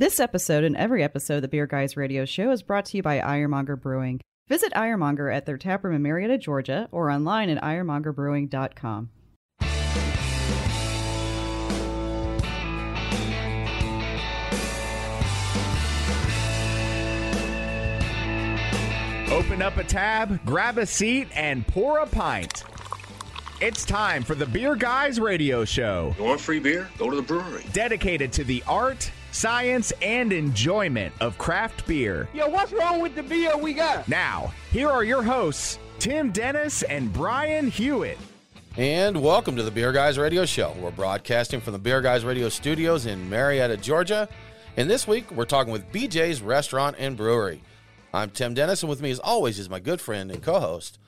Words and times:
This 0.00 0.18
episode 0.18 0.64
and 0.64 0.78
every 0.78 1.04
episode 1.04 1.34
of 1.34 1.42
the 1.42 1.48
Beer 1.48 1.66
Guys 1.66 1.94
Radio 1.94 2.24
Show 2.24 2.52
is 2.52 2.62
brought 2.62 2.86
to 2.86 2.96
you 2.96 3.02
by 3.02 3.20
Ironmonger 3.20 3.76
Brewing. 3.76 4.22
Visit 4.48 4.72
Ironmonger 4.74 5.28
at 5.28 5.44
their 5.44 5.58
taproom 5.58 5.94
in 5.94 6.00
Marietta, 6.00 6.38
Georgia, 6.38 6.88
or 6.90 7.10
online 7.10 7.50
at 7.50 7.62
ironmongerbrewing.com. 7.62 9.10
Open 19.30 19.60
up 19.60 19.76
a 19.76 19.84
tab, 19.84 20.42
grab 20.44 20.78
a 20.78 20.86
seat, 20.86 21.28
and 21.34 21.66
pour 21.66 21.98
a 21.98 22.06
pint. 22.06 22.64
It's 23.60 23.84
time 23.84 24.22
for 24.22 24.34
the 24.34 24.46
Beer 24.46 24.74
Guys 24.74 25.20
Radio 25.20 25.64
Show, 25.64 26.14
You 26.18 26.24
want 26.24 26.40
free 26.40 26.58
beer? 26.58 26.88
Go 26.96 27.10
to 27.10 27.16
the 27.16 27.22
brewery. 27.22 27.64
dedicated 27.72 28.32
to 28.32 28.44
the 28.44 28.64
art, 28.66 29.10
science, 29.40 29.90
and 30.02 30.34
enjoyment 30.34 31.14
of 31.20 31.38
craft 31.38 31.86
beer. 31.86 32.28
Yo, 32.34 32.46
what's 32.46 32.72
wrong 32.72 33.00
with 33.00 33.14
the 33.14 33.22
beer 33.22 33.56
we 33.56 33.72
got? 33.72 34.06
Now, 34.06 34.52
here 34.70 34.90
are 34.90 35.02
your 35.02 35.22
hosts, 35.22 35.78
Tim 35.98 36.30
Dennis 36.30 36.82
and 36.82 37.10
Brian 37.10 37.70
Hewitt. 37.70 38.18
And 38.76 39.22
welcome 39.22 39.56
to 39.56 39.62
the 39.62 39.70
Beer 39.70 39.92
Guys 39.92 40.18
Radio 40.18 40.44
Show. 40.44 40.76
We're 40.78 40.90
broadcasting 40.90 41.62
from 41.62 41.72
the 41.72 41.78
Beer 41.78 42.02
Guys 42.02 42.22
Radio 42.22 42.50
Studios 42.50 43.06
in 43.06 43.30
Marietta, 43.30 43.78
Georgia. 43.78 44.28
And 44.76 44.90
this 44.90 45.08
week, 45.08 45.30
we're 45.30 45.46
talking 45.46 45.72
with 45.72 45.90
BJ's 45.90 46.42
Restaurant 46.42 46.96
and 46.98 47.16
Brewery. 47.16 47.62
I'm 48.12 48.28
Tim 48.28 48.52
Dennis, 48.52 48.82
and 48.82 48.90
with 48.90 49.00
me, 49.00 49.10
as 49.10 49.20
always, 49.20 49.58
is 49.58 49.70
my 49.70 49.80
good 49.80 50.02
friend 50.02 50.30
and 50.30 50.42
co 50.42 50.60
host 50.60 50.98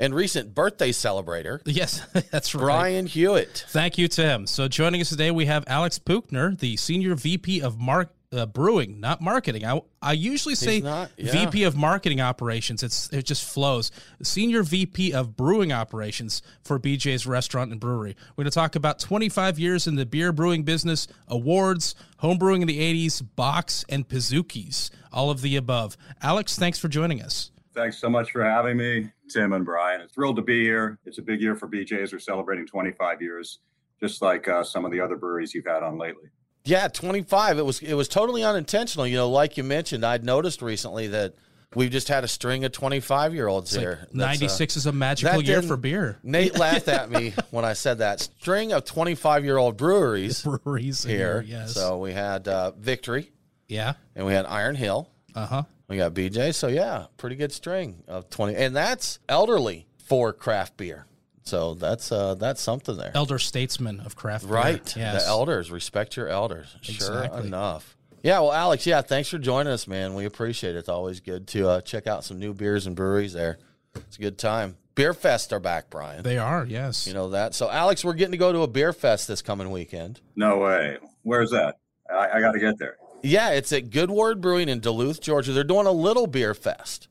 and 0.00 0.14
recent 0.14 0.54
birthday 0.54 0.90
celebrator, 0.90 1.60
Yes, 1.66 2.00
that's 2.30 2.54
right. 2.54 2.62
Brian 2.62 3.06
Hewitt. 3.06 3.66
Thank 3.68 3.98
you, 3.98 4.08
Tim. 4.08 4.46
So 4.46 4.66
joining 4.66 5.00
us 5.00 5.10
today, 5.10 5.30
we 5.30 5.46
have 5.46 5.62
Alex 5.68 5.98
Puchner, 5.98 6.58
the 6.58 6.76
Senior 6.76 7.14
VP 7.14 7.60
of 7.60 7.78
Mark 7.78 8.10
uh, 8.32 8.46
Brewing, 8.46 9.00
not 9.00 9.20
marketing. 9.20 9.64
I, 9.64 9.80
I 10.00 10.12
usually 10.12 10.54
say 10.54 10.80
not, 10.80 11.10
yeah. 11.16 11.32
VP 11.32 11.64
of 11.64 11.76
Marketing 11.76 12.20
Operations. 12.20 12.82
It's 12.82 13.08
It 13.10 13.24
just 13.24 13.44
flows. 13.44 13.90
Senior 14.22 14.62
VP 14.62 15.12
of 15.12 15.36
Brewing 15.36 15.72
Operations 15.72 16.40
for 16.62 16.78
BJ's 16.78 17.26
Restaurant 17.26 17.72
and 17.72 17.80
Brewery. 17.80 18.16
We're 18.36 18.44
going 18.44 18.50
to 18.50 18.54
talk 18.54 18.76
about 18.76 19.00
25 19.00 19.58
years 19.58 19.86
in 19.86 19.96
the 19.96 20.06
beer 20.06 20.32
brewing 20.32 20.62
business, 20.62 21.08
awards, 21.26 21.94
home 22.18 22.38
brewing 22.38 22.62
in 22.62 22.68
the 22.68 23.06
80s, 23.06 23.22
box, 23.34 23.84
and 23.88 24.08
Pizookies, 24.08 24.90
all 25.12 25.30
of 25.30 25.42
the 25.42 25.56
above. 25.56 25.96
Alex, 26.22 26.56
thanks 26.56 26.78
for 26.78 26.88
joining 26.88 27.20
us. 27.20 27.49
Thanks 27.74 27.98
so 27.98 28.10
much 28.10 28.32
for 28.32 28.44
having 28.44 28.76
me, 28.76 29.10
Tim 29.28 29.52
and 29.52 29.64
Brian. 29.64 30.00
It's 30.00 30.12
thrilled 30.14 30.36
to 30.36 30.42
be 30.42 30.62
here. 30.62 30.98
It's 31.04 31.18
a 31.18 31.22
big 31.22 31.40
year 31.40 31.54
for 31.54 31.68
BJ's. 31.68 32.12
We're 32.12 32.18
celebrating 32.18 32.66
25 32.66 33.22
years, 33.22 33.60
just 34.00 34.22
like 34.22 34.48
uh, 34.48 34.64
some 34.64 34.84
of 34.84 34.90
the 34.90 35.00
other 35.00 35.16
breweries 35.16 35.54
you've 35.54 35.66
had 35.66 35.82
on 35.82 35.96
lately. 35.96 36.30
Yeah, 36.64 36.88
25. 36.88 37.58
It 37.58 37.64
was 37.64 37.80
it 37.80 37.94
was 37.94 38.08
totally 38.08 38.42
unintentional. 38.44 39.06
You 39.06 39.16
know, 39.16 39.30
like 39.30 39.56
you 39.56 39.64
mentioned, 39.64 40.04
I'd 40.04 40.24
noticed 40.24 40.60
recently 40.62 41.06
that 41.08 41.34
we've 41.74 41.90
just 41.90 42.08
had 42.08 42.24
a 42.24 42.28
string 42.28 42.64
of 42.64 42.72
25 42.72 43.34
year 43.34 43.46
olds 43.46 43.72
It's 43.72 43.80
here. 43.80 43.98
like 44.00 44.10
That's, 44.12 44.42
uh, 44.42 44.44
96 44.46 44.76
is 44.76 44.86
a 44.86 44.92
magical 44.92 45.40
year 45.42 45.62
for 45.62 45.76
beer. 45.76 46.18
Nate 46.22 46.58
laughed 46.58 46.88
at 46.88 47.10
me 47.10 47.32
when 47.50 47.64
I 47.64 47.72
said 47.72 47.98
that. 47.98 48.20
String 48.20 48.72
of 48.72 48.84
25 48.84 49.44
year 49.44 49.56
old 49.56 49.76
breweries 49.76 50.42
Breweries 50.64 51.04
here. 51.04 51.44
yes. 51.46 51.72
So 51.74 51.98
we 51.98 52.12
had 52.12 52.46
uh, 52.48 52.72
Victory 52.72 53.32
yeah. 53.68 53.94
and 54.16 54.26
we 54.26 54.32
had 54.32 54.44
Iron 54.46 54.74
Hill. 54.74 55.08
Uh 55.34 55.46
huh. 55.46 55.62
We 55.88 55.96
got 55.96 56.14
BJ. 56.14 56.54
So 56.54 56.68
yeah, 56.68 57.06
pretty 57.16 57.36
good 57.36 57.52
string 57.52 58.02
of 58.06 58.30
20. 58.30 58.54
And 58.54 58.74
that's 58.76 59.18
elderly 59.28 59.86
for 60.04 60.32
craft 60.32 60.76
beer. 60.76 61.06
So 61.42 61.74
that's 61.74 62.12
uh 62.12 62.34
that's 62.36 62.60
something 62.60 62.96
there. 62.96 63.12
elder 63.14 63.38
statesman 63.38 64.00
of 64.00 64.14
craft 64.14 64.44
beer. 64.46 64.54
right. 64.54 64.96
Yes. 64.96 65.22
The 65.24 65.28
elders, 65.28 65.70
respect 65.70 66.16
your 66.16 66.28
elders. 66.28 66.76
Sure 66.82 67.24
enough. 67.24 67.96
Yeah, 68.22 68.40
well, 68.40 68.52
Alex, 68.52 68.86
yeah, 68.86 69.00
thanks 69.00 69.30
for 69.30 69.38
joining 69.38 69.72
us, 69.72 69.88
man. 69.88 70.14
We 70.14 70.26
appreciate 70.26 70.76
it. 70.76 70.78
It's 70.80 70.90
always 70.90 71.20
good 71.20 71.46
to 71.48 71.68
uh, 71.68 71.80
check 71.80 72.06
out 72.06 72.22
some 72.22 72.38
new 72.38 72.52
beers 72.52 72.86
and 72.86 72.94
breweries 72.94 73.32
there. 73.32 73.58
It's 73.94 74.18
a 74.18 74.20
good 74.20 74.36
time. 74.36 74.76
Beer 74.94 75.14
Fest 75.14 75.54
are 75.54 75.58
back, 75.60 75.88
Brian. 75.88 76.22
They 76.22 76.36
are. 76.36 76.66
Yes. 76.66 77.06
You 77.06 77.14
know 77.14 77.30
that. 77.30 77.54
So, 77.54 77.70
Alex, 77.70 78.04
we're 78.04 78.12
getting 78.12 78.32
to 78.32 78.38
go 78.38 78.52
to 78.52 78.60
a 78.60 78.66
beer 78.68 78.92
fest 78.92 79.26
this 79.26 79.40
coming 79.40 79.70
weekend. 79.70 80.20
No 80.36 80.58
way. 80.58 80.98
Where's 81.22 81.50
that? 81.52 81.76
I, 82.10 82.28
I 82.34 82.40
got 82.40 82.52
to 82.52 82.58
get 82.58 82.78
there. 82.78 82.96
Yeah, 83.22 83.50
it's 83.50 83.72
at 83.72 83.90
Good 83.90 84.10
Word 84.10 84.40
Brewing 84.40 84.68
in 84.68 84.80
Duluth, 84.80 85.20
Georgia. 85.20 85.52
They're 85.52 85.64
doing 85.64 85.86
a 85.86 85.92
little 85.92 86.26
beer 86.26 86.54
fest. 86.54 87.08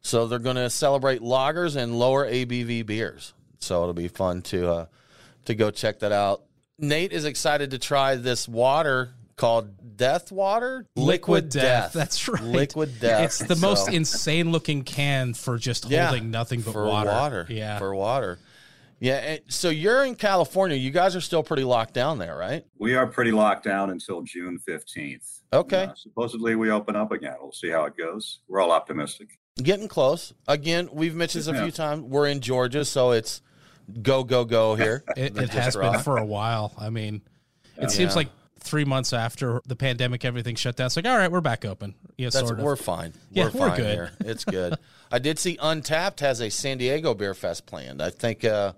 So 0.00 0.26
they're 0.26 0.40
going 0.40 0.56
to 0.56 0.68
celebrate 0.68 1.20
lagers 1.20 1.76
and 1.76 1.96
lower 1.98 2.28
ABV 2.28 2.84
beers. 2.86 3.32
So 3.60 3.82
it'll 3.82 3.94
be 3.94 4.08
fun 4.08 4.42
to 4.42 4.70
uh, 4.70 4.86
to 5.44 5.54
go 5.54 5.70
check 5.70 6.00
that 6.00 6.10
out. 6.12 6.42
Nate 6.78 7.12
is 7.12 7.24
excited 7.24 7.70
to 7.70 7.78
try 7.78 8.16
this 8.16 8.48
water 8.48 9.10
called 9.36 9.96
Death 9.96 10.32
Water, 10.32 10.86
Liquid 10.96 11.48
Death. 11.48 11.92
That's 11.92 12.28
right. 12.28 12.42
Liquid 12.42 12.98
Death. 13.00 13.24
It's 13.24 13.38
the 13.38 13.56
most 13.56 13.88
insane 13.88 14.50
looking 14.50 14.82
can 14.82 15.34
for 15.34 15.58
just 15.58 15.88
Yeah, 15.88 16.08
holding 16.08 16.30
nothing 16.32 16.60
but 16.60 16.72
for 16.72 16.84
water. 16.86 17.46
Yeah. 17.48 17.78
for 17.78 17.94
water. 17.94 18.38
Yeah. 19.02 19.38
so 19.48 19.68
you're 19.68 20.04
in 20.04 20.14
California. 20.14 20.76
You 20.76 20.90
guys 20.90 21.16
are 21.16 21.20
still 21.20 21.42
pretty 21.42 21.64
locked 21.64 21.92
down 21.92 22.18
there, 22.18 22.36
right? 22.36 22.64
We 22.78 22.94
are 22.94 23.06
pretty 23.06 23.32
locked 23.32 23.64
down 23.64 23.90
until 23.90 24.22
June 24.22 24.58
15th. 24.66 25.40
Okay. 25.52 25.84
Uh, 25.84 25.94
supposedly 25.96 26.54
we 26.54 26.70
open 26.70 26.94
up 26.94 27.10
again. 27.10 27.34
We'll 27.40 27.52
see 27.52 27.68
how 27.68 27.84
it 27.84 27.96
goes. 27.96 28.38
We're 28.48 28.60
all 28.60 28.70
optimistic. 28.70 29.38
Getting 29.62 29.88
close. 29.88 30.32
Again, 30.46 30.88
we've 30.92 31.14
mentioned 31.16 31.42
this 31.44 31.48
a 31.48 31.54
Yeah. 31.54 31.62
few 31.64 31.72
times. 31.72 32.02
We're 32.04 32.28
in 32.28 32.40
Georgia, 32.40 32.84
so 32.84 33.10
it's 33.10 33.42
go 34.02 34.22
go 34.24 34.44
go 34.44 34.76
here. 34.76 35.02
it, 35.16 35.36
it 35.36 35.50
just 35.50 35.52
has 35.52 35.76
been 35.76 35.98
for 35.98 36.16
a 36.18 36.24
while. 36.24 36.72
I 36.78 36.88
mean, 36.90 37.22
it 37.76 37.90
seems 37.90 38.14
like 38.14 38.28
three 38.60 38.84
months 38.84 39.12
after 39.12 39.60
the 39.66 39.74
pandemic, 39.74 40.24
everything 40.24 40.54
shut 40.54 40.76
down. 40.76 40.86
It's 40.86 40.94
like, 40.96 41.06
all 41.06 41.18
right, 41.18 41.30
we're 41.30 41.40
back 41.40 41.64
open. 41.64 41.96
Yeah, 42.16 42.26
That's 42.26 42.46
sort 42.46 42.58
of. 42.60 42.64
we're 42.64 42.76
fine. 42.76 43.12
Yeah, 43.32 43.46
we're 43.52 43.60
we're 43.60 43.68
fine 43.70 43.76
good. 43.78 43.94
here. 43.94 44.10
It's 44.20 44.44
good. 44.44 44.76
I 45.10 45.18
did 45.18 45.38
see 45.40 45.56
Untappd 45.56 46.20
has 46.20 46.40
a 46.40 46.48
San 46.50 46.78
Diego 46.78 47.12
Beer 47.14 47.34
Fest 47.34 47.66
planned. 47.66 48.00
I 48.00 48.10
think 48.10 48.44
uh, 48.44 48.72
a 48.72 48.74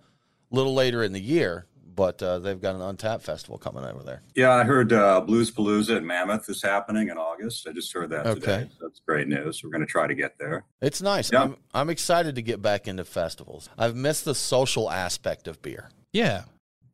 little 0.54 0.74
later 0.74 1.02
in 1.02 1.12
the 1.12 1.20
year, 1.20 1.66
but 1.94 2.22
uh, 2.22 2.38
they've 2.38 2.60
got 2.60 2.74
an 2.74 2.80
Untappd 2.80 3.22
festival 3.22 3.58
coming 3.58 3.84
over 3.84 4.02
there. 4.02 4.22
Yeah, 4.34 4.50
I 4.52 4.64
heard 4.64 4.92
uh, 4.92 5.20
Blues 5.20 5.50
Palooza 5.50 5.96
in 5.96 6.06
Mammoth 6.06 6.48
is 6.48 6.62
happening 6.62 7.08
in 7.08 7.18
August. 7.18 7.66
I 7.68 7.72
just 7.72 7.92
heard 7.92 8.10
that 8.10 8.26
Okay. 8.26 8.40
today. 8.40 8.68
So 8.78 8.86
that's 8.88 9.00
great 9.06 9.28
news. 9.28 9.62
We're 9.62 9.70
going 9.70 9.80
to 9.82 9.86
try 9.86 10.06
to 10.06 10.14
get 10.14 10.38
there. 10.38 10.64
It's 10.80 11.00
nice. 11.02 11.30
Yeah. 11.32 11.42
I'm 11.42 11.56
I'm 11.72 11.90
excited 11.90 12.34
to 12.36 12.42
get 12.42 12.60
back 12.62 12.88
into 12.88 13.04
festivals. 13.04 13.68
I've 13.78 13.94
missed 13.96 14.24
the 14.24 14.34
social 14.34 14.90
aspect 14.90 15.46
of 15.48 15.60
beer. 15.62 15.90
yeah. 16.12 16.44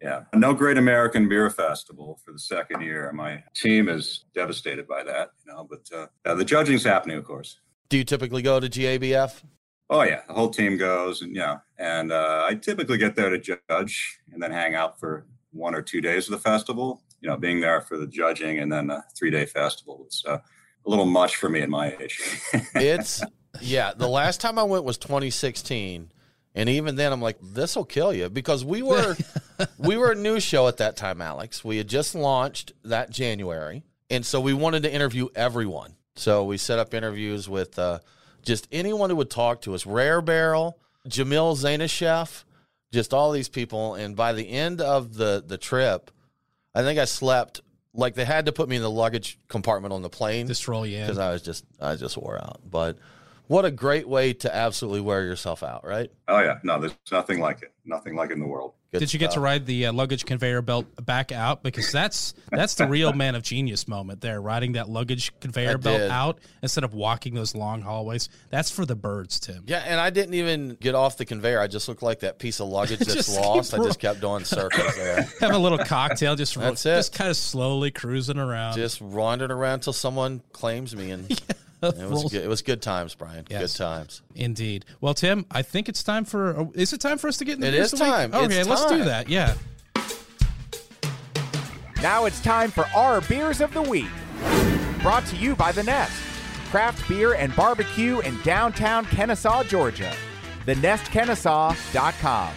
Yeah. 0.03 0.22
No 0.34 0.54
Great 0.54 0.78
American 0.78 1.28
Beer 1.28 1.50
Festival 1.50 2.19
for 2.25 2.32
the 2.32 2.38
second 2.38 2.81
year. 2.81 3.12
My 3.12 3.44
team 3.54 3.87
is 3.87 4.25
devastated 4.34 4.88
by 4.88 5.04
that, 5.04 5.32
you 5.44 5.53
know, 5.53 5.69
but 5.69 5.81
uh, 5.94 6.06
uh, 6.25 6.34
the 6.34 6.44
judging's 6.44 6.84
happening, 6.84 7.19
of 7.19 7.25
course. 7.26 7.60
Do 7.91 7.99
you 7.99 8.04
typically 8.04 8.41
go 8.41 8.59
to 8.60 8.66
GABF? 8.66 9.43
Oh, 9.90 10.02
yeah. 10.02 10.20
The 10.28 10.34
whole 10.34 10.50
team 10.50 10.76
goes, 10.76 11.20
and 11.20 11.34
yeah. 11.34 11.58
And 11.78 12.12
uh, 12.12 12.46
I 12.48 12.54
typically 12.54 12.96
get 12.96 13.16
there 13.16 13.28
to 13.28 13.38
judge 13.68 14.20
and 14.32 14.40
then 14.40 14.52
hang 14.52 14.76
out 14.76 15.00
for 15.00 15.26
one 15.52 15.74
or 15.74 15.82
two 15.82 16.00
days 16.00 16.28
of 16.28 16.32
the 16.32 16.38
festival. 16.38 17.02
You 17.20 17.28
know, 17.28 17.36
being 17.36 17.60
there 17.60 17.80
for 17.80 17.98
the 17.98 18.06
judging 18.06 18.60
and 18.60 18.72
then 18.72 18.88
a 18.88 19.04
three 19.18 19.30
day 19.30 19.44
festival. 19.44 20.04
It's 20.06 20.24
uh, 20.24 20.38
a 20.86 20.88
little 20.88 21.06
much 21.06 21.36
for 21.36 21.48
me 21.48 21.60
at 21.60 21.68
my 21.68 21.94
age. 22.00 22.20
It's 22.74 23.22
yeah. 23.60 23.92
The 23.94 24.08
last 24.08 24.40
time 24.40 24.58
I 24.58 24.62
went 24.62 24.84
was 24.84 24.96
2016, 24.96 26.12
and 26.54 26.68
even 26.68 26.94
then 26.94 27.12
I'm 27.12 27.20
like, 27.20 27.38
this 27.42 27.74
will 27.74 27.84
kill 27.84 28.14
you 28.14 28.30
because 28.30 28.64
we 28.64 28.82
were 28.82 29.16
we 29.78 29.96
were 29.96 30.12
a 30.12 30.16
new 30.16 30.38
show 30.38 30.68
at 30.68 30.76
that 30.78 30.96
time, 30.96 31.20
Alex. 31.20 31.64
We 31.64 31.78
had 31.78 31.88
just 31.88 32.14
launched 32.14 32.72
that 32.84 33.10
January, 33.10 33.82
and 34.08 34.24
so 34.24 34.40
we 34.40 34.54
wanted 34.54 34.84
to 34.84 34.92
interview 34.92 35.28
everyone. 35.34 35.96
So 36.14 36.44
we 36.44 36.58
set 36.58 36.78
up 36.78 36.94
interviews 36.94 37.48
with 37.48 37.78
uh, 37.78 37.98
just 38.42 38.68
anyone 38.72 39.10
who 39.10 39.16
would 39.16 39.30
talk 39.30 39.62
to 39.62 39.74
us. 39.74 39.86
Rare 39.86 40.20
Barrel, 40.22 40.78
Jamil 41.08 41.56
Zainasheff, 41.56 42.44
just 42.92 43.12
all 43.14 43.32
these 43.32 43.48
people. 43.48 43.94
And 43.94 44.16
by 44.16 44.32
the 44.32 44.48
end 44.50 44.80
of 44.80 45.14
the 45.14 45.42
the 45.46 45.58
trip, 45.58 46.10
I 46.74 46.82
think 46.82 46.98
I 46.98 47.04
slept 47.04 47.60
like 47.92 48.14
they 48.14 48.24
had 48.24 48.46
to 48.46 48.52
put 48.52 48.68
me 48.68 48.76
in 48.76 48.82
the 48.82 48.90
luggage 48.90 49.38
compartment 49.48 49.92
on 49.92 50.02
the 50.02 50.08
plane 50.08 50.46
Just 50.46 50.69
roll 50.69 50.87
you 50.87 50.98
in. 50.98 51.02
because 51.06 51.19
I 51.19 51.32
was 51.32 51.42
just 51.42 51.64
I 51.81 51.96
just 51.96 52.16
wore 52.16 52.38
out. 52.38 52.60
But 52.69 52.96
what 53.48 53.64
a 53.64 53.70
great 53.72 54.08
way 54.08 54.32
to 54.34 54.54
absolutely 54.54 55.00
wear 55.00 55.25
yourself 55.25 55.64
out, 55.64 55.84
right? 55.84 56.08
oh, 56.28 56.38
yeah. 56.40 56.58
No, 56.62 56.78
there's 56.78 56.94
nothing 57.10 57.40
like 57.40 57.62
it. 57.62 57.72
Nothing 57.84 58.14
like 58.14 58.31
it 58.31 58.34
in 58.34 58.38
the 58.40 58.46
world. 58.46 58.75
Good 58.92 58.98
Did 58.98 59.12
you 59.12 59.20
get 59.20 59.31
to 59.32 59.40
ride 59.40 59.66
the 59.66 59.87
uh, 59.87 59.92
luggage 59.92 60.25
conveyor 60.25 60.62
belt 60.62 60.84
back 61.06 61.31
out? 61.31 61.62
Because 61.62 61.92
that's 61.92 62.34
that's 62.50 62.75
the 62.75 62.88
real 62.88 63.12
man 63.12 63.37
of 63.37 63.42
genius 63.44 63.87
moment 63.87 64.20
there, 64.20 64.42
riding 64.42 64.72
that 64.72 64.88
luggage 64.88 65.32
conveyor 65.38 65.70
I 65.70 65.75
belt 65.76 65.98
did. 66.00 66.10
out 66.10 66.38
instead 66.60 66.82
of 66.82 66.92
walking 66.92 67.34
those 67.34 67.54
long 67.54 67.82
hallways. 67.82 68.28
That's 68.50 68.69
for 68.69 68.84
the 68.84 68.96
birds, 68.96 69.38
Tim. 69.38 69.62
Yeah, 69.69 69.78
and 69.87 70.00
I 70.00 70.10
didn't 70.10 70.34
even 70.34 70.76
get 70.81 70.96
off 70.96 71.16
the 71.19 71.25
conveyor. 71.25 71.60
I 71.60 71.69
just 71.69 71.87
looked 71.88 72.02
like 72.02 72.20
that 72.20 72.40
piece 72.40 72.58
of 72.58 72.69
luggage 72.69 72.98
that's 73.06 73.32
lost. 73.32 73.75
I 73.75 73.78
just 73.78 74.00
kept 74.00 74.20
doing 74.20 74.42
circles 74.44 74.96
there. 74.96 75.22
Have 75.40 75.52
a 75.52 75.58
little 75.58 75.78
cocktail, 75.78 76.34
just 76.34 76.56
That's 76.56 76.84
it. 76.84 76.96
just 76.96 77.12
kind 77.14 77.31
of 77.31 77.36
slowly 77.36 77.93
cruising 77.93 78.38
around. 78.38 78.75
just 78.75 79.00
wandering 79.00 79.52
around 79.52 79.75
until 79.75 79.93
someone 79.93 80.43
claims 80.50 80.96
me, 80.96 81.12
and 81.12 81.40
it 82.00 82.09
was 82.09 82.25
good. 82.31 82.43
It 82.44 82.49
was 82.49 82.62
good 82.62 82.82
times, 82.82 83.15
Brian. 83.15 83.47
Yes. 83.50 83.73
Good 83.73 83.79
times. 83.85 84.23
Indeed. 84.35 84.85
Well, 85.00 85.15
Tim, 85.15 85.47
I 85.50 85.62
think 85.62 85.88
it's 85.88 86.03
time 86.03 86.25
for. 86.25 86.69
Is 86.75 86.93
it 86.93 87.00
time 87.00 87.19
for 87.19 87.29
us 87.29 87.37
to 87.38 87.44
get 87.44 87.55
into 87.56 87.69
It 87.69 87.73
beers 87.73 87.87
is 87.87 87.93
of 87.94 87.99
the 88.00 88.05
week? 88.05 88.12
time. 88.15 88.35
Okay, 88.35 88.59
It's 88.61 88.69
let's 88.69 88.85
do 88.87 89.05
that. 89.05 89.29
Yeah. 89.29 89.55
Now 92.03 92.25
it's 92.25 92.41
time 92.41 92.71
for 92.71 92.87
our 92.94 93.21
beers 93.23 93.61
of 93.61 93.73
the 93.75 93.82
week. 93.82 94.06
brought 95.03 95.25
to 95.27 95.37
you 95.37 95.55
by 95.55 95.73
The 95.73 95.82
Nest. 95.82 96.12
Craft 96.71 97.06
beer 97.09 97.35
and 97.35 97.55
barbecue 97.56 98.21
in 98.21 98.41
downtown 98.43 99.05
Kennesaw, 99.06 99.65
Georgia. 99.65 100.12
TheNestKennesaw.com. 100.67 102.55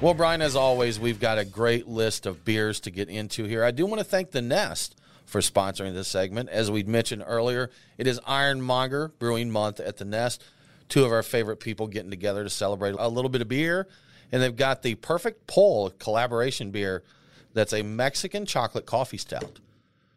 Well, 0.00 0.14
Brian, 0.14 0.42
as 0.42 0.56
always, 0.56 0.98
we've 0.98 1.20
got 1.20 1.38
a 1.38 1.44
great 1.44 1.86
list 1.86 2.26
of 2.26 2.44
beers 2.44 2.80
to 2.80 2.90
get 2.90 3.08
into 3.08 3.44
here. 3.44 3.62
I 3.64 3.70
do 3.70 3.86
want 3.86 4.00
to 4.00 4.04
thank 4.04 4.30
The 4.32 4.42
Nest 4.42 4.96
for 5.24 5.40
sponsoring 5.40 5.94
this 5.94 6.08
segment. 6.08 6.48
As 6.50 6.70
we'd 6.70 6.88
mentioned 6.88 7.24
earlier, 7.26 7.70
it 7.98 8.06
is 8.06 8.20
Ironmonger 8.26 9.08
Brewing 9.18 9.50
Month 9.50 9.80
at 9.80 9.96
The 9.96 10.04
Nest. 10.04 10.42
Two 10.88 11.04
of 11.04 11.12
our 11.12 11.22
favorite 11.22 11.60
people 11.60 11.86
getting 11.86 12.10
together 12.10 12.44
to 12.44 12.50
celebrate 12.50 12.94
a 12.98 13.08
little 13.08 13.30
bit 13.30 13.40
of 13.40 13.48
beer. 13.48 13.88
And 14.32 14.42
they've 14.42 14.54
got 14.54 14.82
the 14.82 14.94
perfect 14.96 15.46
pull 15.46 15.90
collaboration 15.98 16.70
beer 16.70 17.02
that's 17.52 17.72
a 17.72 17.82
Mexican 17.82 18.46
chocolate 18.46 18.84
coffee 18.86 19.16
stout. 19.16 19.60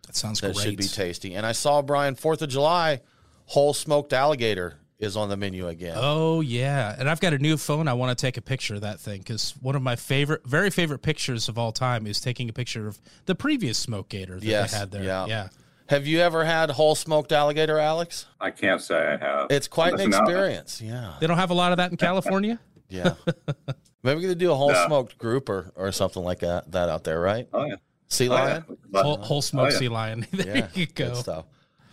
That 0.07 0.15
sounds 0.15 0.41
That 0.41 0.53
great. 0.55 0.63
should 0.65 0.77
be 0.77 0.87
tasty. 0.87 1.35
And 1.35 1.45
I 1.45 1.51
saw, 1.51 1.81
Brian, 1.81 2.15
4th 2.15 2.41
of 2.41 2.49
July, 2.49 3.01
whole 3.45 3.73
smoked 3.73 4.13
alligator 4.13 4.75
is 4.99 5.15
on 5.15 5.29
the 5.29 5.37
menu 5.37 5.67
again. 5.67 5.95
Oh 5.99 6.41
yeah, 6.41 6.95
and 6.97 7.09
I've 7.09 7.19
got 7.19 7.33
a 7.33 7.37
new 7.37 7.57
phone. 7.57 7.87
I 7.87 7.93
want 7.93 8.17
to 8.17 8.21
take 8.21 8.37
a 8.37 8.41
picture 8.41 8.75
of 8.75 8.81
that 8.81 8.99
thing 8.99 9.19
because 9.19 9.53
one 9.61 9.75
of 9.75 9.81
my 9.81 9.95
favorite, 9.95 10.45
very 10.45 10.69
favorite 10.69 10.99
pictures 10.99 11.47
of 11.49 11.57
all 11.57 11.71
time 11.71 12.07
is 12.07 12.19
taking 12.19 12.49
a 12.49 12.53
picture 12.53 12.87
of 12.87 12.99
the 13.25 13.35
previous 13.35 13.77
smoke 13.77 14.09
gator 14.09 14.35
that 14.39 14.45
yes. 14.45 14.71
they 14.71 14.77
had 14.77 14.91
there. 14.91 15.03
Yeah. 15.03 15.25
yeah. 15.27 15.49
Have 15.89 16.05
you 16.05 16.19
ever 16.19 16.43
had 16.43 16.69
whole 16.71 16.95
smoked 16.95 17.31
alligator, 17.31 17.79
Alex? 17.79 18.25
I 18.41 18.51
can't 18.51 18.81
say 18.81 18.95
I 18.97 19.17
have. 19.17 19.47
It's 19.49 19.67
quite 19.69 19.93
an 19.93 19.97
Listen 19.99 20.13
up. 20.15 20.21
experience. 20.23 20.81
Yeah. 20.81 21.13
They 21.21 21.27
don't 21.27 21.37
have 21.37 21.51
a 21.51 21.53
lot 21.53 21.71
of 21.71 21.77
that 21.77 21.91
in 21.91 21.97
California. 22.09 22.59
Yeah. 22.89 23.13
Maybe 24.03 24.21
we 24.21 24.27
could 24.27 24.37
do 24.37 24.51
a 24.51 24.55
whole 24.55 24.71
Yeah. 24.71 24.85
smoked 24.87 25.17
group 25.17 25.47
or, 25.47 25.71
or 25.75 25.91
something 25.93 26.23
like 26.23 26.39
that, 26.39 26.71
that 26.71 26.89
out 26.89 27.03
there, 27.05 27.19
right? 27.21 27.47
Oh 27.53 27.63
yeah. 27.65 27.75
Sea 28.09 28.27
Oh, 28.29 28.33
yeah. 28.35 28.43
lion? 28.43 28.65
Whole, 28.95 29.17
whole 29.17 29.41
smoke 29.41 29.67
Oh, 29.67 29.71
yeah. 29.71 29.77
sea 29.77 29.87
lion. 29.89 30.27
there 30.33 30.57
Yeah. 30.57 30.67
you 30.73 30.87
Good 30.87 31.09
go. 31.09 31.13
stuff. 31.13 31.45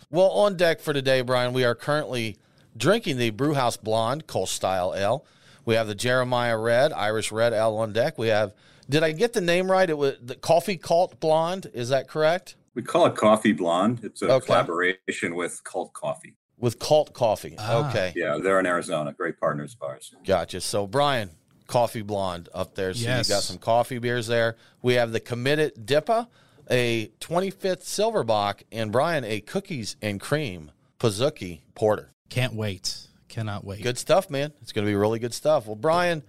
Well, 0.09 0.29
on 0.29 0.57
deck 0.57 0.81
for 0.81 0.91
today, 0.93 1.21
Brian, 1.21 1.53
we 1.53 1.63
are 1.63 1.75
currently 1.75 2.37
drinking 2.77 3.17
the 3.17 3.29
Brewhouse 3.31 3.77
Blonde 3.77 4.27
Kolsch 4.27 4.49
Style 4.49 4.93
Ale. 4.95 5.25
We 5.65 5.75
have 5.75 5.87
the 5.87 5.95
Jeremiah 5.95 6.57
Red, 6.57 6.93
Irish 6.93 7.31
Red 7.31 7.53
Ale 7.53 7.75
on 7.77 7.93
deck. 7.93 8.17
We 8.17 8.27
have, 8.27 8.53
did 8.89 9.03
I 9.03 9.11
get 9.13 9.33
the 9.33 9.41
name 9.41 9.71
right? 9.71 9.89
It 9.89 9.97
was 9.97 10.15
the 10.21 10.35
Coffee 10.35 10.77
Cult 10.77 11.19
Blonde. 11.19 11.67
Is 11.73 11.89
that 11.89 12.07
correct? 12.07 12.55
We 12.75 12.83
call 12.83 13.05
it 13.07 13.15
Coffee 13.15 13.53
Blonde. 13.53 14.01
It's 14.03 14.21
a 14.21 14.29
Okay. 14.31 14.45
collaboration 14.47 15.35
with 15.35 15.63
Cult 15.63 15.93
Coffee. 15.93 16.35
With 16.59 16.77
Cult 16.79 17.13
Coffee. 17.13 17.55
Ah. 17.57 17.89
Okay. 17.89 18.13
Yeah, 18.15 18.37
they're 18.41 18.59
in 18.59 18.65
Arizona. 18.65 19.11
Great 19.13 19.39
partners 19.39 19.75
of 19.79 19.87
ours. 19.87 20.13
Gotcha. 20.25 20.61
So, 20.61 20.85
Brian, 20.87 21.31
Coffee 21.67 22.01
Blonde 22.03 22.47
up 22.53 22.75
there. 22.75 22.93
So 22.93 23.03
Yes. 23.03 23.27
you 23.27 23.35
got 23.35 23.43
some 23.43 23.57
coffee 23.57 23.97
beers 23.97 24.27
there. 24.27 24.55
We 24.81 24.93
have 24.95 25.11
the 25.11 25.19
Committed 25.19 25.85
Dippa, 25.87 26.27
a 26.69 27.07
25th 27.19 27.83
Silverbock, 27.83 28.61
and 28.71 28.91
Brian, 28.91 29.23
a 29.23 29.39
cookies 29.41 29.95
and 30.01 30.19
cream 30.21 30.71
Pizookie 30.99 31.61
Porter. 31.75 32.11
Can't 32.29 32.53
wait. 32.53 33.07
Cannot 33.27 33.65
wait. 33.65 33.83
Good 33.83 33.97
stuff, 33.97 34.29
man. 34.29 34.53
It's 34.61 34.71
going 34.71 34.85
to 34.85 34.89
be 34.89 34.95
really 34.95 35.19
good 35.19 35.33
stuff. 35.33 35.67
Well, 35.67 35.75
Brian, 35.75 36.23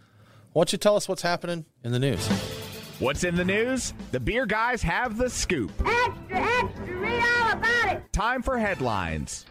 why 0.53 0.61
don't 0.61 0.73
you 0.73 0.79
tell 0.79 0.97
us 0.97 1.09
what's 1.09 1.23
happening 1.23 1.65
in 1.85 1.93
the 1.93 1.99
news? 1.99 2.27
What's 2.99 3.25
in 3.25 3.37
the 3.37 3.45
news? 3.45 3.93
The 4.11 4.21
beer 4.21 4.47
guys 4.47 4.83
have 4.83 5.19
the 5.19 5.29
scoop. 5.29 5.71
Extra, 5.85 6.17
extra, 6.31 6.97
read 6.97 7.23
all 7.23 7.53
about 7.53 7.93
it. 7.93 8.13
Time 8.13 8.43
for 8.43 8.59
headlines. 8.59 9.45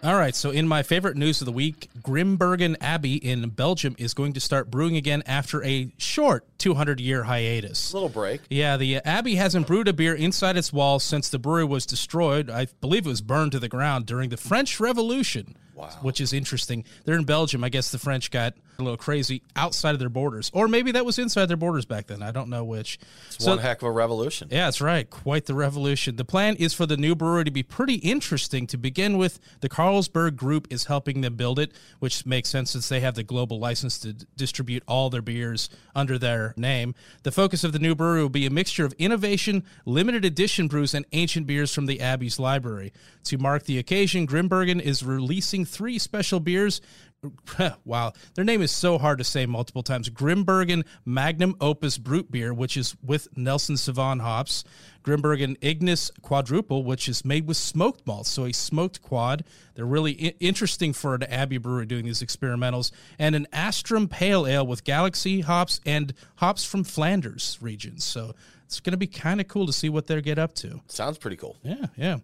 All 0.00 0.14
right, 0.14 0.34
so 0.34 0.50
in 0.50 0.68
my 0.68 0.84
favorite 0.84 1.16
news 1.16 1.40
of 1.40 1.46
the 1.46 1.52
week, 1.52 1.90
Grimbergen 2.02 2.76
Abbey 2.80 3.16
in 3.16 3.48
Belgium 3.48 3.96
is 3.98 4.14
going 4.14 4.32
to 4.34 4.40
start 4.40 4.70
brewing 4.70 4.96
again 4.96 5.24
after 5.26 5.64
a 5.64 5.92
short 5.98 6.46
200 6.58 7.00
year 7.00 7.24
hiatus. 7.24 7.92
Little 7.92 8.08
break. 8.08 8.42
Yeah, 8.48 8.76
the 8.76 8.98
Abbey 8.98 9.34
hasn't 9.34 9.66
brewed 9.66 9.88
a 9.88 9.92
beer 9.92 10.14
inside 10.14 10.56
its 10.56 10.72
walls 10.72 11.02
since 11.02 11.28
the 11.28 11.40
brewery 11.40 11.64
was 11.64 11.84
destroyed. 11.84 12.48
I 12.48 12.68
believe 12.80 13.06
it 13.06 13.08
was 13.08 13.20
burned 13.20 13.50
to 13.52 13.58
the 13.58 13.68
ground 13.68 14.06
during 14.06 14.30
the 14.30 14.36
French 14.36 14.78
Revolution. 14.78 15.56
Wow. 15.74 15.90
Which 16.02 16.20
is 16.20 16.32
interesting. 16.32 16.84
They're 17.04 17.16
in 17.16 17.24
Belgium. 17.24 17.64
I 17.64 17.68
guess 17.68 17.90
the 17.90 17.98
French 17.98 18.30
got 18.30 18.54
a 18.80 18.84
little 18.84 18.96
crazy 18.96 19.42
outside 19.56 19.92
of 19.94 19.98
their 19.98 20.08
borders. 20.08 20.52
Or 20.54 20.68
maybe 20.68 20.92
that 20.92 21.04
was 21.04 21.18
inside 21.18 21.46
their 21.46 21.56
borders 21.56 21.84
back 21.84 22.06
then. 22.06 22.22
I 22.22 22.30
don't 22.30 22.48
know 22.48 22.62
which. 22.62 23.00
It's 23.34 23.44
one 23.44 23.58
heck 23.58 23.82
of 23.82 23.88
a 23.88 23.90
revolution. 23.90 24.46
Yeah, 24.52 24.66
that's 24.66 24.80
right. 24.80 25.10
Quite 25.10 25.46
the 25.46 25.54
revolution. 25.54 26.14
The 26.14 26.24
plan 26.24 26.54
is 26.56 26.74
for 26.74 26.86
the 26.86 26.96
new 26.96 27.16
brewery 27.16 27.42
to 27.44 27.50
be 27.50 27.64
pretty 27.64 27.94
interesting. 27.94 28.68
To 28.68 28.78
begin 28.78 29.18
with, 29.18 29.40
the 29.62 29.68
Carlsberg 29.68 30.36
Group 30.36 30.68
is 30.70 30.84
helping 30.84 31.22
them 31.22 31.34
build 31.34 31.58
it, 31.58 31.72
which 31.98 32.24
makes 32.24 32.50
sense 32.50 32.70
since 32.70 32.88
they 32.88 33.00
have 33.00 33.16
the 33.16 33.24
global 33.24 33.58
license 33.58 33.98
to 33.98 34.12
d- 34.12 34.26
distribute 34.36 34.84
all 34.86 35.10
their 35.10 35.22
beers 35.22 35.68
under 35.96 36.16
their 36.16 36.54
name. 36.56 36.94
The 37.24 37.32
focus 37.32 37.64
of 37.64 37.72
the 37.72 37.80
new 37.80 37.96
brewery 37.96 38.22
will 38.22 38.28
be 38.28 38.46
a 38.46 38.50
mixture 38.50 38.84
of 38.84 38.92
innovation, 38.92 39.64
limited 39.86 40.24
edition 40.24 40.68
brews, 40.68 40.94
and 40.94 41.04
ancient 41.10 41.48
beers 41.48 41.74
from 41.74 41.86
the 41.86 42.00
Abbey's 42.00 42.38
library. 42.38 42.92
To 43.24 43.38
mark 43.38 43.64
the 43.64 43.78
occasion, 43.78 44.24
Grimbergen 44.24 44.80
is 44.80 45.02
releasing 45.02 45.64
three 45.64 45.98
special 45.98 46.38
beers 46.38 46.80
wow, 47.84 48.12
their 48.34 48.44
name 48.44 48.62
is 48.62 48.70
so 48.70 48.98
hard 48.98 49.18
to 49.18 49.24
say 49.24 49.46
multiple 49.46 49.82
times. 49.82 50.08
Grimbergen 50.08 50.84
Magnum 51.04 51.56
Opus 51.60 51.98
Brut 51.98 52.30
Beer, 52.30 52.54
which 52.54 52.76
is 52.76 52.96
with 53.02 53.28
Nelson 53.36 53.74
Sauvin 53.74 54.20
hops. 54.20 54.64
Grimbergen 55.02 55.56
Ignis 55.60 56.10
Quadruple, 56.22 56.84
which 56.84 57.08
is 57.08 57.24
made 57.24 57.46
with 57.46 57.56
smoked 57.56 58.06
malts, 58.06 58.28
so 58.28 58.44
a 58.44 58.52
smoked 58.52 59.02
quad. 59.02 59.44
They're 59.74 59.86
really 59.86 60.28
I- 60.28 60.34
interesting 60.38 60.92
for 60.92 61.14
an 61.14 61.22
Abbey 61.24 61.58
brewery 61.58 61.86
doing 61.86 62.04
these 62.04 62.22
experimentals. 62.22 62.92
And 63.18 63.34
an 63.34 63.46
Astrum 63.52 64.08
Pale 64.08 64.46
Ale 64.46 64.66
with 64.66 64.84
Galaxy 64.84 65.40
hops 65.40 65.80
and 65.86 66.14
hops 66.36 66.64
from 66.64 66.84
Flanders 66.84 67.58
regions. 67.60 68.04
So 68.04 68.34
it's 68.64 68.80
going 68.80 68.92
to 68.92 68.98
be 68.98 69.06
kind 69.06 69.40
of 69.40 69.48
cool 69.48 69.66
to 69.66 69.72
see 69.72 69.88
what 69.88 70.06
they 70.06 70.20
get 70.20 70.38
up 70.38 70.54
to. 70.56 70.80
Sounds 70.88 71.18
pretty 71.18 71.36
cool. 71.36 71.56
Yeah, 71.62 71.86
yeah. 71.96 72.18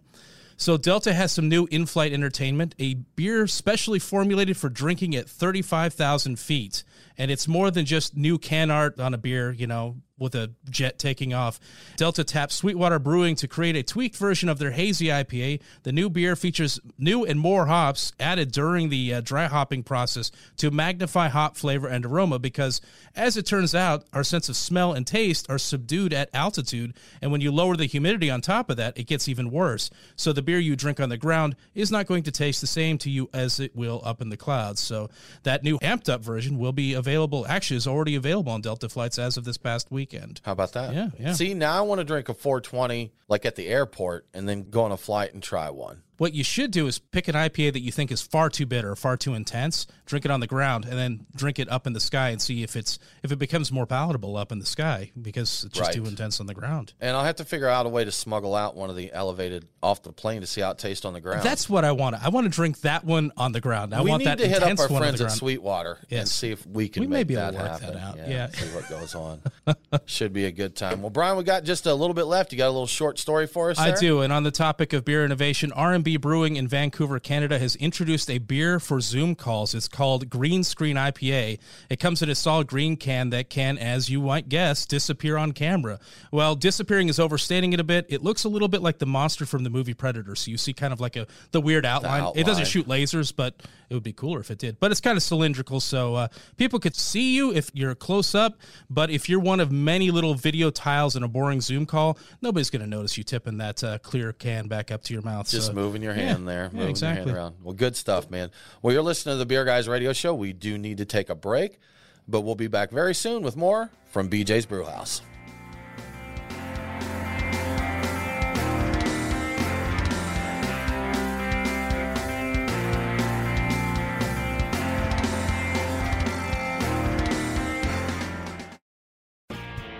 So 0.56 0.76
Delta 0.76 1.12
has 1.12 1.32
some 1.32 1.48
new 1.48 1.66
in-flight 1.70 2.12
entertainment, 2.12 2.74
a 2.78 2.94
beer 2.94 3.46
specially 3.46 3.98
formulated 3.98 4.56
for 4.56 4.68
drinking 4.68 5.16
at 5.16 5.28
35,000 5.28 6.38
feet. 6.38 6.84
And 7.16 7.30
it's 7.30 7.48
more 7.48 7.70
than 7.70 7.84
just 7.86 8.16
new 8.16 8.38
can 8.38 8.70
art 8.70 8.98
on 9.00 9.14
a 9.14 9.18
beer, 9.18 9.52
you 9.52 9.66
know, 9.66 9.96
with 10.18 10.34
a 10.34 10.52
jet 10.70 10.98
taking 10.98 11.34
off. 11.34 11.58
Delta 11.96 12.22
tapped 12.22 12.52
Sweetwater 12.52 12.98
Brewing 12.98 13.34
to 13.36 13.48
create 13.48 13.74
a 13.76 13.82
tweaked 13.82 14.16
version 14.16 14.48
of 14.48 14.58
their 14.58 14.70
hazy 14.70 15.06
IPA. 15.06 15.60
The 15.82 15.92
new 15.92 16.08
beer 16.08 16.36
features 16.36 16.78
new 16.98 17.24
and 17.24 17.38
more 17.38 17.66
hops 17.66 18.12
added 18.20 18.52
during 18.52 18.88
the 18.88 19.14
uh, 19.14 19.20
dry 19.20 19.46
hopping 19.46 19.82
process 19.82 20.30
to 20.58 20.70
magnify 20.70 21.28
hop 21.28 21.56
flavor 21.56 21.88
and 21.88 22.06
aroma 22.06 22.38
because, 22.38 22.80
as 23.16 23.36
it 23.36 23.44
turns 23.44 23.74
out, 23.74 24.04
our 24.12 24.22
sense 24.22 24.48
of 24.48 24.56
smell 24.56 24.92
and 24.92 25.06
taste 25.06 25.50
are 25.50 25.58
subdued 25.58 26.12
at 26.12 26.30
altitude. 26.32 26.94
And 27.20 27.32
when 27.32 27.40
you 27.40 27.50
lower 27.50 27.76
the 27.76 27.86
humidity 27.86 28.30
on 28.30 28.40
top 28.40 28.70
of 28.70 28.76
that, 28.76 28.96
it 28.96 29.08
gets 29.08 29.28
even 29.28 29.50
worse. 29.50 29.90
So 30.14 30.32
the 30.32 30.42
beer 30.42 30.58
you 30.58 30.76
drink 30.76 31.00
on 31.00 31.08
the 31.08 31.16
ground 31.16 31.56
is 31.74 31.90
not 31.90 32.06
going 32.06 32.22
to 32.24 32.30
taste 32.30 32.60
the 32.60 32.66
same 32.68 32.98
to 32.98 33.10
you 33.10 33.28
as 33.32 33.58
it 33.58 33.74
will 33.74 34.00
up 34.04 34.22
in 34.22 34.28
the 34.28 34.36
clouds. 34.36 34.80
So 34.80 35.10
that 35.42 35.64
new 35.64 35.78
amped 35.80 36.08
up 36.08 36.22
version 36.22 36.56
will 36.58 36.72
be 36.72 36.93
available, 36.94 37.46
actually, 37.46 37.76
is 37.76 37.86
already 37.86 38.14
available 38.14 38.52
on 38.52 38.60
Delta 38.60 38.88
flights 38.88 39.18
as 39.18 39.36
of 39.36 39.44
this 39.44 39.56
past 39.56 39.90
weekend. 39.90 40.40
How 40.44 40.52
about 40.52 40.72
that? 40.72 40.94
Yeah, 40.94 41.08
yeah. 41.18 41.32
See, 41.32 41.54
now 41.54 41.78
I 41.78 41.80
want 41.82 42.00
to 42.00 42.04
drink 42.04 42.28
a 42.28 42.34
420 42.34 43.12
like 43.28 43.44
at 43.44 43.56
the 43.56 43.66
airport 43.66 44.26
and 44.32 44.48
then 44.48 44.70
go 44.70 44.84
on 44.84 44.92
a 44.92 44.96
flight 44.96 45.34
and 45.34 45.42
try 45.42 45.70
one. 45.70 46.02
What 46.16 46.32
you 46.32 46.44
should 46.44 46.70
do 46.70 46.86
is 46.86 46.98
pick 46.98 47.26
an 47.28 47.34
IPA 47.34 47.72
that 47.72 47.80
you 47.80 47.90
think 47.90 48.12
is 48.12 48.22
far 48.22 48.48
too 48.48 48.66
bitter 48.66 48.90
or 48.92 48.96
far 48.96 49.16
too 49.16 49.34
intense, 49.34 49.86
drink 50.06 50.24
it 50.24 50.30
on 50.30 50.40
the 50.40 50.46
ground, 50.46 50.84
and 50.84 50.92
then 50.98 51.26
drink 51.34 51.58
it 51.58 51.68
up 51.70 51.86
in 51.86 51.92
the 51.92 52.00
sky 52.00 52.28
and 52.30 52.40
see 52.40 52.62
if 52.62 52.76
it's 52.76 52.98
if 53.22 53.32
it 53.32 53.36
becomes 53.38 53.72
more 53.72 53.84
palatable 53.86 54.36
up 54.36 54.52
in 54.52 54.58
the 54.60 54.66
sky 54.66 55.10
because 55.20 55.64
it's 55.64 55.74
just 55.76 55.80
Right. 55.88 55.94
too 55.94 56.06
intense 56.06 56.38
on 56.40 56.46
the 56.46 56.54
ground. 56.54 56.92
And 57.00 57.16
I'll 57.16 57.24
have 57.24 57.36
to 57.36 57.44
figure 57.44 57.68
out 57.68 57.86
a 57.86 57.88
way 57.88 58.04
to 58.04 58.12
smuggle 58.12 58.54
out 58.54 58.76
one 58.76 58.90
of 58.90 58.96
the 58.96 59.12
elevated 59.12 59.66
off 59.82 60.02
the 60.02 60.12
plane 60.12 60.40
to 60.42 60.46
see 60.46 60.60
how 60.60 60.70
it 60.70 60.78
tastes 60.78 61.04
on 61.04 61.14
the 61.14 61.20
ground. 61.20 61.42
That's 61.42 61.68
what 61.68 61.84
I 61.84 61.92
want. 61.92 62.16
I 62.24 62.28
want 62.28 62.44
to 62.44 62.50
drink 62.50 62.80
that 62.82 63.04
one 63.04 63.32
on 63.36 63.52
the 63.52 63.60
ground. 63.60 63.92
I 63.94 64.02
we 64.02 64.10
want 64.10 64.20
need 64.20 64.26
that 64.28 64.38
to 64.38 64.48
hit 64.48 64.62
up 64.62 64.78
our 64.78 64.88
friends 64.88 65.20
at. 65.20 65.32
Sweetwater 65.32 65.98
and 66.10 66.28
see 66.28 66.50
if 66.52 66.64
we 66.66 66.88
can 66.88 67.00
We 67.02 67.06
may 67.08 67.24
be 67.24 67.34
able 67.34 67.46
that 67.46 67.50
to 67.52 67.58
work 67.58 67.70
happen. 67.80 67.94
that 67.94 68.02
out. 68.02 68.16
Yeah, 68.18 68.28
Yeah. 68.28 68.48
see 68.50 68.66
what 68.68 68.88
goes 68.88 69.14
on. 69.16 69.40
Should 70.06 70.32
be 70.32 70.44
a 70.44 70.52
good 70.52 70.76
time. 70.76 71.02
Well, 71.02 71.10
Brian, 71.10 71.36
we 71.36 71.44
got 71.44 71.64
just 71.64 71.86
a 71.86 71.94
little 71.94 72.14
bit 72.14 72.24
left. 72.24 72.52
You 72.52 72.58
got 72.58 72.68
a 72.68 72.70
little 72.70 72.86
short 72.86 73.18
story 73.18 73.46
for 73.46 73.70
us? 73.70 73.78
I 73.78 73.88
there? 73.88 73.96
do. 73.98 74.20
And 74.20 74.32
on 74.32 74.42
the 74.44 74.50
topic 74.50 74.92
of 74.92 75.04
beer 75.04 75.24
innovation, 75.24 75.72
R&B 76.04 76.18
Brewing 76.18 76.56
in 76.56 76.68
Vancouver, 76.68 77.18
Canada 77.18 77.58
has 77.58 77.76
introduced 77.76 78.28
a 78.28 78.36
beer 78.36 78.78
for 78.78 79.00
Zoom 79.00 79.34
calls. 79.34 79.74
It's 79.74 79.88
called 79.88 80.28
Green 80.28 80.62
Screen 80.62 80.96
IPA. 80.96 81.58
It 81.88 81.98
comes 81.98 82.20
in 82.20 82.28
a 82.28 82.34
solid 82.34 82.66
green 82.66 82.98
can 82.98 83.30
that 83.30 83.48
can, 83.48 83.78
as 83.78 84.10
you 84.10 84.20
might 84.20 84.50
guess, 84.50 84.84
disappear 84.84 85.38
on 85.38 85.52
camera. 85.52 85.98
Well, 86.30 86.56
disappearing 86.56 87.08
is 87.08 87.18
overstating 87.18 87.72
it 87.72 87.80
a 87.80 87.84
bit. 87.84 88.04
It 88.10 88.22
looks 88.22 88.44
a 88.44 88.50
little 88.50 88.68
bit 88.68 88.82
like 88.82 88.98
the 88.98 89.06
monster 89.06 89.46
from 89.46 89.64
the 89.64 89.70
movie 89.70 89.94
Predator. 89.94 90.34
So 90.34 90.50
you 90.50 90.58
see 90.58 90.74
kind 90.74 90.92
of 90.92 91.00
like 91.00 91.16
a 91.16 91.26
the 91.52 91.60
weird 91.62 91.86
outline. 91.86 92.32
It 92.36 92.44
doesn't 92.44 92.66
shoot 92.66 92.86
lasers, 92.86 93.34
but 93.34 93.54
it 93.88 93.94
would 93.94 94.02
be 94.02 94.12
cooler 94.12 94.40
if 94.40 94.50
it 94.50 94.58
did. 94.58 94.78
But 94.78 94.90
it's 94.90 95.00
kind 95.00 95.16
of 95.16 95.22
cylindrical, 95.22 95.80
so 95.80 96.14
uh, 96.16 96.28
people 96.58 96.78
could 96.78 96.96
see 96.96 97.34
you 97.34 97.52
if 97.54 97.70
you're 97.72 97.94
close 97.94 98.34
up. 98.34 98.58
But 98.90 99.10
if 99.10 99.28
you're 99.30 99.40
one 99.40 99.60
of 99.60 99.72
many 99.72 100.10
little 100.10 100.34
video 100.34 100.70
tiles 100.70 101.16
in 101.16 101.22
a 101.22 101.28
boring 101.28 101.62
Zoom 101.62 101.86
call, 101.86 102.18
nobody's 102.42 102.68
going 102.68 102.82
to 102.82 102.88
notice 102.88 103.16
you 103.16 103.24
tipping 103.24 103.58
that 103.58 103.82
uh, 103.82 103.98
clear 103.98 104.32
can 104.32 104.68
back 104.68 104.90
up 104.90 105.02
to 105.04 105.14
your 105.14 105.22
mouth. 105.22 105.48
Just 105.48 105.68
so, 105.68 105.72
moving 105.94 106.02
your 106.02 106.14
hand 106.14 106.48
there, 106.48 106.64
yeah, 106.64 106.76
moving 106.76 106.90
exactly. 106.90 107.18
your 107.18 107.26
hand 107.26 107.36
around. 107.36 107.54
Well, 107.62 107.74
good 107.74 107.94
stuff, 107.94 108.28
man. 108.30 108.50
Well, 108.82 108.92
you're 108.92 109.02
listening 109.02 109.34
to 109.34 109.38
the 109.38 109.46
Beer 109.46 109.64
Guys 109.64 109.88
Radio 109.88 110.12
Show. 110.12 110.34
We 110.34 110.52
do 110.52 110.76
need 110.76 110.98
to 110.98 111.04
take 111.04 111.30
a 111.30 111.36
break, 111.36 111.78
but 112.26 112.40
we'll 112.40 112.56
be 112.56 112.66
back 112.66 112.90
very 112.90 113.14
soon 113.14 113.42
with 113.42 113.56
more 113.56 113.90
from 114.10 114.28
BJ's 114.28 114.66
Brewhouse. 114.66 115.22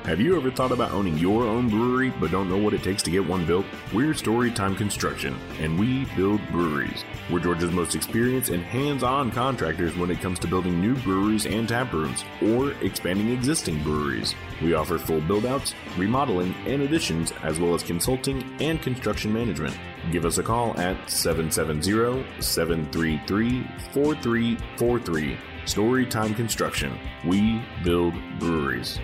Have 0.05 0.21
you 0.21 0.37
ever 0.37 0.51
thought 0.51 0.71
about 0.71 0.93
owning 0.93 1.17
your 1.17 1.45
own 1.45 1.71
brewery 1.71 2.11
but 2.11 2.31
don't 2.31 2.51
know 2.51 2.59
what 2.59 2.75
it 2.75 2.83
takes 2.83 3.03
to 3.05 3.11
get 3.11 3.27
one 3.27 3.47
built? 3.47 3.65
We're 3.91 4.13
Storytime 4.13 4.77
Construction, 4.77 5.35
and 5.61 5.79
we 5.79 6.05
build 6.15 6.47
breweries. 6.49 7.07
We're 7.31 7.41
Georgia's 7.41 7.71
most 7.71 7.95
experienced 7.95 8.51
and 8.51 8.63
hands 8.63 9.03
on 9.03 9.31
contractors 9.31 9.97
when 9.97 10.11
it 10.11 10.21
comes 10.21 10.39
to 10.41 10.47
building 10.47 10.79
new 10.79 10.95
breweries 10.97 11.47
and 11.47 11.67
tap 11.67 11.91
rooms, 11.95 12.23
or 12.43 12.73
expanding 12.83 13.31
existing 13.31 13.83
breweries. 13.83 14.35
We 14.61 14.75
offer 14.75 14.99
full 14.99 15.23
build 15.23 15.47
outs, 15.47 15.73
remodeling, 15.97 16.55
and 16.67 16.83
additions, 16.83 17.33
as 17.43 17.59
well 17.59 17.75
as 17.75 17.83
consulting 17.83 18.45
and 18.61 18.83
construction 18.83 19.33
management. 19.33 19.75
Give 20.13 20.27
us 20.27 20.37
a 20.37 20.43
call 20.43 20.79
at 20.79 20.99
770 21.09 22.43
733 22.43 23.67
4343. 23.95 25.39
Storytime 25.65 26.37
Construction. 26.37 26.93
We 27.25 27.63
build 27.83 28.13
breweries. 28.39 29.01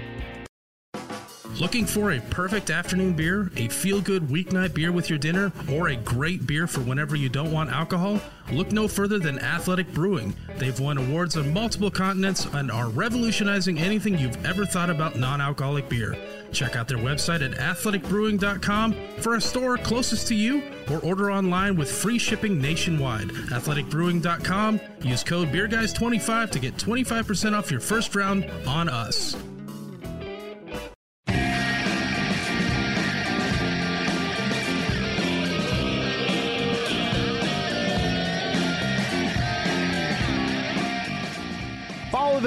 Looking 1.58 1.84
for 1.84 2.12
a 2.12 2.20
perfect 2.30 2.70
afternoon 2.70 3.14
beer, 3.14 3.50
a 3.56 3.68
feel 3.68 4.00
good 4.00 4.22
weeknight 4.28 4.72
beer 4.72 4.92
with 4.92 5.10
your 5.10 5.18
dinner, 5.18 5.52
or 5.70 5.88
a 5.88 5.96
great 5.96 6.46
beer 6.46 6.66
for 6.66 6.80
whenever 6.80 7.16
you 7.16 7.28
don't 7.28 7.52
want 7.52 7.70
alcohol? 7.70 8.20
Look 8.52 8.72
no 8.72 8.88
further 8.88 9.18
than 9.18 9.38
Athletic 9.38 9.92
Brewing. 9.92 10.34
They've 10.56 10.78
won 10.78 10.96
awards 10.96 11.36
on 11.36 11.52
multiple 11.52 11.90
continents 11.90 12.46
and 12.46 12.70
are 12.70 12.88
revolutionizing 12.88 13.78
anything 13.78 14.18
you've 14.18 14.44
ever 14.46 14.64
thought 14.64 14.90
about 14.90 15.16
non 15.16 15.40
alcoholic 15.40 15.88
beer. 15.88 16.16
Check 16.52 16.76
out 16.76 16.88
their 16.88 16.98
website 16.98 17.42
at 17.42 17.58
athleticbrewing.com 17.58 18.94
for 19.18 19.34
a 19.34 19.40
store 19.40 19.76
closest 19.76 20.28
to 20.28 20.34
you 20.34 20.62
or 20.90 20.98
order 21.00 21.30
online 21.30 21.76
with 21.76 21.90
free 21.90 22.18
shipping 22.18 22.60
nationwide. 22.60 23.28
Athleticbrewing.com. 23.28 24.80
Use 25.02 25.24
code 25.24 25.48
BeerGuys25 25.48 26.50
to 26.50 26.58
get 26.58 26.76
25% 26.76 27.52
off 27.52 27.70
your 27.70 27.80
first 27.80 28.14
round 28.14 28.50
on 28.66 28.88
us. 28.88 29.36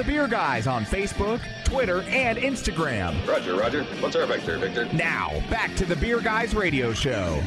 The 0.04 0.12
Beer 0.12 0.26
Guys 0.26 0.66
on 0.66 0.84
Facebook, 0.84 1.40
Twitter, 1.64 2.02
and 2.02 2.38
Instagram. 2.38 3.26
Roger, 3.26 3.56
Roger. 3.56 3.84
What's 4.00 4.16
our 4.16 4.26
vector, 4.26 4.58
Victor? 4.58 4.86
Now, 4.92 5.30
back 5.50 5.74
to 5.76 5.84
the 5.84 5.96
Beer 5.96 6.20
Guys 6.20 6.54
Radio 6.54 6.92
Show. 6.92 7.42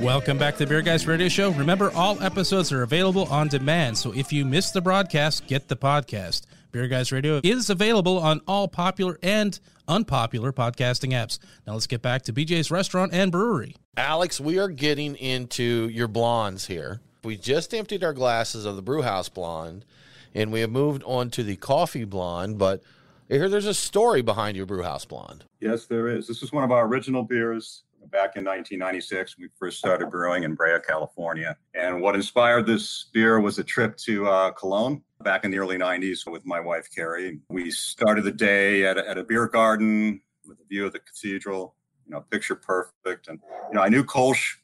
Welcome 0.00 0.38
back 0.38 0.54
to 0.54 0.64
the 0.64 0.66
Beer 0.66 0.82
Guys 0.82 1.06
Radio 1.06 1.28
Show. 1.28 1.50
Remember, 1.52 1.90
all 1.92 2.22
episodes 2.22 2.72
are 2.72 2.82
available 2.82 3.24
on 3.26 3.48
demand, 3.48 3.96
so 3.96 4.12
if 4.12 4.32
you 4.32 4.44
missed 4.44 4.74
the 4.74 4.80
broadcast, 4.80 5.46
get 5.46 5.68
the 5.68 5.76
podcast. 5.76 6.42
Beer 6.72 6.88
Guys 6.88 7.12
Radio 7.12 7.40
is 7.42 7.70
available 7.70 8.18
on 8.18 8.40
all 8.46 8.68
popular 8.68 9.18
and 9.22 9.58
unpopular 9.88 10.52
podcasting 10.52 11.12
apps. 11.12 11.38
Now 11.66 11.74
let's 11.74 11.86
get 11.86 12.02
back 12.02 12.22
to 12.22 12.32
BJ's 12.32 12.70
Restaurant 12.70 13.14
and 13.14 13.30
Brewery. 13.30 13.76
Alex, 13.96 14.40
we 14.40 14.58
are 14.58 14.68
getting 14.68 15.16
into 15.16 15.88
your 15.88 16.08
blondes 16.08 16.66
here. 16.66 17.00
We 17.22 17.36
just 17.36 17.72
emptied 17.72 18.04
our 18.04 18.12
glasses 18.12 18.66
of 18.66 18.76
the 18.76 18.82
Brewhouse 18.82 19.28
Blonde, 19.30 19.84
and 20.34 20.52
we 20.52 20.60
have 20.60 20.70
moved 20.70 21.02
on 21.04 21.30
to 21.30 21.42
the 21.42 21.56
Coffee 21.56 22.04
Blonde. 22.04 22.58
But 22.58 22.82
I 23.30 23.34
hear 23.34 23.48
there's 23.48 23.66
a 23.66 23.74
story 23.74 24.22
behind 24.22 24.56
your 24.56 24.66
Brewhouse 24.66 25.04
Blonde. 25.04 25.44
Yes, 25.60 25.86
there 25.86 26.08
is. 26.08 26.26
This 26.26 26.42
is 26.42 26.52
one 26.52 26.64
of 26.64 26.72
our 26.72 26.86
original 26.86 27.22
beers 27.22 27.84
back 28.10 28.36
in 28.36 28.44
1996 28.44 29.38
we 29.38 29.48
first 29.58 29.78
started 29.78 30.10
brewing 30.10 30.44
in 30.44 30.54
Brea, 30.54 30.78
California. 30.86 31.56
And 31.74 32.02
what 32.02 32.14
inspired 32.14 32.66
this 32.66 33.06
beer 33.12 33.40
was 33.40 33.58
a 33.58 33.64
trip 33.64 33.96
to 33.98 34.28
uh, 34.28 34.50
Cologne 34.50 35.02
back 35.22 35.44
in 35.44 35.50
the 35.50 35.58
early 35.58 35.78
90s 35.78 36.30
with 36.30 36.44
my 36.44 36.60
wife, 36.60 36.88
Carrie. 36.94 37.40
We 37.48 37.70
started 37.70 38.24
the 38.24 38.32
day 38.32 38.84
at 38.84 38.98
a, 38.98 39.08
at 39.08 39.16
a 39.16 39.24
beer 39.24 39.46
garden 39.48 40.20
with 40.46 40.58
a 40.60 40.64
view 40.68 40.84
of 40.84 40.92
the 40.92 40.98
cathedral, 40.98 41.74
you 42.06 42.12
know, 42.12 42.20
picture 42.20 42.54
perfect. 42.54 43.28
And, 43.28 43.40
you 43.70 43.74
know, 43.74 43.82
I 43.82 43.88
knew 43.88 44.04
Kolsch 44.04 44.56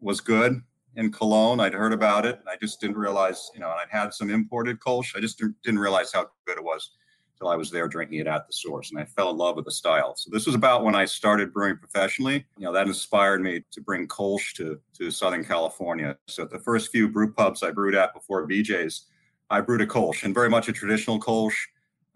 was 0.00 0.20
good 0.20 0.62
in 0.96 1.12
Cologne. 1.12 1.60
I'd 1.60 1.74
heard 1.74 1.92
about 1.92 2.26
it. 2.26 2.38
and 2.38 2.48
I 2.48 2.56
just 2.56 2.80
didn't 2.80 2.96
realize, 2.96 3.50
you 3.54 3.60
know, 3.60 3.70
and 3.70 3.78
I'd 3.80 3.96
had 3.96 4.12
some 4.12 4.30
imported 4.30 4.80
Kolsch. 4.80 5.16
I 5.16 5.20
just 5.20 5.40
didn't 5.62 5.78
realize 5.78 6.12
how 6.12 6.26
good 6.46 6.58
it 6.58 6.64
was 6.64 6.90
until 7.34 7.48
I 7.48 7.56
was 7.56 7.70
there 7.70 7.86
drinking 7.86 8.20
it 8.20 8.26
at 8.26 8.46
the 8.46 8.52
source. 8.52 8.90
And 8.90 8.98
I 8.98 9.04
fell 9.04 9.30
in 9.30 9.36
love 9.36 9.56
with 9.56 9.66
the 9.66 9.70
style. 9.70 10.16
So 10.16 10.30
this 10.32 10.46
was 10.46 10.54
about 10.54 10.84
when 10.84 10.94
I 10.94 11.04
started 11.04 11.52
brewing 11.52 11.76
professionally. 11.76 12.46
You 12.56 12.64
know, 12.64 12.72
that 12.72 12.86
inspired 12.86 13.42
me 13.42 13.62
to 13.72 13.80
bring 13.82 14.08
Kolsch 14.08 14.54
to, 14.54 14.80
to 14.98 15.10
Southern 15.10 15.44
California. 15.44 16.16
So 16.28 16.46
the 16.46 16.58
first 16.58 16.90
few 16.90 17.08
brew 17.08 17.32
pubs 17.32 17.62
I 17.62 17.70
brewed 17.70 17.94
at 17.94 18.14
before 18.14 18.48
BJ's, 18.48 19.06
I 19.50 19.60
brewed 19.60 19.82
a 19.82 19.86
Kolsch 19.86 20.24
and 20.24 20.34
very 20.34 20.48
much 20.48 20.68
a 20.68 20.72
traditional 20.72 21.20
Kolsch, 21.20 21.56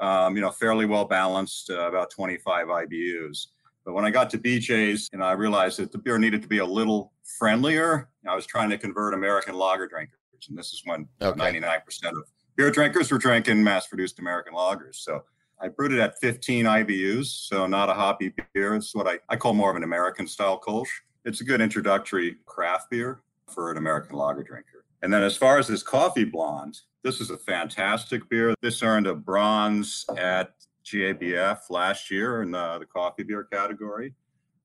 um, 0.01 0.37
you 0.37 0.43
know, 0.43 0.51
fairly 0.51 0.87
well 0.87 1.05
balanced, 1.05 1.71
uh, 1.71 1.87
about 1.87 2.11
25 2.11 2.69
IBUs. 2.69 3.49
But 3.91 3.95
when 3.95 4.05
I 4.05 4.11
got 4.11 4.31
to 4.31 4.39
BJ's, 4.39 5.11
know, 5.19 5.25
I 5.25 5.33
realized 5.33 5.81
that 5.81 5.91
the 5.91 5.99
beer 5.99 6.17
needed 6.17 6.43
to 6.43 6.49
be 6.49 6.59
a 6.59 6.65
little 6.65 7.13
friendlier. 7.41 8.09
I 8.25 8.37
was 8.37 8.47
trying 8.47 8.71
to 8.71 8.79
convert 8.79 9.15
American 9.15 9.57
lager 9.57 9.89
drinkers. 9.89 10.15
And 10.49 10.57
this 10.57 10.73
is 10.73 10.83
when 10.85 11.09
Okay. 11.21 11.59
99% 11.59 11.81
of 12.11 12.23
beer 12.55 12.71
drinkers 12.71 13.11
were 13.11 13.19
drinking 13.19 13.65
mass 13.65 13.89
produced 13.89 14.21
American 14.21 14.55
lagers. 14.55 14.95
So 14.95 15.25
I 15.61 15.67
brewed 15.67 15.91
it 15.91 15.99
at 15.99 16.21
15 16.21 16.67
IBUs, 16.67 17.49
so 17.49 17.67
not 17.67 17.91
a 17.91 17.95
hoppy 17.95 18.33
beer. 18.55 18.77
It's 18.77 18.95
what 18.95 19.09
I, 19.09 19.19
I 19.29 19.35
call 19.35 19.55
more 19.55 19.71
of 19.71 19.77
an 19.77 19.83
American 19.83 20.29
style 20.29 20.61
Kolsch. 20.61 20.87
It's 21.25 21.41
a 21.41 21.45
good 21.45 21.61
introductory 21.61 22.37
craft 22.47 22.91
beer 22.91 23.23
for 23.53 23.73
an 23.73 23.77
American 23.77 24.15
lager 24.15 24.45
drinker. 24.45 24.85
And 25.03 25.13
then 25.13 25.25
as 25.25 25.37
far 25.37 25.59
as 25.59 25.67
this 25.67 25.83
coffee 25.83 26.23
blonde, 26.23 26.79
this 27.03 27.21
is 27.21 27.31
a 27.31 27.39
fantastic 27.39 28.29
beer. 28.29 28.55
This 28.63 28.85
earned 28.85 29.09
a 29.09 29.17
bronze 29.17 30.07
at 30.17 30.55
GABF 30.91 31.71
last 31.71 32.11
year 32.11 32.43
in 32.43 32.51
the, 32.51 32.79
the 32.79 32.87
coffee 32.87 33.23
beer 33.23 33.45
category. 33.45 34.15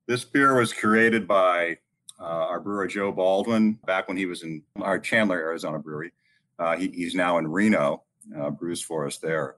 This 0.06 0.24
beer 0.24 0.58
was 0.58 0.72
created 0.72 1.26
by 1.26 1.78
uh, 2.20 2.24
our 2.24 2.60
brewer 2.60 2.86
Joe 2.86 3.12
Baldwin 3.12 3.78
back 3.86 4.08
when 4.08 4.16
he 4.16 4.26
was 4.26 4.42
in 4.42 4.62
our 4.80 4.98
Chandler, 4.98 5.38
Arizona 5.38 5.78
brewery. 5.78 6.12
Uh, 6.58 6.76
he, 6.76 6.88
he's 6.88 7.14
now 7.14 7.38
in 7.38 7.48
Reno, 7.48 8.02
uh, 8.38 8.50
brews 8.50 8.80
for 8.80 9.06
us 9.06 9.18
there. 9.18 9.56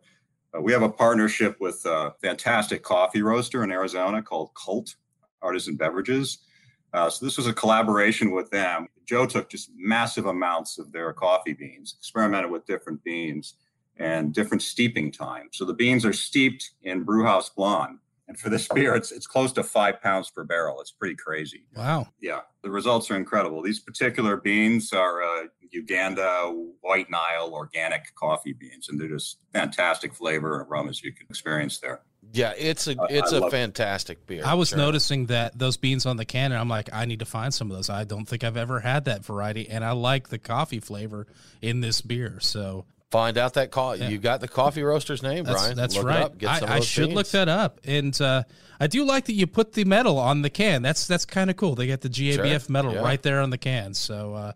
Uh, 0.56 0.60
we 0.60 0.72
have 0.72 0.82
a 0.82 0.88
partnership 0.88 1.56
with 1.60 1.84
a 1.84 2.14
fantastic 2.20 2.82
coffee 2.82 3.22
roaster 3.22 3.62
in 3.62 3.70
Arizona 3.70 4.22
called 4.22 4.50
Cult 4.54 4.96
Artisan 5.42 5.76
Beverages. 5.76 6.38
Uh, 6.92 7.10
so 7.10 7.24
this 7.24 7.36
was 7.36 7.46
a 7.46 7.52
collaboration 7.52 8.30
with 8.30 8.50
them. 8.50 8.88
Joe 9.04 9.26
took 9.26 9.50
just 9.50 9.70
massive 9.76 10.26
amounts 10.26 10.78
of 10.78 10.90
their 10.90 11.12
coffee 11.12 11.52
beans, 11.52 11.94
experimented 11.98 12.50
with 12.50 12.66
different 12.66 13.02
beans 13.04 13.54
and 13.98 14.32
different 14.32 14.62
steeping 14.62 15.10
times. 15.12 15.50
So 15.52 15.64
the 15.64 15.74
beans 15.74 16.04
are 16.04 16.12
steeped 16.12 16.70
in 16.82 17.02
Brewhouse 17.04 17.48
Blonde. 17.50 17.98
And 18.28 18.38
for 18.38 18.50
this 18.50 18.68
beer, 18.68 18.94
it's, 18.94 19.10
it's 19.10 19.26
close 19.26 19.52
to 19.54 19.62
five 19.62 20.02
pounds 20.02 20.30
per 20.30 20.44
barrel. 20.44 20.80
It's 20.82 20.90
pretty 20.90 21.14
crazy. 21.16 21.64
Wow. 21.74 22.08
Yeah, 22.20 22.40
the 22.62 22.70
results 22.70 23.10
are 23.10 23.16
incredible. 23.16 23.62
These 23.62 23.80
particular 23.80 24.36
beans 24.36 24.92
are 24.92 25.22
uh, 25.22 25.44
Uganda 25.70 26.52
White 26.82 27.08
Nile 27.10 27.50
organic 27.52 28.14
coffee 28.16 28.52
beans, 28.52 28.90
and 28.90 29.00
they're 29.00 29.08
just 29.08 29.38
fantastic 29.54 30.12
flavor 30.14 30.60
and 30.60 30.70
aromas 30.70 31.02
you 31.02 31.12
can 31.12 31.26
experience 31.30 31.78
there. 31.78 32.02
Yeah, 32.32 32.52
it's 32.58 32.86
a 32.86 32.96
it's 33.08 33.32
I 33.32 33.38
a 33.38 33.40
love 33.40 33.48
it. 33.54 33.56
fantastic 33.56 34.26
beer. 34.26 34.42
I 34.44 34.52
was 34.52 34.68
Sure. 34.68 34.78
noticing 34.78 35.26
that 35.26 35.58
those 35.58 35.78
beans 35.78 36.04
on 36.04 36.18
the 36.18 36.26
can, 36.26 36.52
and 36.52 36.60
I'm 36.60 36.68
like, 36.68 36.90
I 36.92 37.06
need 37.06 37.20
to 37.20 37.24
find 37.24 37.54
some 37.54 37.70
of 37.70 37.76
those. 37.78 37.88
I 37.88 38.04
don't 38.04 38.26
think 38.28 38.44
I've 38.44 38.58
ever 38.58 38.80
had 38.80 39.06
that 39.06 39.24
variety, 39.24 39.66
and 39.70 39.82
I 39.82 39.92
like 39.92 40.28
the 40.28 40.38
coffee 40.38 40.80
flavor 40.80 41.26
in 41.62 41.80
this 41.80 42.02
beer. 42.02 42.38
So 42.40 42.84
Find 43.10 43.38
out 43.38 43.54
that 43.54 43.70
call. 43.70 43.96
Yeah. 43.96 44.08
You 44.08 44.18
got 44.18 44.40
the 44.40 44.48
coffee 44.48 44.82
roaster's 44.82 45.22
name, 45.22 45.44
that's, 45.44 45.62
Brian. 45.62 45.76
that's 45.76 45.96
Look 45.96 46.04
it 46.04 46.08
right. 46.08 46.22
up. 46.22 46.36
Get 46.38 46.54
some 46.56 46.64
of 46.64 46.70
I, 46.70 46.72
I 46.74 46.78
those 46.78 46.86
should 46.86 47.12
look 47.12 47.28
that 47.28 47.48
up, 47.48 47.80
and 47.84 48.20
uh, 48.20 48.42
I 48.78 48.86
do 48.86 49.04
like 49.04 49.24
that 49.26 49.32
you 49.32 49.46
put 49.46 49.72
the 49.72 49.84
medal 49.84 50.18
on 50.18 50.42
the 50.42 50.50
can. 50.50 50.82
That's 50.82 51.06
that's 51.06 51.24
kind 51.24 51.48
of 51.48 51.56
cool. 51.56 51.74
They 51.74 51.86
got 51.86 52.02
the 52.02 52.10
GABF 52.10 52.34
Sure. 52.66 52.72
medal 52.72 52.92
Yeah. 52.94 53.00
right 53.00 53.22
there 53.22 53.40
on 53.40 53.48
the 53.50 53.56
can. 53.58 53.94
So 53.94 54.34
uh, 54.34 54.52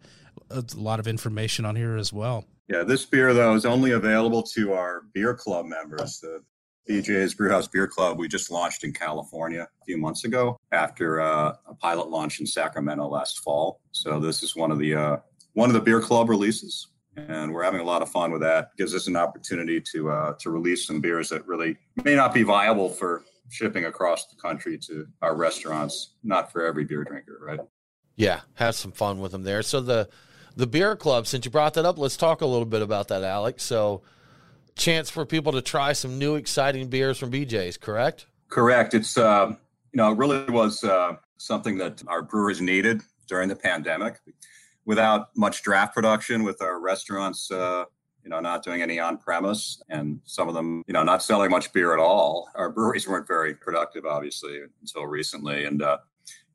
a 0.50 0.64
lot 0.74 1.00
of 1.00 1.08
information 1.08 1.64
on 1.64 1.76
here 1.76 1.96
as 1.96 2.12
well. 2.12 2.44
Yeah, 2.68 2.82
this 2.82 3.04
beer 3.06 3.32
though 3.32 3.54
is 3.54 3.64
only 3.64 3.92
available 3.92 4.42
to 4.54 4.74
our 4.74 5.02
beer 5.14 5.34
club 5.34 5.64
members. 5.66 6.20
The 6.20 6.42
BJ's 6.90 7.32
Brewhouse 7.34 7.68
Beer 7.68 7.86
Club 7.86 8.18
we 8.18 8.28
just 8.28 8.50
launched 8.50 8.82
in 8.84 8.92
California 8.92 9.62
a 9.80 9.84
few 9.84 9.96
months 9.96 10.24
ago 10.24 10.58
after 10.72 11.20
uh, 11.20 11.54
a 11.66 11.74
pilot 11.74 12.10
launch 12.10 12.40
in 12.40 12.46
Sacramento 12.46 13.06
last 13.08 13.38
fall. 13.40 13.80
So 13.92 14.18
this 14.20 14.42
is 14.42 14.56
one 14.56 14.70
of 14.70 14.78
the 14.78 14.94
uh, 14.94 15.16
one 15.54 15.70
of 15.70 15.74
the 15.74 15.80
beer 15.80 16.00
club 16.00 16.28
releases, 16.28 16.88
and 17.16 17.52
we're 17.52 17.62
having 17.62 17.80
a 17.80 17.84
lot 17.84 18.02
of 18.02 18.10
fun 18.10 18.30
with 18.32 18.40
that. 18.40 18.70
gives 18.76 18.94
us 18.94 19.06
an 19.06 19.16
opportunity 19.16 19.80
to 19.92 20.10
uh, 20.10 20.32
to 20.38 20.50
release 20.50 20.86
some 20.86 21.00
beers 21.00 21.28
that 21.28 21.46
really 21.46 21.76
may 22.04 22.14
not 22.14 22.32
be 22.32 22.42
viable 22.42 22.88
for 22.88 23.24
shipping 23.50 23.84
across 23.84 24.26
the 24.26 24.36
country 24.36 24.78
to 24.78 25.06
our 25.20 25.34
restaurants. 25.34 26.14
Not 26.24 26.50
for 26.50 26.64
every 26.64 26.84
beer 26.84 27.04
drinker, 27.04 27.38
right? 27.40 27.60
Yeah, 28.16 28.40
have 28.54 28.74
some 28.74 28.92
fun 28.92 29.20
with 29.20 29.32
them 29.32 29.42
there. 29.42 29.62
So 29.62 29.80
the 29.80 30.08
the 30.56 30.66
beer 30.66 30.96
club, 30.96 31.26
since 31.26 31.44
you 31.44 31.50
brought 31.50 31.74
that 31.74 31.84
up, 31.84 31.98
let's 31.98 32.16
talk 32.16 32.40
a 32.40 32.46
little 32.46 32.66
bit 32.66 32.82
about 32.82 33.08
that, 33.08 33.22
Alex. 33.22 33.62
So 33.62 34.02
chance 34.76 35.10
for 35.10 35.24
people 35.24 35.52
to 35.52 35.62
try 35.62 35.92
some 35.92 36.18
new 36.18 36.36
exciting 36.36 36.88
beers 36.88 37.18
from 37.18 37.30
BJ's, 37.30 37.76
correct? 37.76 38.26
Correct. 38.48 38.94
It's 38.94 39.16
uh, 39.16 39.48
you 39.48 39.96
know 39.96 40.12
it 40.12 40.18
really 40.18 40.44
was 40.50 40.82
uh, 40.84 41.16
something 41.38 41.78
that 41.78 42.02
our 42.06 42.22
brewers 42.22 42.60
needed 42.60 43.02
during 43.28 43.48
the 43.48 43.56
pandemic. 43.56 44.20
Without 44.84 45.28
much 45.36 45.62
draft 45.62 45.94
production, 45.94 46.42
with 46.42 46.60
our 46.60 46.80
restaurants 46.80 47.50
uh, 47.50 47.84
you 48.22 48.30
know, 48.30 48.40
not 48.40 48.62
doing 48.62 48.82
any 48.82 48.98
on 49.00 49.18
premise, 49.18 49.82
and 49.88 50.20
some 50.24 50.48
of 50.48 50.54
them, 50.54 50.82
you 50.86 50.94
know, 50.94 51.02
not 51.02 51.22
selling 51.22 51.50
much 51.50 51.72
beer 51.72 51.92
at 51.92 51.98
all. 51.98 52.48
Our 52.54 52.70
breweries 52.70 53.08
weren't 53.08 53.26
very 53.26 53.54
productive, 53.54 54.06
obviously, 54.06 54.60
until 54.80 55.06
recently. 55.06 55.64
And 55.64 55.82
uh, 55.82 55.98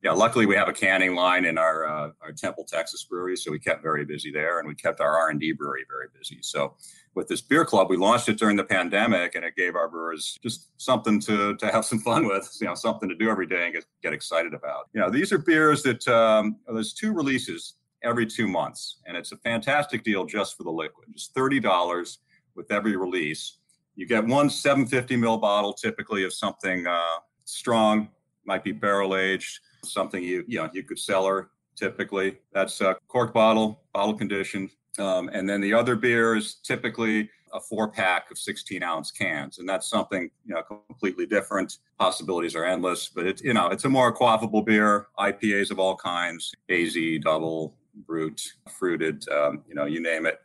yeah, 0.01 0.11
luckily 0.11 0.45
we 0.45 0.55
have 0.55 0.69
a 0.69 0.73
canning 0.73 1.15
line 1.15 1.43
in 1.43 1.57
our 1.57 1.85
uh, 1.85 2.11
our 2.21 2.31
Temple, 2.31 2.63
Texas 2.63 3.03
brewery, 3.03 3.35
so 3.35 3.51
we 3.51 3.59
kept 3.59 3.83
very 3.83 4.05
busy 4.05 4.31
there, 4.31 4.59
and 4.59 4.67
we 4.67 4.75
kept 4.75 5.01
our 5.01 5.17
R 5.17 5.29
and 5.29 5.39
D 5.39 5.51
brewery 5.51 5.85
very 5.89 6.07
busy. 6.17 6.37
So 6.41 6.75
with 7.15 7.27
this 7.27 7.41
beer 7.41 7.65
club, 7.65 7.89
we 7.89 7.97
launched 7.97 8.29
it 8.29 8.37
during 8.37 8.55
the 8.55 8.63
pandemic, 8.63 9.35
and 9.35 9.43
it 9.43 9.55
gave 9.55 9.75
our 9.75 9.89
brewers 9.89 10.37
just 10.41 10.69
something 10.77 11.19
to 11.21 11.57
to 11.57 11.71
have 11.71 11.83
some 11.83 11.99
fun 11.99 12.27
with, 12.27 12.55
you 12.61 12.67
know, 12.67 12.75
something 12.75 13.09
to 13.09 13.15
do 13.15 13.29
every 13.29 13.47
day 13.47 13.65
and 13.65 13.73
get, 13.73 13.85
get 14.01 14.13
excited 14.13 14.53
about. 14.53 14.87
You 14.93 15.01
know, 15.01 15.09
these 15.09 15.33
are 15.33 15.39
beers 15.39 15.83
that 15.83 16.07
um, 16.07 16.57
there's 16.71 16.93
two 16.93 17.11
releases 17.11 17.73
every 18.07 18.25
two 18.25 18.47
months, 18.47 18.97
and 19.05 19.15
it's 19.17 19.31
a 19.31 19.37
fantastic 19.37 20.03
deal 20.03 20.25
just 20.25 20.57
for 20.57 20.63
the 20.63 20.71
liquid, 20.71 21.09
thirty 21.35 21.59
dollars 21.59 22.19
with 22.55 22.71
every 22.71 22.95
release. 22.95 23.57
You 23.95 24.07
get 24.07 24.25
one 24.25 24.49
750 24.49 25.17
ml 25.17 25.41
bottle, 25.41 25.73
typically 25.73 26.23
of 26.23 26.33
something 26.33 26.87
uh, 26.87 27.17
strong, 27.45 28.09
might 28.45 28.63
be 28.63 28.71
barrel 28.71 29.15
aged 29.15 29.59
something 29.83 30.23
you 30.23 30.43
you 30.47 30.57
know 30.57 30.69
you 30.73 30.83
could 30.83 30.99
cellar 30.99 31.49
typically. 31.75 32.37
That's 32.53 32.81
a 32.81 32.97
cork 33.07 33.33
bottle, 33.33 33.83
bottle 33.93 34.15
conditioned. 34.15 34.71
Um, 34.99 35.29
and 35.31 35.47
then 35.47 35.61
the 35.61 35.73
other 35.73 35.95
beer 35.95 36.35
is 36.35 36.55
typically 36.55 37.29
a 37.53 37.59
four 37.59 37.87
pack 37.87 38.31
of 38.31 38.37
16 38.37 38.81
ounce 38.81 39.11
cans. 39.11 39.59
And 39.59 39.69
that's 39.69 39.87
something, 39.87 40.29
you 40.45 40.55
know, 40.55 40.63
completely 40.63 41.27
different. 41.27 41.77
Possibilities 41.99 42.55
are 42.55 42.65
endless, 42.65 43.09
but 43.09 43.27
it's, 43.27 43.43
you 43.43 43.53
know, 43.53 43.67
it's 43.67 43.85
a 43.85 43.89
more 43.89 44.13
quaffable 44.13 44.65
beer, 44.65 45.07
IPAs 45.19 45.69
of 45.69 45.79
all 45.79 45.95
kinds, 45.95 46.51
AZ, 46.69 46.97
double, 47.21 47.76
brut, 48.05 48.41
fruited, 48.69 49.27
um, 49.29 49.63
you 49.67 49.75
know, 49.75 49.85
you 49.85 50.01
name 50.01 50.25
it. 50.25 50.39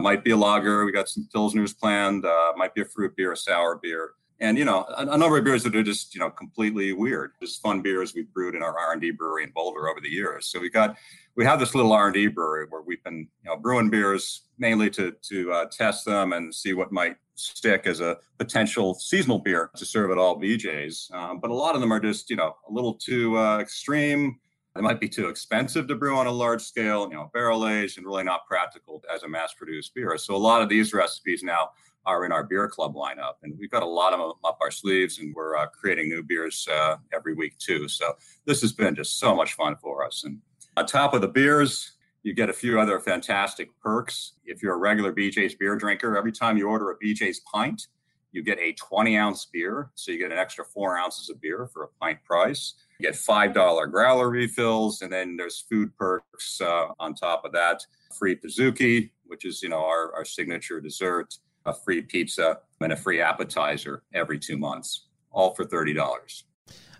Might 0.00 0.24
be 0.24 0.32
a 0.32 0.36
lager. 0.36 0.84
We 0.84 0.92
got 0.92 1.08
some 1.08 1.28
Pilsners 1.34 1.78
planned. 1.78 2.24
Uh, 2.24 2.52
might 2.56 2.74
be 2.74 2.82
a 2.82 2.84
fruit 2.84 3.16
beer, 3.16 3.32
a 3.32 3.36
sour 3.36 3.78
beer 3.82 4.12
and 4.40 4.58
you 4.58 4.64
know 4.64 4.84
a, 4.96 5.06
a, 5.06 5.16
number 5.16 5.38
of 5.38 5.44
beers 5.44 5.62
that 5.62 5.74
are 5.76 5.82
just 5.82 6.14
you 6.14 6.20
know 6.20 6.30
completely 6.30 6.92
weird 6.92 7.32
just 7.40 7.62
fun 7.62 7.80
beers 7.80 8.14
we've 8.14 8.32
brewed 8.32 8.54
in 8.54 8.62
our 8.62 8.76
r&d 8.78 9.10
brewery 9.12 9.44
in 9.44 9.50
boulder 9.50 9.88
over 9.88 10.00
the 10.00 10.08
years 10.08 10.46
so 10.46 10.60
we 10.60 10.68
got 10.68 10.96
we 11.36 11.44
have 11.44 11.60
this 11.60 11.74
little 11.74 11.92
r&d 11.92 12.26
brewery 12.28 12.66
where 12.68 12.82
we've 12.82 13.02
been 13.04 13.28
you 13.42 13.50
know 13.50 13.56
brewing 13.56 13.90
beers 13.90 14.42
mainly 14.58 14.90
to 14.90 15.12
to 15.22 15.52
uh, 15.52 15.64
test 15.70 16.04
them 16.04 16.32
and 16.32 16.54
see 16.54 16.72
what 16.72 16.92
might 16.92 17.16
stick 17.36 17.86
as 17.86 18.00
a 18.00 18.16
potential 18.38 18.94
seasonal 18.94 19.38
beer 19.38 19.70
to 19.76 19.84
serve 19.84 20.10
at 20.10 20.18
all 20.18 20.40
bjs 20.40 21.12
um, 21.14 21.40
but 21.40 21.50
a 21.50 21.54
lot 21.54 21.74
of 21.74 21.80
them 21.80 21.92
are 21.92 22.00
just 22.00 22.30
you 22.30 22.36
know 22.36 22.54
a 22.68 22.72
little 22.72 22.94
too 22.94 23.36
uh, 23.38 23.58
extreme 23.58 24.38
they 24.74 24.80
might 24.80 25.00
be 25.00 25.08
too 25.08 25.28
expensive 25.28 25.86
to 25.86 25.94
brew 25.94 26.16
on 26.16 26.26
a 26.26 26.32
large 26.32 26.62
scale 26.62 27.08
you 27.08 27.14
know 27.14 27.30
barrel 27.32 27.66
aged 27.66 27.98
and 27.98 28.06
really 28.06 28.24
not 28.24 28.46
practical 28.46 29.02
as 29.12 29.22
a 29.22 29.28
mass 29.28 29.54
produced 29.54 29.94
beer 29.94 30.16
so 30.18 30.34
a 30.34 30.36
lot 30.36 30.62
of 30.62 30.68
these 30.68 30.92
recipes 30.92 31.42
now 31.42 31.70
are 32.06 32.24
in 32.24 32.32
our 32.32 32.44
beer 32.44 32.68
club 32.68 32.94
lineup. 32.94 33.34
And 33.42 33.58
we've 33.58 33.70
got 33.70 33.82
a 33.82 33.86
lot 33.86 34.12
of 34.12 34.18
them 34.18 34.32
up 34.44 34.58
our 34.60 34.70
sleeves, 34.70 35.18
and 35.18 35.34
we're 35.34 35.56
uh, 35.56 35.66
creating 35.66 36.08
new 36.08 36.22
beers 36.22 36.68
uh, 36.70 36.96
every 37.12 37.34
week 37.34 37.58
too. 37.58 37.88
So 37.88 38.14
this 38.44 38.60
has 38.60 38.72
been 38.72 38.94
just 38.94 39.18
so 39.18 39.34
much 39.34 39.54
fun 39.54 39.76
for 39.76 40.04
us. 40.04 40.24
And 40.24 40.38
on 40.76 40.86
top 40.86 41.14
of 41.14 41.20
the 41.20 41.28
beers, 41.28 41.92
you 42.22 42.34
get 42.34 42.50
a 42.50 42.54
few 42.54 42.80
other 42.80 43.00
fantastic 43.00 43.68
perks. 43.80 44.32
If 44.44 44.62
you're 44.62 44.74
a 44.74 44.78
regular 44.78 45.12
BJ's 45.12 45.54
beer 45.54 45.76
drinker, 45.76 46.16
every 46.16 46.32
time 46.32 46.56
you 46.56 46.68
order 46.68 46.90
a 46.90 46.98
BJ's 46.98 47.40
pint, 47.40 47.88
you 48.32 48.42
get 48.42 48.58
a 48.58 48.72
20 48.72 49.16
ounce 49.16 49.46
beer. 49.46 49.90
So 49.94 50.10
you 50.10 50.18
get 50.18 50.32
an 50.32 50.38
extra 50.38 50.64
four 50.64 50.98
ounces 50.98 51.30
of 51.30 51.40
beer 51.40 51.68
for 51.72 51.84
a 51.84 51.88
pint 52.00 52.22
price. 52.24 52.74
You 52.98 53.06
get 53.06 53.14
$5 53.14 53.90
growler 53.90 54.30
refills, 54.30 55.02
and 55.02 55.12
then 55.12 55.36
there's 55.36 55.64
food 55.68 55.96
perks 55.96 56.60
uh, 56.60 56.86
on 56.98 57.14
top 57.14 57.44
of 57.44 57.52
that. 57.52 57.84
Free 58.18 58.36
Pizookie, 58.36 59.10
which 59.24 59.44
is, 59.44 59.62
you 59.62 59.68
know, 59.68 59.84
our, 59.84 60.14
our 60.14 60.24
signature 60.24 60.80
dessert 60.80 61.34
a 61.66 61.72
free 61.72 62.02
pizza 62.02 62.58
and 62.80 62.92
a 62.92 62.96
free 62.96 63.20
appetizer 63.20 64.02
every 64.12 64.38
two 64.38 64.58
months, 64.58 65.06
all 65.30 65.54
for 65.54 65.64
$30. 65.64 66.42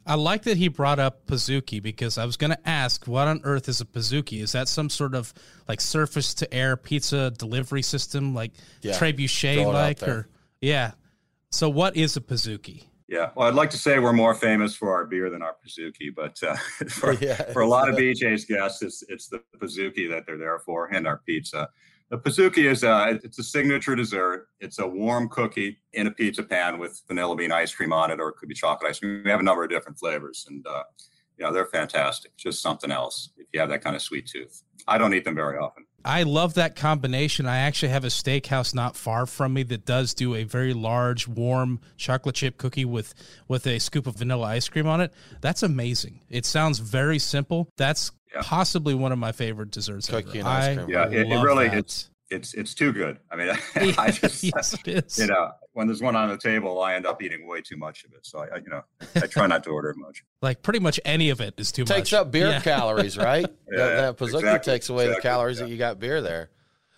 I 0.06 0.16
like 0.16 0.42
that 0.42 0.58
he 0.58 0.68
brought 0.68 0.98
up 0.98 1.26
Pizookie 1.26 1.82
because 1.82 2.18
I 2.18 2.26
was 2.26 2.36
going 2.36 2.50
to 2.50 2.68
ask, 2.68 3.06
what 3.06 3.26
on 3.26 3.40
earth 3.44 3.68
is 3.68 3.80
a 3.80 3.86
Pizookie? 3.86 4.42
Is 4.42 4.52
that 4.52 4.68
some 4.68 4.90
sort 4.90 5.14
of 5.14 5.32
like 5.66 5.80
surface 5.80 6.34
to 6.34 6.52
air 6.52 6.76
pizza 6.76 7.30
delivery 7.30 7.82
system, 7.82 8.34
like 8.34 8.52
yeah. 8.82 8.92
Trebuchet 8.92 9.64
like, 9.72 10.02
or 10.02 10.28
yeah? 10.60 10.92
So, 11.50 11.70
what 11.70 11.96
is 11.96 12.18
a 12.18 12.20
Pizookie? 12.20 12.84
Yeah, 13.06 13.30
well, 13.34 13.48
I'd 13.48 13.54
like 13.54 13.70
to 13.70 13.78
say 13.78 13.98
we're 13.98 14.14
more 14.14 14.34
famous 14.34 14.74
for 14.74 14.92
our 14.92 15.04
beer 15.04 15.28
than 15.28 15.42
our 15.42 15.56
Pizookie, 15.64 16.14
but 16.14 16.42
uh, 16.42 16.56
for, 16.88 17.12
yeah, 17.20 17.52
for 17.52 17.60
a 17.60 17.68
lot 17.68 17.88
of 17.88 17.96
BJ's 17.96 18.44
guests, 18.44 18.82
it's 18.82 19.02
it's 19.08 19.28
the 19.28 19.42
Pizookie 19.58 20.08
that 20.10 20.24
they're 20.26 20.38
there 20.38 20.58
for, 20.60 20.86
and 20.86 21.06
our 21.06 21.18
pizza. 21.18 21.68
The 22.10 22.18
Pizookie 22.18 22.70
is 22.70 22.82
a, 22.82 23.18
it's 23.22 23.38
a 23.38 23.42
signature 23.42 23.96
dessert. 23.96 24.48
It's 24.60 24.78
a 24.78 24.86
warm 24.86 25.28
cookie 25.28 25.78
in 25.94 26.06
a 26.06 26.10
pizza 26.10 26.42
pan 26.42 26.78
with 26.78 27.02
vanilla 27.08 27.34
bean 27.34 27.50
ice 27.50 27.74
cream 27.74 27.92
on 27.92 28.10
it, 28.10 28.20
or 28.20 28.28
it 28.28 28.36
could 28.36 28.48
be 28.48 28.54
chocolate 28.54 28.90
ice 28.90 29.00
cream. 29.00 29.22
We 29.24 29.30
have 29.30 29.40
a 29.40 29.44
number 29.44 29.64
of 29.64 29.70
different 29.70 29.98
flavors, 29.98 30.46
and 30.48 30.66
uh, 30.66 30.84
you 31.38 31.44
know 31.44 31.52
they're 31.52 31.66
fantastic. 31.66 32.36
Just 32.36 32.62
something 32.62 32.90
else 32.90 33.30
if 33.36 33.46
you 33.52 33.60
have 33.60 33.68
that 33.68 33.82
kind 33.82 33.96
of 33.96 34.02
sweet 34.02 34.26
tooth. 34.26 34.62
I 34.88 34.96
don't 34.96 35.12
eat 35.12 35.24
them 35.24 35.34
very 35.34 35.58
often. 35.58 35.84
I 36.04 36.24
love 36.24 36.54
that 36.54 36.76
combination. 36.76 37.46
I 37.46 37.58
actually 37.58 37.88
have 37.88 38.04
a 38.04 38.08
steakhouse 38.08 38.74
not 38.74 38.94
far 38.94 39.24
from 39.26 39.54
me 39.54 39.62
that 39.64 39.86
does 39.86 40.12
do 40.12 40.34
a 40.34 40.44
very 40.44 40.74
large, 40.74 41.26
warm 41.26 41.80
chocolate 41.96 42.34
chip 42.34 42.58
cookie 42.58 42.84
with 42.84 43.14
with 43.48 43.66
a 43.66 43.78
scoop 43.78 44.06
of 44.06 44.16
vanilla 44.16 44.46
ice 44.48 44.68
cream 44.68 44.86
on 44.86 45.00
it. 45.00 45.12
That's 45.40 45.62
amazing. 45.62 46.20
It 46.28 46.44
sounds 46.44 46.78
very 46.78 47.18
simple. 47.18 47.68
That's 47.76 48.12
yeah. 48.34 48.42
possibly 48.42 48.94
one 48.94 49.12
of 49.12 49.18
my 49.18 49.32
favorite 49.32 49.70
desserts. 49.70 50.08
Cookie 50.08 50.40
ever. 50.40 50.48
and 50.48 50.48
ice 50.48 50.76
cream. 50.76 50.90
Yeah, 50.90 51.08
it, 51.08 51.30
it 51.30 51.42
really 51.42 51.68
that. 51.68 51.78
it's 51.78 52.10
it's 52.30 52.54
it's 52.54 52.74
too 52.74 52.92
good. 52.92 53.18
I 53.30 53.36
mean, 53.36 53.48
I 53.98 54.10
just 54.10 54.42
yes, 54.42 54.74
it 54.74 54.88
is. 54.88 55.18
you 55.18 55.26
know 55.26 55.52
when 55.72 55.86
there's 55.86 56.02
one 56.02 56.16
on 56.16 56.28
the 56.28 56.36
table, 56.36 56.80
I 56.80 56.94
end 56.94 57.06
up 57.06 57.22
eating 57.22 57.46
way 57.46 57.60
too 57.60 57.76
much 57.76 58.04
of 58.04 58.12
it. 58.12 58.26
So 58.26 58.40
I, 58.40 58.56
I 58.56 58.56
you 58.56 58.68
know 58.68 58.82
I 59.16 59.26
try 59.26 59.46
not 59.46 59.64
to 59.64 59.70
order 59.70 59.94
much. 59.96 60.24
Like 60.42 60.62
pretty 60.62 60.78
much 60.78 61.00
any 61.06 61.30
of 61.30 61.40
it 61.40 61.54
is 61.56 61.72
too 61.72 61.84
takes 61.84 61.90
much. 61.90 61.96
Takes 61.96 62.12
up 62.12 62.30
beer 62.30 62.50
yeah. 62.50 62.60
calories, 62.60 63.16
right? 63.16 63.46
yeah, 63.72 63.78
that, 63.78 64.18
that 64.18 64.18
Pizookie 64.18 64.40
exactly, 64.40 64.72
takes 64.74 64.88
away 64.90 65.04
exactly, 65.04 65.14
the 65.14 65.22
calories 65.22 65.58
yeah. 65.58 65.64
that 65.64 65.70
you 65.70 65.78
got 65.78 65.98
beer 65.98 66.20
there. 66.20 66.50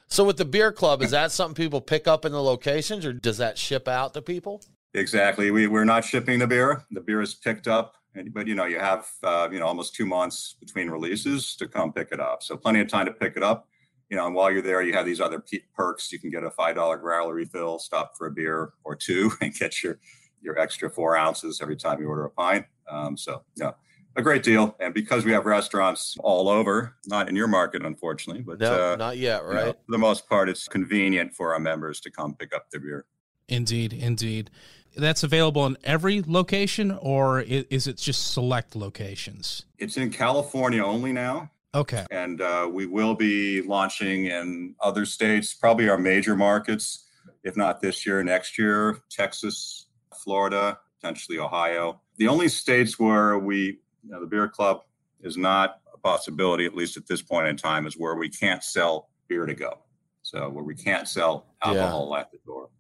So 0.09 0.25
with 0.25 0.37
the 0.37 0.45
beer 0.45 0.73
club, 0.73 1.01
is 1.01 1.12
that 1.12 1.31
something 1.31 1.55
people 1.55 1.81
pick 1.81 2.09
up 2.09 2.25
in 2.25 2.33
the 2.33 2.43
locations, 2.43 3.07
or 3.07 3.12
does 3.12 3.39
that 3.39 3.57
ship 3.57 3.87
out 3.87 4.15
to 4.15 4.23
people? 4.23 4.65
Exactly. 4.95 5.53
We 5.53 5.69
we're 5.69 5.85
not 5.85 6.05
shipping 6.05 6.41
the 6.41 6.49
beer. 6.49 6.85
The 6.91 7.01
beer 7.01 7.21
is 7.21 7.35
picked 7.35 7.69
up 7.69 7.95
but 8.33 8.47
you 8.47 8.55
know 8.55 8.65
you 8.65 8.79
have 8.79 9.07
uh, 9.23 9.49
you 9.51 9.59
know 9.59 9.67
almost 9.67 9.95
two 9.95 10.07
months 10.07 10.57
between 10.61 10.89
releases 10.89 11.55
to 11.57 11.69
come 11.69 11.93
pick 11.93 12.09
it 12.12 12.21
up 12.21 12.43
so 12.43 12.57
plenty 12.57 12.81
of 12.81 12.89
time 12.89 13.07
to 13.07 13.12
pick 13.12 13.37
it 13.37 13.43
up 13.43 13.69
you 14.11 14.16
know 14.16 14.27
and 14.27 14.35
while 14.35 14.51
you're 14.51 14.62
there 14.62 14.83
you 14.83 14.92
have 14.92 15.07
these 15.07 15.21
other 15.21 15.42
perks. 15.75 16.12
You 16.12 16.19
can 16.19 16.31
get 16.31 16.45
a 16.45 16.51
five 16.51 16.75
dollar 16.77 16.97
growler 16.97 17.35
refill 17.35 17.79
stop 17.79 18.12
for 18.16 18.27
a 18.27 18.31
beer 18.31 18.73
or 18.85 18.97
two 18.97 19.33
and 19.40 19.55
get 19.55 19.83
your 19.83 19.99
your 20.42 20.59
extra 20.59 20.90
four 20.90 21.16
ounces 21.16 21.61
every 21.61 21.77
time 21.77 22.01
you 22.01 22.09
order 22.09 22.25
a 22.25 22.31
pint. 22.31 22.66
Um, 22.88 23.16
so 23.16 23.42
yeah 23.57 23.73
a 24.16 24.23
great 24.23 24.42
deal. 24.42 24.75
And 24.81 24.95
because 24.95 25.25
we 25.25 25.33
have 25.33 25.47
restaurants 25.47 26.16
all 26.21 26.49
over 26.49 26.97
not 27.07 27.29
in 27.29 27.37
your 27.37 27.49
market 27.49 27.85
unfortunately 27.85 28.42
but 28.42 28.59
no, 28.59 28.92
uh, 28.92 28.97
not 28.97 29.19
yet 29.19 29.45
right 29.45 29.59
you 29.59 29.66
know, 29.66 29.73
for 29.73 29.92
the 29.92 29.99
most 29.99 30.29
part 30.29 30.49
it's 30.49 30.66
convenient 30.69 31.35
for 31.35 31.53
our 31.53 31.61
members 31.61 32.01
to 32.01 32.11
come 32.11 32.35
pick 32.35 32.55
up 32.55 32.71
their 32.71 32.81
beer. 32.81 33.05
Indeed 33.49 33.92
indeed. 33.92 34.51
That's 34.97 35.23
available 35.23 35.66
in 35.66 35.77
every 35.85 36.23
location 36.27 36.90
or 36.90 37.40
is 37.40 37.87
it 37.87 37.99
just 37.99 38.33
select 38.33 38.75
locations? 38.75 39.66
It's 39.79 39.99
in 39.99 40.11
California 40.11 40.83
only 40.83 41.12
now. 41.12 41.51
Okay. 41.77 42.07
And 42.11 42.41
uh, 42.41 42.71
we 42.73 42.87
will 42.87 43.15
be 43.15 43.61
launching 43.61 44.27
in 44.27 44.75
other 44.81 45.05
states, 45.05 45.53
probably 45.53 45.91
our 45.91 45.99
major 45.99 46.35
markets, 46.35 47.07
if 47.45 47.55
not 47.55 47.83
this 47.83 48.07
year, 48.07 48.25
next 48.25 48.59
year, 48.59 48.99
Texas, 49.11 49.89
Florida, 50.25 50.79
potentially 50.99 51.39
Ohio. 51.39 52.01
The 52.17 52.29
only 52.29 52.49
states 52.49 52.99
where 52.99 53.39
we, 53.39 53.79
you 54.03 54.11
know, 54.11 54.21
the 54.21 54.27
beer 54.27 54.49
club 54.49 54.81
is 55.21 55.37
not 55.37 55.81
a 55.93 55.99
possibility, 55.99 56.65
at 56.65 56.75
least 56.75 56.97
at 56.97 57.07
this 57.07 57.21
point 57.21 57.47
in 57.47 57.59
time, 57.59 57.87
is 57.87 57.99
where 57.99 58.15
we 58.15 58.31
can't 58.31 58.65
sell 58.65 59.11
beer 59.29 59.45
to 59.45 59.55
go. 59.55 59.81
So 60.23 60.49
where 60.49 60.65
we 60.65 60.75
can't 60.75 61.07
sell 61.07 61.47
alcohol 61.62 62.09
yeah. 62.11 62.21
at 62.21 62.33
the 62.33 62.39
door, 62.47 62.71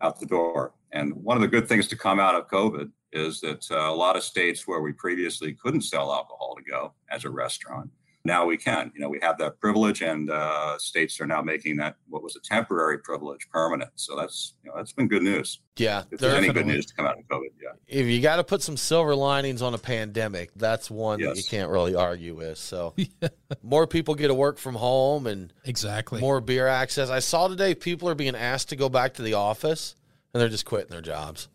out 0.00 0.20
the 0.20 0.26
door. 0.26 0.74
And 0.92 1.12
one 1.12 1.36
of 1.36 1.40
the 1.40 1.48
good 1.48 1.68
things 1.68 1.88
to 1.88 1.96
come 1.96 2.20
out 2.20 2.36
of 2.36 2.48
COVID 2.48 2.88
is 3.12 3.40
that 3.40 3.66
uh, 3.70 3.90
a 3.90 3.94
lot 3.94 4.16
of 4.16 4.22
states 4.22 4.66
where 4.68 4.80
we 4.80 4.92
previously 4.92 5.54
couldn't 5.54 5.82
sell 5.82 6.12
alcohol 6.12 6.54
to 6.56 6.62
go 6.70 6.94
as 7.10 7.24
a 7.24 7.30
restaurant, 7.30 7.90
now 8.24 8.46
we 8.46 8.56
can. 8.56 8.90
You 8.94 9.00
know, 9.00 9.08
we 9.08 9.18
have 9.22 9.38
that 9.38 9.60
privilege, 9.60 10.02
and 10.02 10.30
uh, 10.30 10.78
states 10.78 11.20
are 11.20 11.26
now 11.26 11.42
making 11.42 11.76
that 11.76 11.96
what 12.08 12.22
was 12.22 12.36
a 12.36 12.40
temporary 12.40 12.98
privilege 12.98 13.48
permanent. 13.50 13.90
So 13.96 14.16
that's 14.16 14.54
you 14.62 14.70
know 14.70 14.76
that's 14.76 14.92
been 14.92 15.08
good 15.08 15.22
news. 15.22 15.60
Yeah, 15.76 16.04
if 16.10 16.20
there's 16.20 16.34
any 16.34 16.52
good 16.52 16.66
news 16.66 16.86
to 16.86 16.94
come 16.94 17.06
out 17.06 17.18
of 17.18 17.24
COVID, 17.28 17.50
yeah. 17.62 17.70
If 17.86 18.06
you 18.06 18.20
got 18.22 18.36
to 18.36 18.44
put 18.44 18.62
some 18.62 18.76
silver 18.76 19.14
linings 19.14 19.60
on 19.60 19.74
a 19.74 19.78
pandemic, 19.78 20.50
that's 20.56 20.90
one 20.90 21.18
yes. 21.18 21.30
that 21.30 21.36
you 21.36 21.44
can't 21.44 21.70
really 21.70 21.94
argue 21.94 22.34
with. 22.34 22.58
So 22.58 22.94
more 23.62 23.86
people 23.86 24.14
get 24.14 24.28
to 24.28 24.34
work 24.34 24.58
from 24.58 24.74
home, 24.74 25.26
and 25.26 25.52
exactly 25.64 26.20
more 26.20 26.40
beer 26.40 26.66
access. 26.66 27.10
I 27.10 27.18
saw 27.18 27.48
today 27.48 27.74
people 27.74 28.08
are 28.08 28.14
being 28.14 28.36
asked 28.36 28.70
to 28.70 28.76
go 28.76 28.88
back 28.88 29.14
to 29.14 29.22
the 29.22 29.34
office 29.34 29.96
and 30.34 30.40
they're 30.40 30.48
just 30.48 30.64
quitting 30.64 30.90
their 30.90 31.00
jobs. 31.00 31.48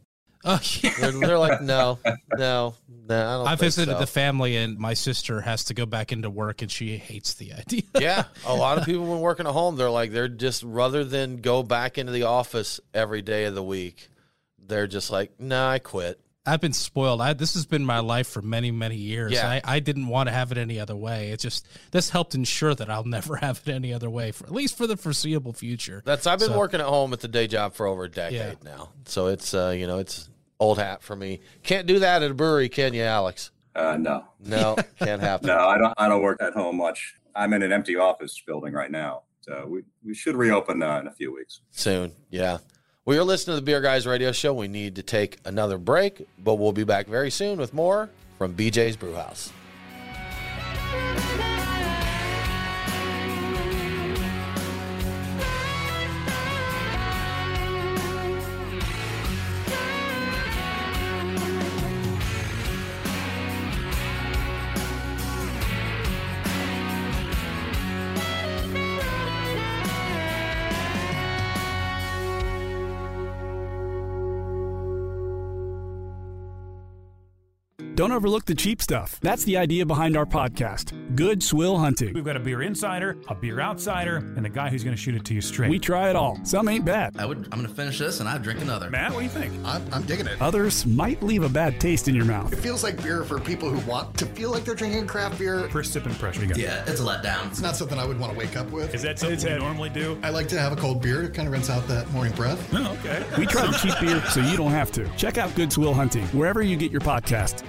Oh, 0.46 0.60
yeah. 0.82 0.94
They're, 1.00 1.12
they're 1.12 1.40
like, 1.40 1.62
no, 1.62 2.00
no, 2.38 2.76
no. 3.10 3.16
I, 3.16 3.38
don't 3.38 3.48
I 3.48 3.56
visited 3.56 3.94
so." 3.94 4.00
the 4.00 4.08
family, 4.08 4.56
and 4.56 4.78
my 4.78 4.94
sister 4.94 5.42
has 5.42 5.66
to 5.66 5.74
go 5.74 5.86
back 5.86 6.12
into 6.12 6.30
work, 6.30 6.62
and 6.62 6.72
she 6.72 6.98
hates 6.98 7.34
the 7.34 7.54
idea. 7.54 7.84
yeah, 8.00 8.24
a 8.46 8.56
lot 8.56 8.78
of 8.78 8.86
people 8.86 9.06
when 9.06 9.20
working 9.20 9.48
at 9.48 9.54
home, 9.54 9.76
they're 9.76 9.90
like, 9.90 10.12
they're 10.12 10.28
just 10.30 10.64
rather 10.64 11.04
than 11.04 11.38
go 11.38 11.62
back 11.64 11.98
into 11.98 12.12
the 12.12 12.24
office 12.24 12.80
every 12.94 13.22
day 13.22 13.46
of 13.46 13.56
the 13.56 13.64
week, 13.64 14.10
they're 14.58 14.88
just 14.88 15.12
like, 15.12 15.40
nah, 15.40 15.70
I 15.72 15.80
quit. 15.80 16.20
I've 16.46 16.62
been 16.62 16.74
spoiled. 16.74 17.22
I, 17.22 17.34
this 17.34 17.54
has 17.54 17.66
been 17.66 17.86
my 17.86 18.00
life 18.00 18.28
for 18.28 18.42
many, 18.42 18.72
many 18.72 18.96
years. 18.96 19.34
Yeah. 19.34 19.48
I, 19.48 19.62
I 19.64 19.80
didn't 19.80 20.08
want 20.08 20.30
to 20.30 20.34
have 20.34 20.52
it 20.52 20.58
any 20.58 20.80
other 20.80 20.96
way. 20.96 21.30
It 21.30 21.40
just 21.40 21.68
this 21.92 22.10
helped 22.10 22.34
ensure 22.34 22.74
that 22.74 22.90
I'll 22.90 23.04
never 23.04 23.36
have 23.38 23.62
it 23.66 23.72
any 23.72 23.94
other 23.94 24.10
way 24.10 24.32
for 24.32 24.46
at 24.46 24.52
least 24.52 24.78
for 24.78 24.88
the 24.88 24.98
foreseeable 24.98 25.54
future. 25.54 26.02
That's 26.06 26.26
I've 26.26 26.40
been 26.40 26.50
So- 26.50 26.58
working 26.58 26.80
at 26.80 26.88
home 26.88 27.14
at 27.14 27.20
the 27.20 27.28
day 27.28 27.48
job 27.48 27.74
for 27.74 27.86
over 27.86 28.06
a 28.06 28.10
decade 28.10 28.64
now, 28.64 28.90
so 29.06 29.28
it's 29.28 29.54
uh, 29.54 29.76
you 29.78 29.86
know 29.86 30.00
it's 30.00 30.29
old 30.60 30.78
hat 30.78 31.02
for 31.02 31.16
me. 31.16 31.42
Can't 31.64 31.88
do 31.88 32.00
that 32.00 32.22
at 32.24 32.32
a 32.32 32.34
brewery, 32.34 32.70
can 32.70 32.94
you, 32.94 33.04
Alex? 33.04 33.52
Uh, 33.76 33.98
no, 33.98 34.26
No, 34.40 34.76
can't 34.98 35.22
happen. 35.22 35.48
no, 35.48 35.58
I 35.58 35.78
don't. 35.78 35.94
I 35.98 36.10
don't 36.10 36.22
work 36.22 36.42
at 36.42 36.54
home 36.54 36.78
much. 36.78 37.16
I'm 37.36 37.54
in 37.54 37.62
an 37.62 37.72
empty 37.72 37.96
office 37.96 38.42
building 38.46 38.74
right 38.74 38.92
now, 38.92 39.24
so 39.42 39.66
we, 39.68 39.84
we 40.04 40.14
should 40.14 40.36
reopen 40.36 40.82
uh, 40.84 41.00
in 41.00 41.08
a 41.08 41.12
few 41.12 41.34
weeks. 41.34 41.62
Soon, 41.72 42.12
yeah. 42.30 42.58
Well, 43.06 43.16
you're 43.16 43.24
listening 43.24 43.56
to 43.56 43.62
the 43.62 43.66
Beer 43.66 43.82
Guys 43.82 44.06
Radio 44.06 44.32
Show. 44.32 44.54
We 44.54 44.68
need 44.68 44.96
to 44.98 45.04
take 45.04 45.38
another 45.46 45.78
break, 45.78 46.28
but 46.38 46.56
we'll 46.56 46.74
be 46.74 46.84
back 46.84 47.08
very 47.08 47.32
soon 47.32 47.58
with 47.58 47.74
more 47.74 48.10
from 48.38 48.56
BJ's 48.56 48.98
Brewhouse. 48.98 49.54
Overlook 78.20 78.44
the 78.44 78.54
cheap 78.54 78.82
stuff. 78.82 79.18
That's 79.22 79.46
the 79.46 79.56
idea 79.56 79.86
behind 79.86 80.18
our 80.18 80.26
podcast, 80.26 80.92
Good 81.16 81.42
Swill 81.42 81.78
Hunting. 81.78 82.14
We've 82.14 82.26
got 82.26 82.36
a 82.36 82.40
beer 82.42 82.62
insider, 82.64 83.16
a 83.30 83.34
beer 83.34 83.62
outsider, 83.62 84.18
and 84.18 84.46
a 84.46 84.50
guy 84.50 84.68
who's 84.68 84.84
going 84.84 84.94
to 84.94 85.02
shoot 85.02 85.16
it 85.16 85.24
to 85.24 85.34
you 85.34 85.40
straight. 85.40 85.70
We 85.70 85.80
try 85.80 86.10
it 86.10 86.18
all. 86.18 86.38
Some 86.44 86.68
ain't 86.68 86.84
bad. 86.84 87.16
I 87.18 87.26
would. 87.26 87.38
I'm 87.38 87.60
going 87.60 87.68
to 87.68 87.74
finish 87.74 87.98
this 87.98 88.20
and 88.20 88.28
I'd 88.28 88.44
drink 88.44 88.60
another. 88.60 88.90
Matt, 88.90 89.14
what 89.14 89.20
do 89.20 89.24
you 89.24 89.30
think? 89.30 89.54
I'm, 89.64 89.82
I'm 89.94 90.02
digging 90.02 90.28
it. 90.28 90.42
Others 90.42 90.86
might 90.86 91.24
leave 91.24 91.44
a 91.44 91.50
bad 91.50 91.80
taste 91.80 92.10
in 92.10 92.16
your 92.16 92.26
mouth. 92.26 92.52
It 92.52 92.58
feels 92.58 92.84
like 92.84 93.02
beer 93.02 93.24
for 93.24 93.40
people 93.40 93.70
who 93.70 93.90
want 93.90 94.18
to 94.18 94.26
feel 94.26 94.52
like 94.52 94.66
they're 94.66 94.76
drinking 94.76 95.08
craft 95.08 95.40
beer. 95.40 95.70
First 95.70 95.94
sip 95.94 96.06
impression. 96.06 96.42
You 96.42 96.50
got 96.50 96.58
Yeah, 96.58 96.84
it's 96.88 97.00
a 97.00 97.04
letdown. 97.04 97.48
It's 97.48 97.62
not 97.62 97.78
something 97.78 97.98
I 97.98 98.06
would 98.06 98.20
want 98.20 98.34
to 98.34 98.38
wake 98.38 98.58
up 98.58 98.70
with. 98.70 98.94
Is 98.94 99.02
that 99.04 99.18
something 99.18 99.40
you 99.50 99.60
normally 99.60 99.92
do? 99.92 100.20
I 100.24 100.30
like 100.30 100.50
to 100.50 100.60
have 100.60 100.74
a 100.74 100.76
cold 100.76 101.02
beer 101.02 101.22
to 101.22 101.30
kind 101.30 101.48
of 101.48 101.54
rinse 101.54 101.70
out 101.70 101.88
that 101.88 102.12
morning 102.12 102.34
breath. 102.34 102.68
Oh, 102.74 102.98
okay. 103.00 103.26
We 103.38 103.46
try 103.46 103.66
the 103.66 103.78
cheap 103.78 103.98
beer 104.02 104.22
so 104.26 104.42
you 104.42 104.58
don't 104.58 104.72
have 104.72 104.92
to. 104.92 105.08
Check 105.16 105.38
out 105.38 105.56
Good 105.56 105.72
Swill 105.72 105.94
Hunting 105.94 106.26
wherever 106.28 106.62
you 106.62 106.76
get 106.76 106.92
your 106.92 107.00
podcast. 107.00 107.64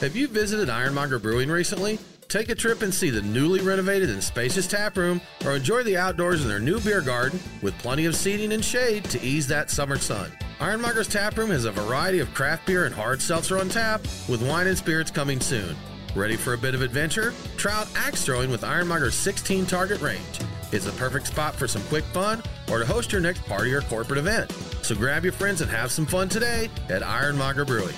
Have 0.00 0.16
you 0.16 0.28
visited 0.28 0.70
Ironmonger 0.70 1.18
Brewing 1.18 1.50
recently? 1.50 1.98
Take 2.28 2.48
a 2.48 2.54
trip 2.54 2.80
and 2.80 2.94
see 2.94 3.10
the 3.10 3.20
newly 3.20 3.60
renovated 3.60 4.08
and 4.08 4.24
spacious 4.24 4.66
tap 4.66 4.96
room, 4.96 5.20
or 5.44 5.54
enjoy 5.54 5.82
the 5.82 5.98
outdoors 5.98 6.40
in 6.40 6.48
their 6.48 6.58
new 6.58 6.80
beer 6.80 7.02
garden 7.02 7.38
with 7.60 7.78
plenty 7.80 8.06
of 8.06 8.16
seating 8.16 8.54
and 8.54 8.64
shade 8.64 9.04
to 9.04 9.20
ease 9.20 9.46
that 9.48 9.68
summer 9.68 9.98
sun. 9.98 10.32
Ironmonger's 10.58 11.06
tap 11.06 11.36
room 11.36 11.50
has 11.50 11.66
a 11.66 11.70
variety 11.70 12.18
of 12.20 12.32
craft 12.32 12.66
beer 12.66 12.86
and 12.86 12.94
hard 12.94 13.20
seltzer 13.20 13.58
on 13.58 13.68
tap, 13.68 14.00
with 14.26 14.40
wine 14.48 14.68
and 14.68 14.78
spirits 14.78 15.10
coming 15.10 15.38
soon. 15.38 15.76
Ready 16.16 16.36
for 16.36 16.54
a 16.54 16.58
bit 16.58 16.74
of 16.74 16.80
adventure? 16.80 17.34
Try 17.58 17.74
out 17.74 17.88
axe 17.94 18.24
throwing 18.24 18.50
with 18.50 18.64
Ironmonger's 18.64 19.14
16 19.14 19.66
target 19.66 20.00
range. 20.00 20.40
It's 20.72 20.86
the 20.86 20.92
perfect 20.92 21.26
spot 21.26 21.54
for 21.54 21.68
some 21.68 21.82
quick 21.84 22.04
fun 22.04 22.42
or 22.70 22.78
to 22.78 22.86
host 22.86 23.12
your 23.12 23.20
next 23.20 23.44
party 23.44 23.74
or 23.74 23.82
corporate 23.82 24.18
event. 24.18 24.50
So 24.80 24.94
grab 24.94 25.24
your 25.24 25.34
friends 25.34 25.60
and 25.60 25.70
have 25.70 25.92
some 25.92 26.06
fun 26.06 26.30
today 26.30 26.70
at 26.88 27.02
Ironmonger 27.02 27.66
Brewing. 27.66 27.94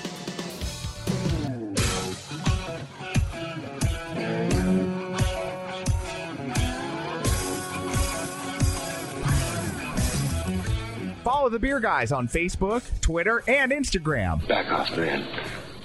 The 11.53 11.59
Beer 11.59 11.79
Guys 11.79 12.11
on 12.11 12.27
Facebook, 12.27 12.83
Twitter, 12.99 13.43
and 13.47 13.71
Instagram. 13.71 14.45
Back 14.47 14.71
off, 14.71 14.89
man. 14.97 15.23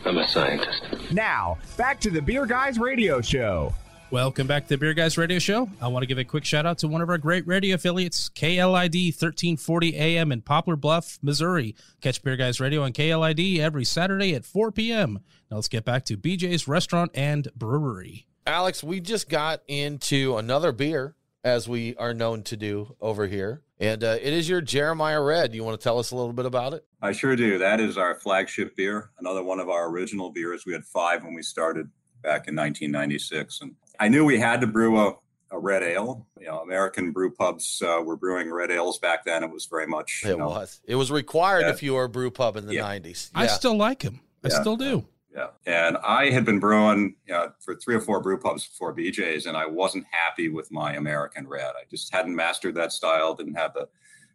I'm 0.06 0.16
a 0.16 0.26
scientist. 0.26 1.12
Now, 1.12 1.58
back 1.76 2.00
to 2.00 2.10
the 2.10 2.22
Beer 2.22 2.46
Guys 2.46 2.78
Radio 2.78 3.20
Show. 3.20 3.74
Welcome 4.10 4.46
back 4.46 4.62
to 4.62 4.68
the 4.70 4.78
Beer 4.78 4.94
Guys 4.94 5.18
Radio 5.18 5.38
Show. 5.38 5.68
I 5.82 5.88
want 5.88 6.04
to 6.04 6.06
give 6.06 6.16
a 6.16 6.24
quick 6.24 6.46
shout 6.46 6.64
out 6.64 6.78
to 6.78 6.88
one 6.88 7.02
of 7.02 7.10
our 7.10 7.18
great 7.18 7.46
radio 7.46 7.74
affiliates, 7.74 8.30
KLID 8.30 9.12
1340 9.12 9.94
AM 9.94 10.32
in 10.32 10.40
Poplar 10.40 10.76
Bluff, 10.76 11.18
Missouri. 11.20 11.74
Catch 12.00 12.22
Beer 12.22 12.38
Guys 12.38 12.60
Radio 12.60 12.82
on 12.82 12.94
KLID 12.94 13.58
every 13.58 13.84
Saturday 13.84 14.34
at 14.34 14.46
4 14.46 14.72
p.m. 14.72 15.20
Now 15.50 15.56
let's 15.58 15.68
get 15.68 15.84
back 15.84 16.06
to 16.06 16.16
BJ's 16.16 16.66
Restaurant 16.66 17.10
and 17.12 17.48
Brewery. 17.54 18.26
Alex, 18.46 18.82
we 18.82 19.00
just 19.00 19.28
got 19.28 19.60
into 19.68 20.38
another 20.38 20.72
beer, 20.72 21.14
as 21.44 21.68
we 21.68 21.94
are 21.96 22.14
known 22.14 22.42
to 22.44 22.56
do 22.56 22.96
over 23.02 23.26
here. 23.26 23.60
And 23.80 24.02
uh, 24.02 24.16
it 24.20 24.32
is 24.32 24.48
your 24.48 24.60
Jeremiah 24.60 25.22
Red. 25.22 25.54
You 25.54 25.62
want 25.62 25.78
to 25.80 25.84
tell 25.84 25.98
us 25.98 26.10
a 26.10 26.16
little 26.16 26.32
bit 26.32 26.46
about 26.46 26.74
it? 26.74 26.84
I 27.00 27.12
sure 27.12 27.36
do. 27.36 27.58
That 27.58 27.78
is 27.80 27.96
our 27.96 28.16
flagship 28.18 28.74
beer. 28.76 29.10
Another 29.20 29.42
one 29.44 29.60
of 29.60 29.68
our 29.68 29.88
original 29.88 30.30
beers. 30.30 30.64
We 30.66 30.72
had 30.72 30.84
five 30.84 31.22
when 31.22 31.34
we 31.34 31.42
started 31.42 31.86
back 32.22 32.48
in 32.48 32.56
1996, 32.56 33.60
and 33.60 33.74
I 34.00 34.08
knew 34.08 34.24
we 34.24 34.40
had 34.40 34.60
to 34.62 34.66
brew 34.66 34.98
a, 34.98 35.14
a 35.52 35.58
red 35.60 35.84
ale. 35.84 36.26
You 36.40 36.46
know, 36.46 36.58
American 36.58 37.12
brew 37.12 37.30
pubs 37.32 37.80
uh, 37.86 38.00
were 38.04 38.16
brewing 38.16 38.50
red 38.50 38.72
ales 38.72 38.98
back 38.98 39.24
then. 39.24 39.44
It 39.44 39.50
was 39.52 39.66
very 39.66 39.86
much. 39.86 40.22
It 40.26 40.36
know, 40.36 40.48
was. 40.48 40.80
It 40.84 40.96
was 40.96 41.12
required 41.12 41.60
Yeah. 41.62 41.70
if 41.70 41.82
you 41.82 41.94
were 41.94 42.04
a 42.04 42.08
brew 42.08 42.32
pub 42.32 42.56
in 42.56 42.66
the 42.66 42.74
Yeah. 42.74 42.82
90s. 42.82 43.30
I 43.34 43.46
still 43.46 43.76
like 43.76 44.02
him. 44.02 44.20
I 44.44 44.48
Yeah. 44.48 44.60
still 44.60 44.76
do. 44.76 45.06
Yeah. 45.34 45.48
And 45.66 45.96
I 45.98 46.30
had 46.30 46.44
been 46.44 46.58
brewing 46.58 47.16
you 47.26 47.34
know, 47.34 47.52
for 47.60 47.74
three 47.76 47.94
or 47.94 48.00
four 48.00 48.20
brew 48.20 48.38
pubs 48.38 48.66
before 48.66 48.94
BJ's, 48.94 49.46
and 49.46 49.56
I 49.56 49.66
wasn't 49.66 50.06
happy 50.10 50.48
with 50.48 50.72
my 50.72 50.94
American 50.94 51.46
red. 51.46 51.72
I 51.76 51.84
just 51.90 52.12
hadn't 52.12 52.34
mastered 52.34 52.74
that 52.76 52.92
style, 52.92 53.34
didn't 53.34 53.54
have 53.54 53.74
the, 53.74 53.88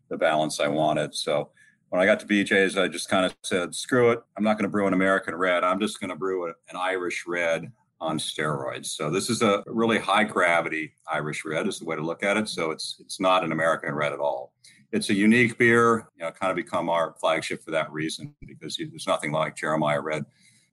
the 0.09 0.17
balance 0.17 0.59
I 0.59 0.67
wanted. 0.67 1.15
So 1.15 1.49
when 1.89 2.01
I 2.01 2.05
got 2.05 2.19
to 2.21 2.25
BJ's, 2.25 2.77
I 2.77 2.87
just 2.87 3.09
kind 3.09 3.25
of 3.25 3.35
said, 3.43 3.73
screw 3.75 4.11
it. 4.11 4.21
I'm 4.37 4.43
not 4.43 4.53
going 4.57 4.63
to 4.63 4.69
brew 4.69 4.87
an 4.87 4.93
American 4.93 5.35
red. 5.35 5.63
I'm 5.63 5.79
just 5.79 5.99
going 5.99 6.09
to 6.09 6.15
brew 6.15 6.47
an 6.47 6.75
Irish 6.75 7.25
red 7.27 7.71
on 7.99 8.17
steroids. 8.17 8.87
So 8.87 9.09
this 9.09 9.29
is 9.29 9.41
a 9.41 9.63
really 9.65 9.97
high 9.97 10.25
gravity 10.25 10.93
Irish 11.11 11.45
red 11.45 11.67
is 11.67 11.79
the 11.79 11.85
way 11.85 11.95
to 11.95 12.01
look 12.01 12.21
at 12.21 12.37
it. 12.37 12.49
So 12.49 12.71
it's 12.71 12.97
it's 12.99 13.19
not 13.19 13.43
an 13.43 13.51
American 13.51 13.95
red 13.95 14.11
at 14.11 14.19
all. 14.19 14.53
It's 14.91 15.09
a 15.09 15.13
unique 15.13 15.57
beer, 15.57 16.07
you 16.17 16.23
know, 16.23 16.31
kind 16.31 16.51
of 16.51 16.55
become 16.55 16.89
our 16.89 17.15
flagship 17.19 17.63
for 17.63 17.71
that 17.71 17.91
reason 17.91 18.35
because 18.45 18.77
there's 18.77 19.07
nothing 19.07 19.31
like 19.31 19.55
Jeremiah 19.55 20.01
Red 20.01 20.25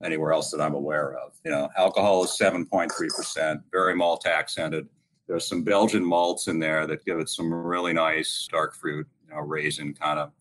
anywhere 0.03 0.33
else 0.33 0.51
that 0.51 0.61
I'm 0.61 0.73
aware 0.73 1.13
of. 1.13 1.33
You 1.45 1.51
know, 1.51 1.69
alcohol 1.77 2.23
is 2.23 2.37
7.3%, 2.39 3.63
very 3.71 3.95
malt 3.95 4.25
accented. 4.25 4.87
There's 5.27 5.47
some 5.47 5.63
Belgian 5.63 6.03
malts 6.03 6.47
in 6.47 6.59
there 6.59 6.85
that 6.87 7.05
give 7.05 7.19
it 7.19 7.29
some 7.29 7.53
really 7.53 7.93
nice 7.93 8.47
dark 8.51 8.75
fruit, 8.75 9.07
you 9.27 9.35
know, 9.35 9.41
raisin 9.41 9.93
kind 9.93 10.19
of 10.19 10.31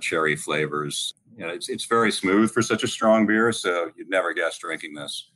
cherry 0.00 0.36
flavors. 0.36 1.14
You 1.36 1.46
know, 1.46 1.52
it's, 1.52 1.68
it's 1.68 1.84
very 1.86 2.12
smooth 2.12 2.50
for 2.50 2.62
such 2.62 2.82
a 2.82 2.88
strong 2.88 3.26
beer. 3.26 3.52
So 3.52 3.90
you'd 3.96 4.10
never 4.10 4.34
guess 4.34 4.58
drinking 4.58 4.94
this 4.94 5.30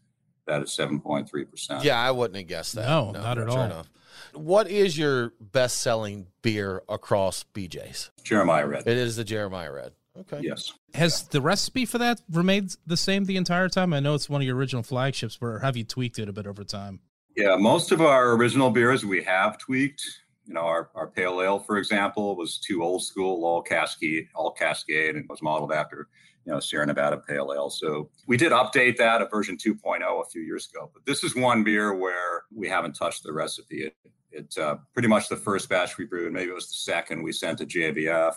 that 0.49 0.63
is 0.63 0.71
7.3%. 0.71 1.85
Yeah, 1.85 2.01
I 2.01 2.11
wouldn't 2.11 2.37
have 2.37 2.47
guessed 2.47 2.75
that. 2.75 2.87
No, 2.87 3.13
not 3.13 3.39
at 3.39 3.49
all. 3.49 3.63
enough. 3.63 3.89
What 4.33 4.69
is 4.69 4.99
your 4.99 5.33
best 5.41 5.81
selling 5.81 6.27
beer 6.43 6.83
across 6.89 7.45
BJ's? 7.55 8.11
Jeremiah 8.25 8.67
Red. 8.67 8.87
It 8.87 8.97
is 8.97 9.17
the 9.17 9.25
Jeremiah 9.25 9.73
Red. 9.73 9.93
Okay. 10.21 10.41
Yes. 10.43 10.73
Has 10.95 11.23
the 11.29 11.41
recipe 11.41 11.85
for 11.85 11.99
that 11.99 12.21
remained 12.31 12.77
the 12.87 12.97
same 12.97 13.25
the 13.25 13.37
entire 13.37 13.69
time? 13.69 13.93
I 13.93 14.01
know 14.01 14.15
it's 14.15 14.29
one 14.29 14.41
of 14.41 14.47
your 14.47 14.57
original 14.57 14.83
flagships, 14.83 15.37
but 15.37 15.59
have 15.61 15.77
you 15.77 15.85
tweaked 15.85 16.19
it 16.19 16.29
a 16.29 16.33
bit 16.33 16.47
over 16.47 16.65
time? 16.65 17.01
Yeah, 17.37 17.57
most 17.57 17.93
of 17.93 18.01
our 18.01 18.33
original 18.33 18.71
beers 18.71 19.05
we 19.05 19.23
have 19.23 19.59
tweaked. 19.59 20.03
You 20.47 20.55
know, 20.55 20.63
our, 20.63 20.91
our 20.95 21.07
pale 21.07 21.41
ale, 21.41 21.61
for 21.61 21.77
example, 21.77 22.35
was 22.35 22.59
too 22.59 22.83
old 22.83 23.05
school, 23.05 23.45
all 23.45 23.63
Cascade, 23.63 24.29
all 24.35 24.51
Cascade, 24.51 25.15
and 25.15 25.25
was 25.29 25.43
modeled 25.43 25.73
after, 25.73 26.09
you 26.45 26.53
know, 26.53 26.59
Sierra 26.59 26.87
Nevada 26.87 27.19
pale 27.19 27.53
ale. 27.55 27.71
So 27.71 28.11
we 28.27 28.37
did 28.37 28.51
update 28.51 28.97
that 28.97 29.21
at 29.21 29.31
version 29.31 29.57
2.0 29.57 30.01
a 30.03 30.25
few 30.31 30.41
years 30.41 30.69
ago. 30.73 30.91
But 30.93 31.05
this 31.05 31.23
is 31.23 31.37
one 31.37 31.63
beer 31.63 31.95
where 31.95 32.45
we 32.53 32.67
haven't 32.67 32.95
touched 32.95 33.23
the 33.23 33.33
recipe. 33.33 33.85
It, 33.85 33.97
it's 34.33 34.59
uh, 34.59 34.77
pretty 34.93 35.09
much 35.09 35.29
the 35.29 35.37
first 35.37 35.69
batch 35.69 35.97
we 35.99 36.07
brewed. 36.07 36.33
Maybe 36.33 36.51
it 36.51 36.55
was 36.55 36.69
the 36.69 36.93
second 36.93 37.23
we 37.23 37.33
sent 37.33 37.59
to 37.59 37.67
GABF, 37.67 38.35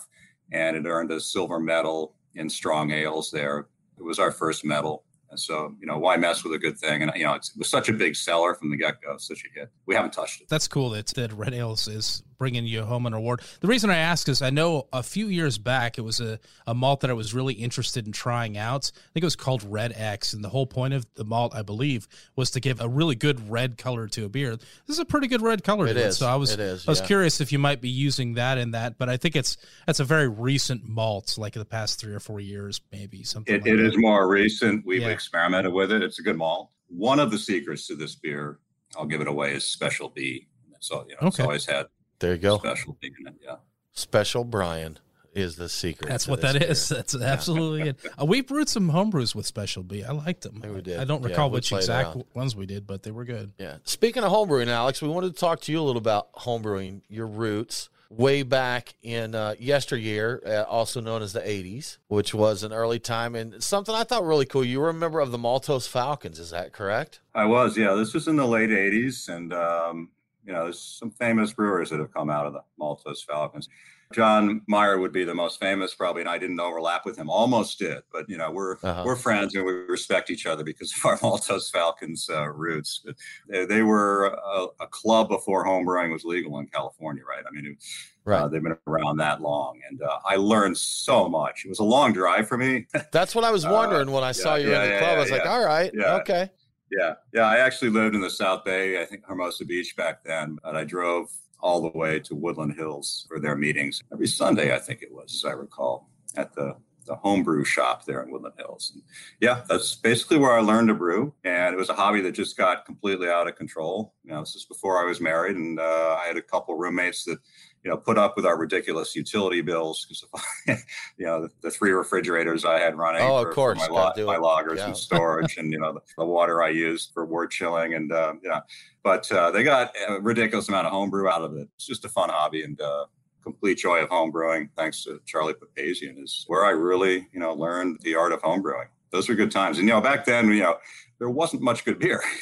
and 0.52 0.76
it 0.76 0.86
earned 0.86 1.10
a 1.10 1.20
silver 1.20 1.58
medal 1.58 2.14
in 2.34 2.48
strong 2.48 2.90
ales 2.92 3.30
there. 3.30 3.66
It 3.98 4.02
was 4.02 4.18
our 4.18 4.30
first 4.30 4.64
medal 4.64 5.04
And 5.32 5.40
so, 5.40 5.74
you 5.80 5.86
know, 5.86 5.96
why 5.96 6.18
mess 6.18 6.44
with 6.44 6.52
a 6.52 6.58
good 6.58 6.78
thing? 6.78 7.00
And, 7.02 7.10
you 7.16 7.24
know, 7.24 7.32
it 7.32 7.48
was 7.56 7.68
such 7.70 7.88
a 7.88 7.92
big 7.94 8.14
seller 8.14 8.54
from 8.54 8.70
the 8.70 8.76
get 8.76 9.00
go, 9.00 9.16
such 9.16 9.42
a 9.44 9.58
hit. 9.58 9.70
We 9.86 9.94
haven't 9.94 10.12
touched 10.12 10.42
it. 10.42 10.48
That's 10.50 10.68
cool 10.68 10.90
that, 10.90 11.06
that 11.14 11.32
Red 11.32 11.54
Ales 11.54 11.88
is 11.88 12.22
bringing 12.36 12.66
you 12.66 12.82
home 12.82 13.06
an 13.06 13.14
award. 13.14 13.40
The 13.60 13.68
reason 13.68 13.88
I 13.88 13.96
ask 13.98 14.28
is 14.28 14.42
I 14.42 14.50
know 14.50 14.88
a 14.92 15.02
few 15.02 15.28
years 15.28 15.56
back 15.58 15.96
it 15.96 16.00
was 16.00 16.20
a, 16.20 16.38
a 16.66 16.74
malt 16.74 17.00
that 17.00 17.08
I 17.08 17.12
was 17.14 17.32
really 17.32 17.54
interested 17.54 18.04
in 18.04 18.12
trying 18.12 18.58
out. 18.58 18.90
I 18.94 19.08
think 19.14 19.22
it 19.22 19.24
was 19.24 19.36
called 19.36 19.62
Red 19.62 19.94
X. 19.96 20.34
And 20.34 20.44
the 20.44 20.48
whole 20.50 20.66
point 20.66 20.92
of 20.92 21.06
the 21.14 21.24
malt, 21.24 21.54
I 21.54 21.62
believe, 21.62 22.08
was 22.36 22.50
to 22.50 22.60
give 22.60 22.80
a 22.82 22.88
really 22.88 23.14
good 23.14 23.48
red 23.48 23.78
color 23.78 24.08
to 24.08 24.24
a 24.26 24.28
beer. 24.28 24.56
This 24.56 24.96
is 24.96 24.98
a 24.98 25.04
pretty 25.06 25.28
good 25.28 25.40
red 25.40 25.64
color 25.64 25.86
It 25.86 25.94
to 25.94 26.00
it. 26.00 26.06
is. 26.08 26.18
So 26.18 26.26
I 26.26 26.34
was, 26.34 26.50
It 26.52 26.60
is, 26.60 26.86
I 26.86 26.90
was 26.90 27.00
yeah. 27.00 27.06
curious 27.06 27.40
if 27.40 27.52
you 27.52 27.58
might 27.58 27.80
be 27.80 27.88
using 27.88 28.34
that 28.34 28.58
in 28.58 28.72
that, 28.72 28.98
but 28.98 29.08
I 29.08 29.16
think 29.16 29.34
it's 29.36 29.56
that's 29.86 30.00
a 30.00 30.04
very 30.04 30.28
recent 30.28 30.84
malt, 30.86 31.38
like 31.38 31.54
the 31.54 31.64
past 31.64 32.00
three 32.00 32.12
or 32.12 32.20
four 32.20 32.40
years, 32.40 32.82
maybe 32.90 33.22
something. 33.22 33.54
It, 33.54 33.62
like 33.62 33.70
it 33.70 33.76
that. 33.76 33.86
is 33.86 33.96
more 33.96 34.28
recent. 34.28 34.84
We've 34.84 35.00
Yeah. 35.00 35.08
Experimented 35.22 35.72
with 35.72 35.92
it. 35.92 36.02
It's 36.02 36.18
a 36.18 36.22
good 36.22 36.36
malt. 36.36 36.70
One 36.88 37.20
of 37.20 37.30
the 37.30 37.38
secrets 37.38 37.86
to 37.86 37.94
this 37.96 38.14
beer, 38.16 38.58
I'll 38.96 39.06
give 39.06 39.20
it 39.20 39.28
away, 39.28 39.54
is 39.54 39.64
Special 39.64 40.08
B. 40.10 40.48
So, 40.80 41.06
you 41.08 41.14
know, 41.20 41.28
it's 41.28 41.38
always 41.40 41.64
had 41.64 41.86
There 42.18 42.32
you 42.32 42.38
go. 42.38 42.58
Special 42.58 42.96
B 43.00 43.12
in 43.20 43.28
it. 43.28 43.34
Yeah. 43.42 43.56
Special 43.92 44.44
Brian 44.44 44.98
is 45.32 45.56
the 45.56 45.68
secret. 45.68 46.08
That's 46.08 46.26
what 46.26 46.40
this 46.40 46.52
that 46.52 46.58
beer. 46.58 46.70
is. 46.70 46.88
That's 46.88 47.14
absolutely 47.14 47.90
it. 47.90 48.00
Uh, 48.20 48.26
we 48.26 48.42
brewed 48.42 48.68
some 48.68 48.90
homebrews 48.90 49.34
with 49.34 49.46
Special 49.46 49.82
B. 49.82 50.02
I 50.04 50.10
liked 50.12 50.42
them. 50.42 50.60
we 50.60 50.82
did. 50.82 50.98
I 50.98 51.04
don't 51.04 51.22
recall 51.22 51.50
we 51.50 51.54
which 51.54 51.72
exact 51.72 52.16
ones 52.34 52.54
we 52.56 52.66
did, 52.66 52.86
but 52.86 53.04
they 53.04 53.10
were 53.12 53.24
good. 53.24 53.52
Yeah. 53.58 53.76
Speaking 53.84 54.24
of 54.24 54.32
homebrewing, 54.32 54.66
Alex, 54.66 55.00
we 55.00 55.08
wanted 55.08 55.34
to 55.34 55.40
talk 55.40 55.60
to 55.62 55.72
you 55.72 55.80
a 55.80 55.84
little 55.84 56.00
about 56.00 56.32
homebrewing, 56.34 57.02
your 57.08 57.26
roots 57.28 57.88
way 58.16 58.42
back 58.42 58.94
in 59.02 59.34
uh, 59.34 59.54
yesteryear, 59.58 60.42
uh, 60.46 60.62
also 60.62 61.00
known 61.00 61.22
as 61.22 61.32
the 61.32 61.40
80s, 61.40 61.98
which 62.08 62.34
was 62.34 62.62
an 62.62 62.72
early 62.72 62.98
time. 62.98 63.34
And 63.34 63.62
something 63.62 63.94
I 63.94 64.04
thought 64.04 64.24
really 64.24 64.46
cool. 64.46 64.64
You 64.64 64.80
were 64.80 64.90
a 64.90 64.94
member 64.94 65.20
of 65.20 65.30
the 65.30 65.38
Maltose 65.38 65.88
Falcons, 65.88 66.38
is 66.38 66.50
that 66.50 66.72
correct? 66.72 67.20
I 67.34 67.44
was, 67.46 67.76
yeah. 67.76 67.94
This 67.94 68.14
was 68.14 68.28
in 68.28 68.36
the 68.36 68.46
late 68.46 68.70
80s. 68.70 69.28
And, 69.28 69.52
um, 69.52 70.10
you 70.44 70.52
know, 70.52 70.64
there's 70.64 70.80
some 70.80 71.10
famous 71.10 71.52
brewers 71.52 71.90
that 71.90 72.00
have 72.00 72.12
come 72.12 72.30
out 72.30 72.46
of 72.46 72.52
the 72.52 72.62
Maltose 72.78 73.24
Falcons. 73.24 73.68
John 74.12 74.62
Maier 74.70 75.00
would 75.00 75.12
be 75.12 75.24
the 75.24 75.34
most 75.34 75.58
famous, 75.60 75.94
probably, 75.94 76.22
and 76.22 76.28
I 76.28 76.38
didn't 76.38 76.60
overlap 76.60 77.04
with 77.04 77.16
him. 77.16 77.28
Almost 77.30 77.78
did, 77.78 78.02
but 78.12 78.28
you 78.28 78.36
know, 78.36 78.50
we're 78.50 78.76
Uh-huh. 78.82 79.02
we're 79.04 79.16
friends 79.16 79.54
and 79.54 79.64
we 79.64 79.72
respect 79.72 80.30
each 80.30 80.46
other 80.46 80.64
because 80.64 80.92
of 80.96 81.04
our 81.04 81.18
Maltose 81.22 81.70
Falcons 81.70 82.28
uh, 82.30 82.48
roots. 82.48 83.00
But 83.04 83.16
they, 83.48 83.64
they 83.64 83.82
were 83.82 84.26
a, 84.26 84.66
a 84.80 84.86
club 84.88 85.28
before 85.28 85.64
homebrewing 85.66 86.12
was 86.12 86.24
legal 86.24 86.58
in 86.58 86.66
California, 86.66 87.22
right? 87.28 87.44
I 87.46 87.50
mean, 87.50 87.66
it, 87.66 88.30
uh, 88.30 88.48
they've 88.48 88.62
been 88.62 88.76
around 88.86 89.16
that 89.18 89.40
long, 89.40 89.80
and 89.88 90.00
uh, 90.02 90.18
I 90.24 90.36
learned 90.36 90.78
so 90.78 91.28
much. 91.28 91.64
It 91.64 91.68
was 91.68 91.80
a 91.80 91.84
long 91.84 92.12
drive 92.12 92.46
for 92.48 92.56
me. 92.56 92.86
That's 93.12 93.34
what 93.34 93.44
I 93.44 93.50
was 93.50 93.66
wondering 93.66 94.10
when 94.12 94.22
I 94.22 94.28
yeah, 94.28 94.32
saw 94.32 94.54
you 94.54 94.70
yeah, 94.70 94.76
in 94.76 94.88
the 94.88 94.94
yeah, 94.94 94.98
club. 95.00 95.16
I 95.16 95.20
was 95.20 95.30
like, 95.30 95.46
all 95.46 95.64
right, 95.64 95.92
okay. 95.96 96.50
Yeah, 96.90 97.14
yeah. 97.32 97.42
I 97.46 97.56
actually 97.58 97.90
lived 97.90 98.14
in 98.14 98.20
the 98.20 98.30
South 98.30 98.64
Bay, 98.64 99.00
I 99.00 99.06
think 99.06 99.24
Hermosa 99.26 99.64
Beach 99.64 99.96
back 99.96 100.22
then, 100.24 100.58
but 100.62 100.76
I 100.76 100.84
drove 100.84 101.30
all 101.62 101.80
the 101.80 101.96
way 101.96 102.18
to 102.20 102.34
Woodland 102.34 102.74
Hills 102.74 103.24
for 103.28 103.38
their 103.38 103.56
meetings. 103.56 104.02
Every 104.12 104.26
Sunday, 104.26 104.74
I 104.74 104.78
think 104.78 105.02
it 105.02 105.12
was, 105.12 105.34
as 105.34 105.44
I 105.48 105.52
recall, 105.54 106.08
at 106.36 106.52
the 106.54 106.76
the 107.06 107.16
homebrew 107.16 107.64
shop 107.64 108.04
there 108.04 108.22
in 108.22 108.30
Woodland 108.30 108.54
Hills. 108.58 108.92
And 108.94 109.02
yeah, 109.40 109.62
that's 109.68 109.94
basically 109.96 110.38
where 110.38 110.52
I 110.52 110.60
learned 110.60 110.88
to 110.88 110.94
brew, 110.94 111.34
and 111.44 111.74
it 111.74 111.78
was 111.78 111.88
a 111.90 111.94
hobby 111.94 112.20
that 112.22 112.32
just 112.32 112.56
got 112.56 112.84
completely 112.84 113.28
out 113.28 113.48
of 113.48 113.56
control. 113.56 114.14
You 114.24 114.32
know, 114.32 114.40
this 114.40 114.54
is 114.54 114.64
before 114.64 115.02
I 115.02 115.04
was 115.08 115.20
married, 115.20 115.56
and 115.56 115.80
uh, 115.80 116.18
I 116.22 116.26
had 116.26 116.36
a 116.36 116.42
couple 116.42 116.76
roommates 116.76 117.24
that 117.24 117.38
you 117.84 117.90
know 117.90 117.96
put 117.96 118.16
up 118.18 118.36
with 118.36 118.46
our 118.46 118.56
ridiculous 118.56 119.16
utility 119.16 119.60
bills 119.60 120.06
because 120.06 120.24
you 121.18 121.26
know 121.26 121.42
the, 121.42 121.50
the 121.62 121.70
three 121.70 121.90
refrigerators 121.90 122.64
I 122.64 122.78
had 122.78 122.96
running 122.96 123.22
Oh, 123.22 123.38
of 123.38 123.42
for, 123.44 123.48
for 123.50 123.54
course, 123.54 123.78
my, 123.78 123.88
lo- 123.88 124.26
my 124.26 124.36
lagers 124.36 124.76
Yeah. 124.76 124.86
and 124.86 124.96
storage, 124.96 125.56
and 125.56 125.72
you 125.72 125.80
know 125.80 125.94
the, 125.94 126.00
the 126.18 126.24
water 126.26 126.62
I 126.62 126.68
used 126.68 127.10
for 127.12 127.26
wort 127.26 127.50
chilling, 127.50 127.94
and 127.94 128.12
uh, 128.12 128.34
yeah, 128.44 128.60
but 129.02 129.30
uh, 129.32 129.50
they 129.50 129.64
got 129.64 129.92
a 130.08 130.20
ridiculous 130.20 130.68
amount 130.68 130.86
of 130.86 130.92
homebrew 130.92 131.28
out 131.28 131.42
of 131.42 131.56
it. 131.56 131.68
It's 131.74 131.86
just 131.86 132.04
a 132.04 132.08
fun 132.08 132.28
hobby 132.30 132.62
and 132.62 132.80
uh, 132.80 133.06
complete 133.42 133.78
joy 133.78 134.02
of 134.02 134.08
homebrewing. 134.08 134.68
Thanks 134.76 135.04
to 135.04 135.20
Charlie 135.26 135.54
Papazian 135.54 136.22
is 136.22 136.44
where 136.48 136.64
I 136.64 136.70
really 136.70 137.28
you 137.32 137.40
know 137.40 137.52
learned 137.54 137.98
the 138.02 138.14
art 138.14 138.32
of 138.32 138.40
homebrewing. 138.42 138.86
Those 139.10 139.28
were 139.28 139.34
good 139.34 139.50
times, 139.50 139.78
and 139.78 139.86
you 139.86 139.92
know 139.94 140.00
back 140.00 140.24
then 140.24 140.48
you 140.48 140.60
know 140.62 140.78
there 141.18 141.30
wasn't 141.30 141.62
much 141.62 141.84
good 141.84 141.98
beer. 141.98 142.22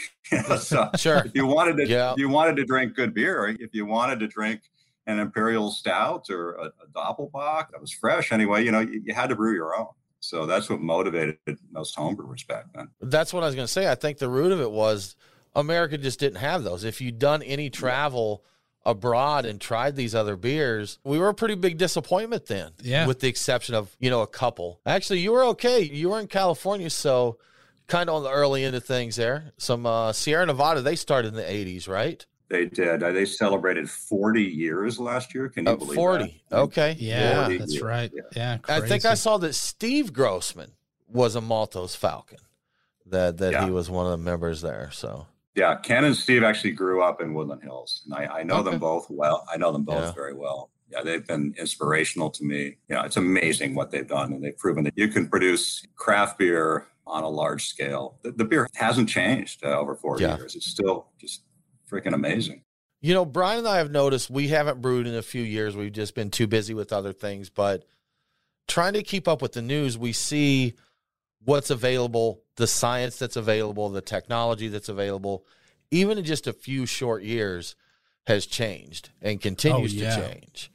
So 0.60 0.88
Sure. 0.96 1.22
if 1.24 1.32
you 1.34 1.44
wanted 1.44 1.76
to 1.78 1.88
Yeah. 1.88 2.14
you 2.16 2.28
wanted 2.28 2.54
to 2.56 2.64
drink 2.64 2.94
good 2.94 3.12
beer, 3.12 3.48
if 3.58 3.74
you 3.74 3.84
wanted 3.84 4.20
to 4.20 4.28
drink 4.28 4.60
an 5.08 5.18
imperial 5.18 5.72
stout 5.72 6.30
or 6.30 6.52
a, 6.52 6.64
a 6.66 6.86
doppelbock 6.94 7.72
that 7.72 7.80
was 7.80 7.90
fresh 7.90 8.30
anyway, 8.30 8.64
you 8.64 8.70
know 8.70 8.78
you, 8.78 9.02
you 9.04 9.12
had 9.12 9.28
to 9.30 9.34
brew 9.34 9.52
your 9.54 9.76
own. 9.76 9.88
So 10.20 10.46
that's 10.46 10.70
what 10.70 10.80
motivated 10.80 11.38
most 11.72 11.96
homebrewers 11.96 12.46
back 12.46 12.66
then. 12.74 12.88
That's 13.00 13.32
what 13.32 13.42
I 13.42 13.46
was 13.46 13.56
going 13.56 13.66
to 13.66 13.72
say. 13.72 13.90
I 13.90 13.96
think 13.96 14.18
the 14.18 14.28
root 14.28 14.52
of 14.52 14.60
it 14.60 14.70
was 14.70 15.16
America 15.56 15.98
just 15.98 16.20
didn't 16.20 16.38
have 16.38 16.62
those. 16.62 16.84
If 16.84 17.00
you'd 17.00 17.18
done 17.18 17.42
any 17.42 17.70
travel 17.70 18.44
abroad 18.84 19.44
and 19.44 19.60
tried 19.60 19.94
these 19.96 20.14
other 20.14 20.36
beers, 20.36 20.98
we 21.04 21.18
were 21.18 21.28
a 21.28 21.34
pretty 21.34 21.54
big 21.54 21.76
disappointment 21.78 22.46
then. 22.46 22.72
Yeah. 22.82 23.06
With 23.06 23.20
the 23.20 23.28
exception 23.28 23.74
of, 23.74 23.94
you 24.00 24.10
know, 24.10 24.22
a 24.22 24.26
couple. 24.26 24.80
Actually, 24.86 25.20
you 25.20 25.32
were 25.32 25.44
okay. 25.46 25.80
You 25.82 26.10
were 26.10 26.20
in 26.20 26.26
California, 26.28 26.90
so 26.90 27.38
kind 27.86 28.08
of 28.08 28.16
on 28.16 28.22
the 28.22 28.30
early 28.30 28.64
end 28.64 28.74
of 28.76 28.84
things 28.84 29.16
there. 29.16 29.52
Some 29.58 29.84
uh, 29.86 30.12
Sierra 30.12 30.46
Nevada, 30.46 30.80
they 30.80 30.96
started 30.96 31.28
in 31.28 31.34
the 31.34 31.42
80s, 31.42 31.88
right? 31.88 32.24
They 32.48 32.64
did. 32.66 33.00
They 33.00 33.26
celebrated 33.26 33.88
40 33.88 34.42
years 34.42 34.98
last 34.98 35.34
year. 35.34 35.48
Can 35.48 35.66
you 35.66 35.72
Uh, 35.72 35.76
believe 35.76 35.94
40. 35.94 36.42
that? 36.48 36.56
Okay. 36.58 36.96
Yeah, 36.98 37.44
40 37.44 37.58
that's 37.58 37.72
years. 37.74 37.82
right. 37.84 38.12
Yeah, 38.34 38.58
I 38.68 38.80
think. 38.80 39.04
I 39.04 39.14
saw 39.14 39.36
that 39.38 39.54
Steve 39.54 40.12
Grossman 40.12 40.72
was 41.06 41.36
a 41.36 41.40
Maltose 41.40 41.96
Falcon. 41.96 42.38
That 43.06 43.38
that 43.38 43.52
Yeah. 43.52 43.64
he 43.66 43.70
was 43.70 43.88
one 43.90 44.06
of 44.06 44.12
the 44.12 44.18
members 44.18 44.62
there. 44.62 44.90
So 44.92 45.26
Yeah, 45.54 45.74
Ken 45.76 46.04
and 46.04 46.16
Steve 46.16 46.42
actually 46.44 46.70
grew 46.72 47.02
up 47.02 47.20
in 47.20 47.34
Woodland 47.34 47.62
Hills, 47.62 48.02
and 48.04 48.14
I, 48.14 48.38
I 48.40 48.42
know 48.44 48.56
Okay. 48.58 48.70
them 48.70 48.78
both 48.78 49.06
well. 49.10 49.44
I 49.52 49.56
know 49.56 49.72
them 49.72 49.82
both 49.84 50.04
Yeah. 50.04 50.12
very 50.12 50.34
well. 50.34 50.70
Yeah, 50.90 51.02
they've 51.02 51.26
been 51.26 51.54
inspirational 51.58 52.30
to 52.30 52.44
me. 52.44 52.76
You 52.88 52.96
know, 52.96 53.02
it's 53.02 53.16
amazing 53.16 53.74
what 53.74 53.90
they've 53.90 54.06
done, 54.06 54.32
and 54.32 54.42
they've 54.44 54.56
proven 54.56 54.84
that 54.84 54.94
you 54.96 55.08
can 55.08 55.28
produce 55.28 55.84
craft 55.96 56.38
beer 56.38 56.86
on 57.06 57.24
a 57.24 57.28
large 57.28 57.66
scale. 57.66 58.18
The, 58.22 58.30
the 58.32 58.44
beer 58.44 58.68
hasn't 58.74 59.08
changed 59.08 59.64
uh, 59.64 59.78
over 59.78 59.94
four 59.96 60.20
Yeah. 60.20 60.36
years. 60.36 60.54
It's 60.54 60.66
still 60.66 61.08
just 61.20 61.42
freaking 61.90 62.14
amazing. 62.14 62.62
You 63.00 63.14
know, 63.14 63.24
Brian 63.24 63.60
and 63.60 63.68
I 63.68 63.78
have 63.78 63.90
noticed 63.90 64.30
we 64.30 64.48
haven't 64.48 64.80
brewed 64.80 65.06
in 65.06 65.14
a 65.14 65.22
few 65.22 65.42
years. 65.42 65.74
We've 65.76 65.92
just 65.92 66.14
been 66.14 66.30
too 66.30 66.46
busy 66.46 66.74
with 66.74 66.92
other 66.92 67.12
things, 67.12 67.50
but 67.50 67.84
trying 68.68 68.92
to 68.92 69.02
keep 69.02 69.26
up 69.26 69.42
with 69.42 69.52
the 69.52 69.62
news, 69.62 69.96
we 69.98 70.12
see 70.12 70.74
what's 71.44 71.70
available, 71.70 72.42
the 72.61 72.66
science 72.66 73.16
that's 73.18 73.37
available, 73.37 73.88
the 73.88 74.03
technology 74.03 74.68
that's 74.68 74.90
available, 74.90 75.46
even 75.90 76.18
in 76.18 76.25
just 76.25 76.46
a 76.46 76.53
few 76.53 76.85
short 76.85 77.23
years 77.23 77.75
has 78.27 78.44
changed 78.44 79.09
and 79.23 79.40
continues 79.40 79.94
Oh, 79.94 79.96
yeah. 79.96 80.14
to 80.16 80.23
change. 80.35 80.70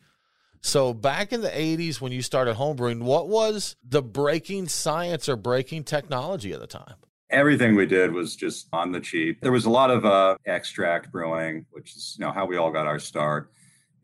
So 0.61 0.95
back 0.95 1.31
in 1.31 1.41
the 1.41 1.49
80s 1.49 2.01
when 2.01 2.11
you 2.11 2.23
started 2.23 2.55
homebrewing, 2.55 3.03
what 3.03 3.29
was 3.29 3.75
the 3.87 4.01
breaking 4.01 4.67
science 4.67 5.29
or 5.29 5.35
breaking 5.35 5.83
technology 5.83 6.53
at 6.53 6.59
the 6.59 6.65
time? 6.65 6.95
Everything 7.29 7.75
we 7.75 7.85
did 7.85 8.11
was 8.13 8.35
just 8.35 8.67
on 8.73 8.91
the 8.91 8.99
cheap. 8.99 9.41
There 9.41 9.51
was 9.51 9.65
a 9.65 9.69
lot 9.69 9.91
of 9.91 10.05
uh, 10.05 10.37
extract 10.47 11.11
brewing, 11.11 11.67
which 11.69 11.95
is 11.95 12.15
you 12.17 12.25
know 12.25 12.31
how 12.31 12.47
we 12.47 12.57
all 12.57 12.71
got 12.71 12.87
our 12.87 12.97
start. 12.99 13.51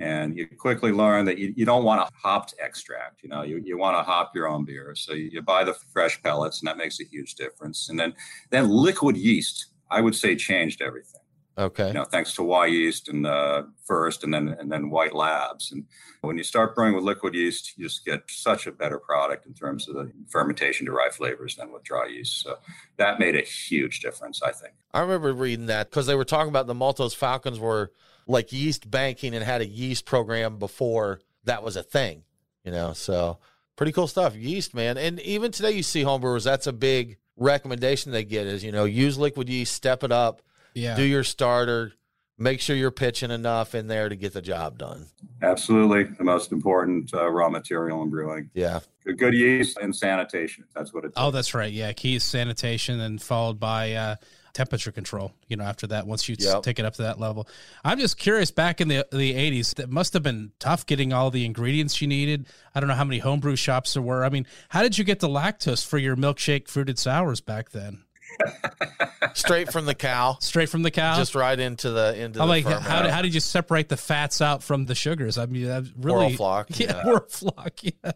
And 0.01 0.35
you 0.37 0.47
quickly 0.47 0.91
learn 0.91 1.25
that 1.25 1.37
you, 1.37 1.53
you 1.55 1.65
don't 1.65 1.83
want 1.83 2.01
a 2.01 2.09
hopped 2.15 2.55
extract. 2.59 3.21
You 3.23 3.29
know, 3.29 3.43
you, 3.43 3.61
you 3.63 3.77
want 3.77 3.97
to 3.97 4.03
hop 4.03 4.31
your 4.33 4.47
own 4.47 4.65
beer. 4.65 4.93
So 4.95 5.13
you, 5.13 5.29
you 5.31 5.41
buy 5.41 5.63
the 5.63 5.75
fresh 5.93 6.21
pellets, 6.23 6.59
and 6.59 6.67
that 6.67 6.77
makes 6.77 6.99
a 6.99 7.03
huge 7.03 7.35
difference. 7.35 7.89
And 7.89 7.99
then 7.99 8.13
then 8.49 8.69
liquid 8.69 9.15
yeast, 9.15 9.67
I 9.89 10.01
would 10.01 10.15
say, 10.15 10.35
changed 10.35 10.81
everything. 10.81 11.20
Okay. 11.57 11.87
You 11.87 11.93
know, 11.93 12.05
thanks 12.05 12.33
to 12.35 12.41
Wyeast 12.41 13.09
and 13.09 13.27
uh, 13.27 13.63
first, 13.85 14.23
and 14.23 14.33
then 14.33 14.55
and 14.59 14.71
then 14.71 14.89
White 14.89 15.13
Labs. 15.13 15.71
And 15.71 15.85
when 16.21 16.37
you 16.37 16.43
start 16.43 16.75
brewing 16.75 16.95
with 16.95 17.03
liquid 17.03 17.33
yeast, 17.33 17.73
you 17.77 17.85
just 17.85 18.05
get 18.05 18.23
such 18.27 18.67
a 18.67 18.71
better 18.71 18.97
product 18.97 19.45
in 19.45 19.53
terms 19.53 19.87
of 19.89 19.95
the 19.95 20.11
fermentation 20.29 20.85
derived 20.85 21.15
flavors 21.15 21.55
than 21.55 21.71
with 21.73 21.83
dry 21.83 22.07
yeast. 22.07 22.41
So 22.41 22.57
that 22.97 23.19
made 23.19 23.35
a 23.35 23.41
huge 23.41 23.99
difference, 23.99 24.41
I 24.41 24.51
think. 24.51 24.73
I 24.93 25.01
remember 25.01 25.33
reading 25.33 25.65
that 25.65 25.89
because 25.89 26.05
they 26.05 26.15
were 26.15 26.25
talking 26.25 26.49
about 26.49 26.67
the 26.67 26.73
Maltose 26.73 27.15
Falcons 27.15 27.59
were 27.59 27.91
like 28.27 28.53
yeast 28.53 28.89
banking 28.89 29.35
and 29.35 29.43
had 29.43 29.61
a 29.61 29.67
yeast 29.67 30.05
program 30.05 30.57
before 30.57 31.19
that 31.43 31.63
was 31.63 31.75
a 31.75 31.83
thing, 31.83 32.23
you 32.63 32.71
know. 32.71 32.93
So 32.93 33.39
pretty 33.75 33.91
cool 33.91 34.07
stuff. 34.07 34.35
Yeast, 34.35 34.73
man. 34.73 34.97
And 34.97 35.19
even 35.21 35.51
today, 35.51 35.71
you 35.71 35.83
see 35.83 36.03
homebrewers. 36.03 36.45
That's 36.45 36.67
a 36.67 36.73
big 36.73 37.17
recommendation 37.37 38.11
they 38.11 38.23
get 38.23 38.45
is 38.45 38.63
you 38.63 38.71
know 38.71 38.85
use 38.85 39.17
liquid 39.17 39.49
yeast, 39.49 39.73
step 39.73 40.03
it 40.03 40.11
up, 40.11 40.41
Yeah. 40.73 40.95
do 40.95 41.03
your 41.03 41.23
starter, 41.23 41.93
make 42.38 42.60
sure 42.62 42.75
you're 42.75 42.91
pitching 42.91 43.31
enough 43.31 43.75
in 43.75 43.88
there 43.88 44.10
to 44.10 44.15
get 44.15 44.34
the 44.34 44.41
job 44.41 44.77
done. 44.77 45.07
Absolutely, 45.41 46.03
the 46.03 46.23
most 46.23 46.51
important 46.51 47.13
uh, 47.13 47.29
raw 47.29 47.49
material 47.49 48.01
in 48.03 48.10
brewing. 48.10 48.49
Yeah. 48.53 48.79
Good, 49.05 49.17
good 49.17 49.34
yeast 49.34 49.77
and 49.77 49.95
sanitation. 49.95 50.65
That's 50.75 50.93
what 50.93 51.05
it. 51.05 51.13
Oh, 51.15 51.31
that's 51.31 51.53
right. 51.53 51.71
Yeah, 51.71 51.91
key 51.93 52.15
is 52.15 52.23
sanitation, 52.23 52.99
and 52.99 53.19
followed 53.21 53.60
by 53.60 53.93
uh, 53.93 54.15
temperature 54.53 54.91
control. 54.91 55.31
You 55.47 55.57
know, 55.57 55.63
after 55.63 55.88
that, 55.88 56.05
once 56.05 56.29
you 56.29 56.36
Yep. 56.38 56.62
take 56.62 56.77
it 56.77 56.86
up 56.86 56.93
to 56.95 57.01
that 57.03 57.19
level, 57.19 57.47
I'm 57.84 57.97
just 57.97 58.17
curious. 58.19 58.51
Back 58.51 58.79
in 58.79 58.88
the 58.89 59.07
the 59.12 59.34
80s, 59.34 59.73
that 59.75 59.89
must 59.89 60.13
have 60.13 60.21
been 60.21 60.51
tough 60.60 60.86
getting 60.86 61.13
all 61.13 61.31
the 61.31 61.45
ingredients 61.45 61.99
you 62.01 62.07
needed. 62.07 62.45
I 62.75 62.79
don't 62.79 62.89
know 62.89 62.95
how 62.95 63.03
many 63.03 63.17
homebrew 63.19 63.55
shops 63.55 63.93
there 63.95 64.03
were. 64.03 64.23
I 64.23 64.29
mean, 64.29 64.45
how 64.69 64.84
did 64.84 64.99
you 64.99 65.03
get 65.03 65.19
the 65.19 65.27
lactose 65.29 65.84
for 65.86 65.97
your 65.97 66.15
milkshake 66.15 66.67
fruited 66.67 66.99
sours 66.99 67.41
back 67.41 67.71
then? 67.71 68.03
Straight 69.34 69.72
from 69.72 69.86
the 69.86 69.96
cow. 69.96 70.38
Straight 70.39 70.70
from 70.70 70.84
the 70.84 70.91
cow. 70.91 71.15
Just 71.15 71.36
right 71.36 71.60
into 71.60 71.91
the 71.91 72.15
into 72.15 72.41
I'm 72.41 72.48
the 72.48 72.54
like, 72.54 72.65
how 72.65 73.02
did, 73.02 73.12
how 73.12 73.22
did 73.22 73.34
you 73.34 73.39
separate 73.39 73.89
the 73.89 73.98
fats 73.98 74.41
out 74.41 74.63
from 74.63 74.86
the 74.86 74.96
sugars? 74.96 75.38
I 75.38 75.46
mean, 75.46 75.65
that 75.65 75.86
really 75.98 76.36
flock, 76.36 76.67
Yeah, 76.80 76.98
yeah. 76.98 77.08
Oral 77.08 77.26
flock. 77.28 77.80
Yeah. 77.82 78.12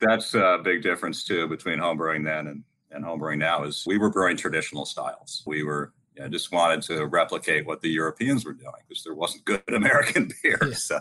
That's 0.00 0.34
a 0.34 0.60
big 0.62 0.82
difference 0.82 1.24
too 1.24 1.48
between 1.48 1.78
homebrewing 1.78 2.24
then 2.24 2.46
and, 2.46 2.64
and 2.90 3.04
homebrewing 3.04 3.38
now 3.38 3.64
is 3.64 3.84
we 3.86 3.98
were 3.98 4.10
brewing 4.10 4.36
traditional 4.36 4.84
styles. 4.84 5.42
We 5.46 5.62
were 5.62 5.92
you 6.16 6.22
know, 6.22 6.28
just 6.28 6.52
wanted 6.52 6.82
to 6.82 7.06
replicate 7.06 7.66
what 7.66 7.80
the 7.80 7.88
Europeans 7.88 8.44
were 8.44 8.52
doing 8.52 8.72
because 8.86 9.02
there 9.04 9.14
wasn't 9.14 9.44
good 9.44 9.62
American 9.72 10.30
beer. 10.42 10.74
So 10.74 11.00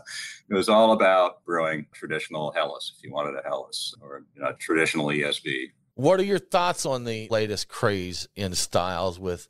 it 0.50 0.54
was 0.54 0.70
all 0.70 0.94
about 0.94 1.44
brewing 1.46 1.88
traditional 1.92 2.52
Helles 2.54 2.94
if 2.96 3.04
you 3.04 3.12
wanted 3.12 3.36
a 3.38 3.42
Helles 3.44 3.98
or 4.02 4.24
you 4.36 4.42
know, 4.42 4.54
traditional 4.54 5.08
ESB. 5.08 5.72
What 6.02 6.20
are 6.20 6.24
your 6.24 6.40
thoughts 6.40 6.88
on 6.88 7.04
the 7.04 7.28
latest 7.30 7.68
craze 7.68 8.28
in 8.36 8.56
styles 8.56 9.20
with 9.20 9.48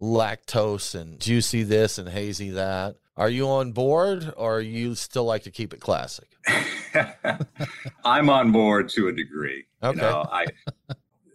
lactose 0.00 0.94
and 0.94 1.18
juicy 1.18 1.64
this 1.64 1.98
and 1.98 2.08
hazy 2.08 2.50
that? 2.50 2.94
Are 3.16 3.28
you 3.28 3.48
on 3.48 3.72
board 3.72 4.32
or 4.36 4.60
you 4.60 4.94
still 4.94 5.24
like 5.24 5.42
to 5.42 5.50
keep 5.50 5.74
it 5.74 5.80
classic? 5.80 6.28
I'm 8.04 8.30
on 8.30 8.52
board 8.52 8.88
to 8.90 9.08
a 9.08 9.12
degree. 9.12 9.64
Okay. 9.82 9.96
You 9.96 10.02
know, 10.02 10.28
I 10.30 10.46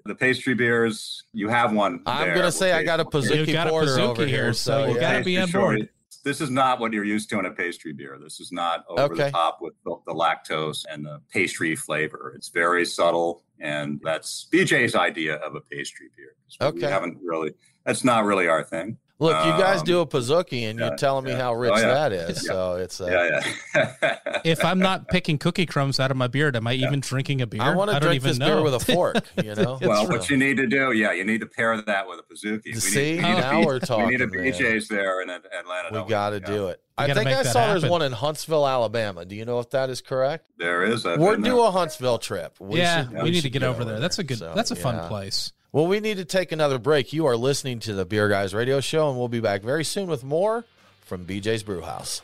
the 0.06 0.16
pastry 0.16 0.54
beers, 0.54 1.26
you 1.34 1.50
have 1.50 1.74
one. 1.74 2.02
I'm 2.06 2.34
gonna 2.34 2.50
say 2.50 2.72
I 2.72 2.84
got 2.84 3.02
a 3.02 3.06
pastry- 3.06 3.40
Pizookie 3.40 3.48
You've 3.48 3.54
got 3.54 3.68
a 3.68 3.72
porter 3.72 4.00
over 4.00 4.26
here, 4.26 4.44
here, 4.46 4.54
so 4.54 4.86
so 4.86 4.94
you 4.94 5.00
gotta 5.02 5.22
be 5.22 5.38
on 5.38 5.48
Pastry 5.48 5.60
board. 5.62 5.90
This 6.24 6.42
is 6.42 6.50
not 6.50 6.80
what 6.80 6.92
you're 6.94 7.06
used 7.06 7.30
to 7.30 7.40
in 7.40 7.46
a 7.46 7.52
pastry 7.52 7.94
beer. 7.94 8.18
This 8.22 8.40
is 8.40 8.52
not 8.52 8.84
over 8.90 9.14
Okay. 9.14 9.26
the 9.26 9.32
top 9.32 9.60
with 9.62 9.74
the, 9.86 9.96
the 10.06 10.14
lactose 10.14 10.86
and 10.90 11.06
the 11.06 11.22
pastry 11.32 11.76
flavor. 11.76 12.34
It's 12.36 12.50
very 12.50 12.86
subtle, 12.86 13.44
and 13.60 14.00
that's 14.04 14.48
BJ's 14.52 14.96
idea 14.96 15.36
of 15.36 15.56
a 15.56 15.62
pastry 15.62 16.10
beer. 16.18 16.36
'Cause 16.46 16.74
We 16.74 16.80
Okay. 16.84 16.90
haven't 16.92 17.20
really. 17.24 17.54
That's 17.86 18.04
not 18.04 18.26
really 18.26 18.48
our 18.48 18.64
thing. 18.64 18.98
Look, 19.22 19.36
you 19.46 19.52
guys 19.52 19.82
Um, 19.82 19.86
do 19.86 20.00
a 20.00 20.08
Pizookie 20.08 20.70
and 20.70 20.80
yeah, 20.80 20.88
you're 20.88 20.96
telling 20.98 21.26
me 21.26 21.32
how 21.32 21.54
rich 21.54 21.74
Oh, 21.76 21.78
yeah. 21.78 21.88
that 21.88 22.14
is. 22.14 22.38
Yeah. 22.46 22.52
So 22.54 22.76
it's 22.76 23.02
uh, 23.02 23.06
Yeah, 23.06 23.54
yeah. 23.76 24.18
if 24.46 24.64
I'm 24.64 24.80
not 24.80 25.10
picking 25.10 25.38
cookie 25.38 25.66
crumbs 25.66 26.00
out 26.00 26.10
of 26.10 26.16
my 26.16 26.28
beard, 26.28 26.56
am 26.56 26.66
I 26.68 26.74
even 26.76 27.02
drinking 27.02 27.42
a 27.42 27.48
beer? 27.48 27.62
I 27.62 27.76
want 27.76 27.90
to 27.90 27.96
don't 28.00 28.04
drink 28.04 28.16
even 28.16 28.30
this 28.30 28.38
know. 28.40 28.56
beer 28.56 28.64
with 28.64 28.76
a 28.76 28.80
fork, 28.80 29.18
you 29.44 29.56
know? 29.56 29.78
well, 29.82 30.06
So- 30.06 30.10
what 30.10 30.30
you 30.30 30.38
need 30.38 30.56
to 30.58 30.68
do, 30.68 30.94
yeah, 30.94 31.12
you 31.12 31.26
need 31.26 31.42
to 31.42 31.48
pair 31.48 31.80
that 31.82 32.08
with 32.08 32.20
a 32.20 32.24
Pizookie. 32.34 32.64
We 32.66 32.72
need- 32.72 32.82
See, 32.82 33.16
we 33.18 33.22
need 33.22 33.24
a 33.24 33.42
now 33.42 33.60
B- 33.60 33.66
we're 33.66 33.80
talking, 33.80 34.06
We 34.08 34.12
need 34.12 34.22
a 34.22 34.28
man. 34.28 34.54
BJ's 34.54 34.88
there 34.88 35.22
in 35.22 35.30
Atlanta. 35.30 36.02
we 36.02 36.10
got 36.10 36.30
to 36.30 36.40
do 36.40 36.68
it. 36.70 36.82
I 36.98 37.14
think 37.14 37.28
I 37.28 37.44
that 37.44 37.46
saw 37.48 37.68
there's 37.68 37.86
one 37.86 38.02
in 38.02 38.12
Huntsville, 38.14 38.68
Alabama. 38.68 39.24
Do 39.26 39.36
you 39.36 39.44
know 39.46 39.60
if 39.60 39.70
that 39.72 39.90
is 39.90 40.02
correct? 40.02 40.48
There 40.58 40.84
is. 40.84 41.04
We're 41.06 41.34
been 41.34 41.44
due 41.44 41.62
a 41.62 41.72
Huntsville 41.72 42.18
trip. 42.20 42.56
We 42.60 42.80
yeah, 42.80 43.04
should- 43.08 43.22
we 43.24 43.32
need 43.32 43.42
to 43.42 43.50
get 43.50 43.64
over 43.64 43.84
there. 43.86 44.00
That's 44.00 44.20
a 44.20 44.24
good. 44.24 44.38
So, 44.38 44.54
that's 44.56 44.72
a 44.72 44.76
fun 44.78 45.08
place. 45.10 45.52
Well, 45.72 45.86
we 45.86 46.00
need 46.00 46.18
to 46.18 46.26
take 46.26 46.52
another 46.52 46.80
break. 46.80 47.14
You 47.14 47.28
are 47.28 47.38
listening 47.38 47.78
to 47.82 47.94
the 47.94 48.04
Beer 48.04 48.28
Guys 48.28 48.56
Radio 48.56 48.80
Show, 48.80 49.08
and 49.08 49.20
we'll 49.20 49.28
be 49.28 49.40
back 49.40 49.62
very 49.62 49.84
soon 49.84 50.10
with 50.10 50.24
more 50.24 50.66
from 51.02 51.28
BJ's 51.28 51.62
Brewhouse. 51.62 52.24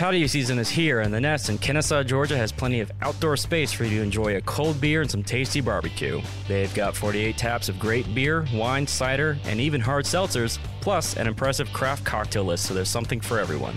Patio 0.00 0.26
season 0.26 0.58
is 0.58 0.70
here, 0.70 1.00
and 1.00 1.12
the 1.12 1.20
Nest 1.20 1.50
in 1.50 1.58
Kennesaw, 1.58 2.02
Georgia 2.04 2.34
has 2.34 2.50
plenty 2.50 2.80
of 2.80 2.90
outdoor 3.02 3.36
space 3.36 3.70
for 3.70 3.84
you 3.84 3.98
to 3.98 4.02
enjoy 4.02 4.36
a 4.36 4.40
cold 4.40 4.80
beer 4.80 5.02
and 5.02 5.10
some 5.10 5.22
tasty 5.22 5.60
barbecue. 5.60 6.22
They've 6.48 6.72
got 6.74 6.96
48 6.96 7.36
taps 7.36 7.68
of 7.68 7.78
great 7.78 8.14
beer, 8.14 8.46
wine, 8.54 8.86
cider, 8.86 9.36
and 9.44 9.60
even 9.60 9.78
hard 9.78 10.06
seltzers, 10.06 10.58
plus 10.80 11.18
an 11.18 11.26
impressive 11.26 11.70
craft 11.74 12.06
cocktail 12.06 12.44
list, 12.44 12.64
so 12.64 12.72
there's 12.72 12.88
something 12.88 13.20
for 13.20 13.38
everyone. 13.38 13.76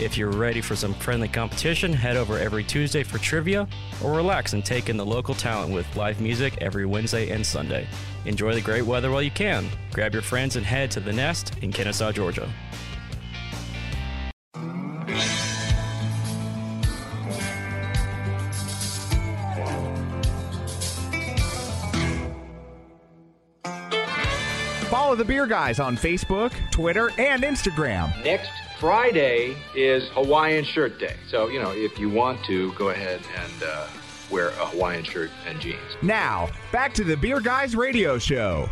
If 0.00 0.16
you're 0.16 0.30
ready 0.30 0.62
for 0.62 0.74
some 0.74 0.94
friendly 0.94 1.28
competition, 1.28 1.92
head 1.92 2.16
over 2.16 2.38
every 2.38 2.64
Tuesday 2.64 3.02
for 3.02 3.18
trivia, 3.18 3.68
or 4.02 4.14
relax 4.14 4.54
and 4.54 4.64
take 4.64 4.88
in 4.88 4.96
the 4.96 5.04
local 5.04 5.34
talent 5.34 5.74
with 5.74 5.96
live 5.96 6.18
music 6.18 6.56
every 6.62 6.86
Wednesday 6.86 7.28
and 7.28 7.44
Sunday. 7.44 7.86
Enjoy 8.24 8.54
the 8.54 8.62
great 8.62 8.86
weather 8.86 9.10
while 9.10 9.20
you 9.20 9.30
can. 9.30 9.68
Grab 9.92 10.14
your 10.14 10.22
friends 10.22 10.56
and 10.56 10.64
head 10.64 10.90
to 10.92 11.00
the 11.00 11.12
Nest 11.12 11.58
in 11.60 11.70
Kennesaw, 11.72 12.10
Georgia. 12.10 12.48
The 25.18 25.24
Beer 25.24 25.46
Guys 25.46 25.80
on 25.80 25.96
Facebook, 25.96 26.52
Twitter, 26.70 27.10
and 27.18 27.42
Instagram. 27.42 28.24
Next 28.24 28.50
Friday 28.78 29.56
is 29.74 30.08
Hawaiian 30.10 30.64
Shirt 30.64 31.00
Day. 31.00 31.16
So, 31.28 31.48
you 31.48 31.60
know, 31.60 31.72
if 31.72 31.98
you 31.98 32.08
want 32.08 32.44
to, 32.44 32.72
go 32.74 32.90
ahead 32.90 33.20
and 33.36 33.62
uh, 33.64 33.88
wear 34.30 34.50
a 34.50 34.66
Hawaiian 34.66 35.02
shirt 35.02 35.30
and 35.46 35.60
jeans. 35.60 35.96
Now, 36.02 36.48
back 36.70 36.94
to 36.94 37.04
the 37.04 37.16
Beer 37.16 37.40
Guys 37.40 37.74
Radio 37.74 38.16
Show. 38.18 38.70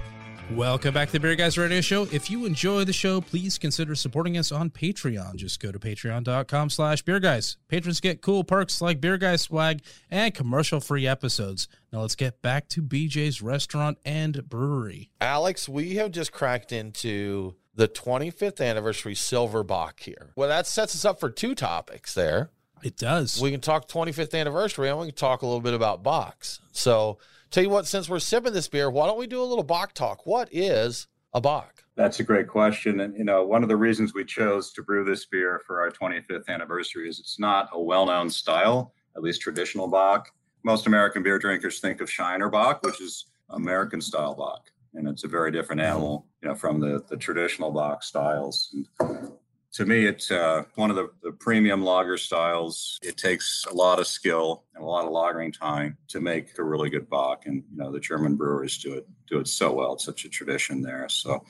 Welcome 0.53 0.95
back 0.95 1.09
to 1.09 1.13
the 1.15 1.21
Beer 1.21 1.35
Guys 1.35 1.59
Radio 1.59 1.81
Show. 1.81 2.05
If 2.13 2.31
you 2.31 2.47
enjoy 2.47 2.85
the 2.85 2.93
show, 2.93 3.21
please 3.21 3.59
consider 3.59 3.97
supporting 3.97 4.39
us 4.39 4.53
on 4.53 4.71
Patreon. 4.71 5.35
Just 5.35 5.59
go 5.59 5.73
to 5.73 5.79
patreon.com 5.81 6.71
slash 6.71 7.03
beer 7.03 7.19
guys. 7.19 7.57
Patrons 7.67 7.99
get 7.99 8.23
cool 8.23 8.45
perks 8.45 8.81
like 8.81 9.01
beer 9.01 9.19
guys 9.19 9.43
swag 9.43 9.83
and 10.09 10.33
commercial-free 10.33 11.05
episodes. 11.05 11.67
Now 11.93 12.03
let's 12.03 12.15
get 12.15 12.43
back 12.43 12.69
to 12.69 12.83
BJ's 12.83 13.43
Restaurant 13.43 13.99
and 14.05 14.49
Brewery. 14.49 15.11
Alex, 15.21 15.69
we 15.69 15.97
have 15.97 16.13
just 16.13 16.31
cracked 16.31 16.71
into 16.71 17.57
the 17.75 17.89
25th 17.89 18.65
anniversary 18.65 19.17
Silver 19.17 19.65
Bock 19.65 19.99
here. 19.99 20.31
Well, 20.37 20.49
that 20.49 20.69
sets 20.69 20.95
us 20.95 21.05
up 21.05 21.19
for 21.19 21.29
two 21.29 21.57
topics 21.57 22.15
there. 22.15 22.51
It 22.85 22.97
does. 22.97 23.41
We 23.43 23.51
can 23.51 23.61
talk 23.61 23.89
25th 23.89 24.39
anniversary 24.39 24.91
and 24.91 25.01
we 25.01 25.07
can 25.07 25.15
talk 25.17 25.43
a 25.43 25.47
little 25.47 25.61
bit 25.61 25.75
about 25.75 26.05
Bocks. 26.05 26.61
So, 26.71 27.19
tell 27.51 27.63
you 27.63 27.71
what, 27.71 27.87
since 27.87 28.09
we're 28.09 28.19
sipping 28.19 28.53
this 28.53 28.69
beer, 28.69 28.91
why 28.91 29.07
don't 29.07 29.19
we 29.19 29.27
do 29.27 29.43
a 29.43 29.45
little 29.45 29.65
Bock 29.65 29.93
talk? 29.93 30.27
What 30.27 30.49
is 30.53 31.09
a 31.33 31.41
Bock? 31.41 31.85
That's 31.97 32.21
a 32.21 32.23
great 32.23 32.49
question. 32.49 33.01
And, 33.01 33.17
you 33.17 33.25
know, 33.25 33.45
one 33.45 33.63
of 33.63 33.69
the 33.69 33.77
reasons 33.77 34.13
we 34.13 34.25
chose 34.25 34.73
to 34.73 34.83
brew 34.83 35.05
this 35.05 35.25
beer 35.27 35.63
for 35.67 35.81
our 35.81 35.91
25th 35.91 36.49
anniversary 36.49 37.09
is 37.09 37.19
it's 37.19 37.39
not 37.39 37.71
a 37.73 37.81
well 37.81 38.07
known 38.07 38.29
style, 38.29 38.93
at 39.17 39.23
least 39.23 39.41
traditional 39.41 39.89
Bock. 39.89 40.31
Most 40.63 40.87
American 40.87 41.23
beer 41.23 41.39
drinkers 41.39 41.81
think 41.81 42.01
of 42.01 42.11
Shiner 42.11 42.51
Bock, 42.51 42.83
which 42.83 43.01
is 43.01 43.27
American 43.51 44.01
style 44.01 44.35
Bock. 44.35 44.71
And 44.95 45.09
it's 45.09 45.25
a 45.25 45.29
very 45.29 45.51
different 45.51 45.81
mm-hmm. 45.81 45.93
animal, 45.93 46.27
you 46.43 46.49
know, 46.49 46.55
from 46.55 46.81
the, 46.81 47.03
the 47.09 47.17
traditional 47.17 47.71
Bock 47.71 48.03
styles. 48.03 48.75
And 49.01 49.33
to 49.77 49.85
me, 49.85 50.07
it's 50.07 50.31
uh, 50.31 50.63
one 50.77 50.89
of 50.89 50.97
the, 50.97 51.11
the 51.23 51.33
premium 51.33 51.85
lager 51.85 52.17
styles. 52.17 52.99
It 53.03 53.19
takes 53.19 53.67
a 53.71 53.75
lot 53.75 54.01
of 54.01 54.07
skill 54.07 54.65
and 54.75 54.83
a 54.83 54.87
lot 54.87 55.05
of 55.05 55.11
lagering 55.11 55.53
time 55.53 55.99
to 56.09 56.19
make 56.19 56.59
a 56.59 56.65
really 56.65 56.89
good 56.89 57.11
Bock, 57.11 57.45
and 57.45 57.63
you 57.71 57.77
know 57.77 57.93
the 57.93 58.01
German 58.01 58.37
brewers 58.37 58.79
do 58.79 58.95
it 58.95 59.07
do 59.29 59.39
it 59.39 59.47
so 59.47 59.75
well. 59.75 59.93
It's 59.93 60.05
such 60.07 60.25
a 60.25 60.31
tradition 60.31 60.81
there. 60.81 61.07
So, 61.11 61.45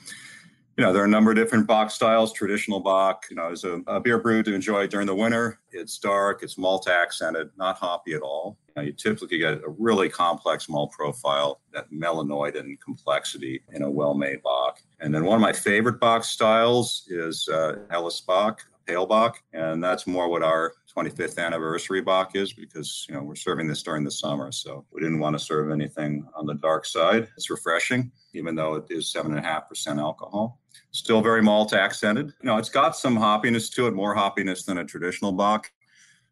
you 0.77 0.83
know, 0.83 0.93
there 0.93 1.01
are 1.01 1.05
a 1.05 1.09
number 1.09 1.31
of 1.31 1.37
different 1.37 1.65
Bock 1.65 1.89
styles. 1.89 2.31
Traditional 2.31 2.79
Bock, 2.79 3.25
you 3.31 3.35
know, 3.35 3.49
is 3.49 3.63
a, 3.63 3.81
a 3.87 3.99
beer 3.99 4.19
brew 4.19 4.43
to 4.43 4.53
enjoy 4.53 4.85
during 4.85 5.07
the 5.07 5.15
winter. 5.15 5.59
It's 5.71 5.97
dark, 5.97 6.43
it's 6.43 6.55
malt 6.55 6.87
accented, 6.87 7.49
not 7.57 7.77
hoppy 7.77 8.13
at 8.13 8.21
all. 8.21 8.59
You, 8.67 8.73
know, 8.75 8.81
you 8.83 8.93
typically 8.93 9.39
get 9.39 9.55
a 9.55 9.69
really 9.79 10.07
complex 10.07 10.69
malt 10.69 10.91
profile, 10.91 11.61
that 11.73 11.91
melanoid 11.91 12.59
and 12.59 12.79
complexity 12.79 13.63
in 13.73 13.81
a 13.81 13.89
well-made 13.89 14.43
Bock. 14.43 14.79
And 14.99 15.13
then 15.13 15.25
one 15.25 15.35
of 15.35 15.41
my 15.41 15.53
favorite 15.53 15.99
Bock 15.99 16.23
styles 16.23 17.07
is 17.07 17.49
uh, 17.49 17.79
Helles 17.89 18.21
Bock, 18.21 18.61
Pale 18.85 19.07
Bock, 19.07 19.41
and 19.53 19.83
that's 19.83 20.05
more 20.05 20.29
what 20.29 20.43
our 20.43 20.73
25th 20.97 21.37
anniversary 21.37 22.01
Bock 22.01 22.35
is 22.35 22.53
because 22.53 23.05
you 23.07 23.13
know 23.13 23.21
we're 23.21 23.35
serving 23.35 23.67
this 23.67 23.83
during 23.83 24.03
the 24.03 24.09
summer, 24.09 24.51
so 24.51 24.83
we 24.91 24.99
didn't 24.99 25.19
want 25.19 25.37
to 25.37 25.43
serve 25.43 25.69
anything 25.69 26.25
on 26.35 26.47
the 26.47 26.55
dark 26.55 26.85
side. 26.85 27.27
It's 27.37 27.51
refreshing, 27.51 28.11
even 28.33 28.55
though 28.55 28.75
it 28.75 28.85
is 28.89 29.11
seven 29.11 29.31
and 29.31 29.39
a 29.39 29.47
half 29.47 29.69
percent 29.69 29.99
alcohol. 29.99 30.59
Still 30.91 31.21
very 31.21 31.43
malt 31.43 31.73
accented. 31.73 32.33
You 32.41 32.47
know, 32.47 32.57
it's 32.57 32.69
got 32.69 32.95
some 32.95 33.15
hoppiness 33.15 33.71
to 33.75 33.85
it, 33.85 33.93
more 33.93 34.15
hoppiness 34.15 34.65
than 34.65 34.79
a 34.79 34.85
traditional 34.85 35.31
Bock. 35.31 35.71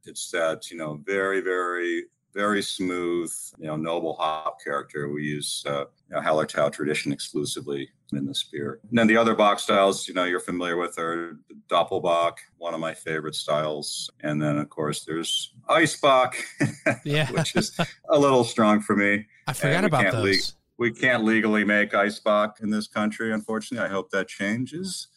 It's 0.06 0.32
that 0.32 0.72
you 0.72 0.78
know 0.78 1.00
very 1.06 1.42
very 1.42 2.06
very 2.34 2.64
smooth, 2.64 3.32
you 3.60 3.68
know, 3.68 3.78
noble 3.78 4.16
hop 4.16 4.58
character. 4.64 5.10
We 5.10 5.24
use 5.24 5.64
uh, 5.68 5.86
you 6.10 6.16
know, 6.16 6.22
Hallertau 6.22 6.72
tradition 6.72 7.12
exclusively 7.12 7.90
in 8.14 8.26
the 8.26 8.44
beer. 8.52 8.80
And 8.90 8.98
then 8.98 9.08
the 9.08 9.18
other 9.18 9.36
Bock 9.36 9.60
styles, 9.60 10.08
you 10.08 10.14
know, 10.14 10.24
you're 10.24 10.40
familiar 10.40 10.78
with 10.78 10.98
are 11.00 11.38
Doppelbock, 11.70 12.34
one 12.58 12.74
of 12.74 12.80
my 12.80 12.94
favorite 12.94 13.36
styles. 13.36 14.10
And 14.22 14.42
then, 14.42 14.58
of 14.58 14.70
course, 14.70 15.06
there's 15.06 15.54
Eisbock, 15.70 16.36
yeah. 17.04 17.32
which 17.32 17.56
is 17.56 17.78
a 18.10 18.20
little 18.20 18.44
strong 18.44 18.82
for 18.82 18.96
me. 18.96 19.26
I 19.48 19.54
forgot 19.54 19.86
about 19.86 20.12
those. 20.12 20.24
Le- 20.24 20.56
we 20.78 20.92
can't 20.92 21.24
legally 21.24 21.64
make 21.64 21.92
Eisbock 21.92 22.62
in 22.62 22.70
this 22.70 22.88
country, 22.88 23.34
unfortunately. 23.34 23.88
I 23.88 23.92
hope 23.92 24.12
that 24.12 24.28
changes. 24.28 25.08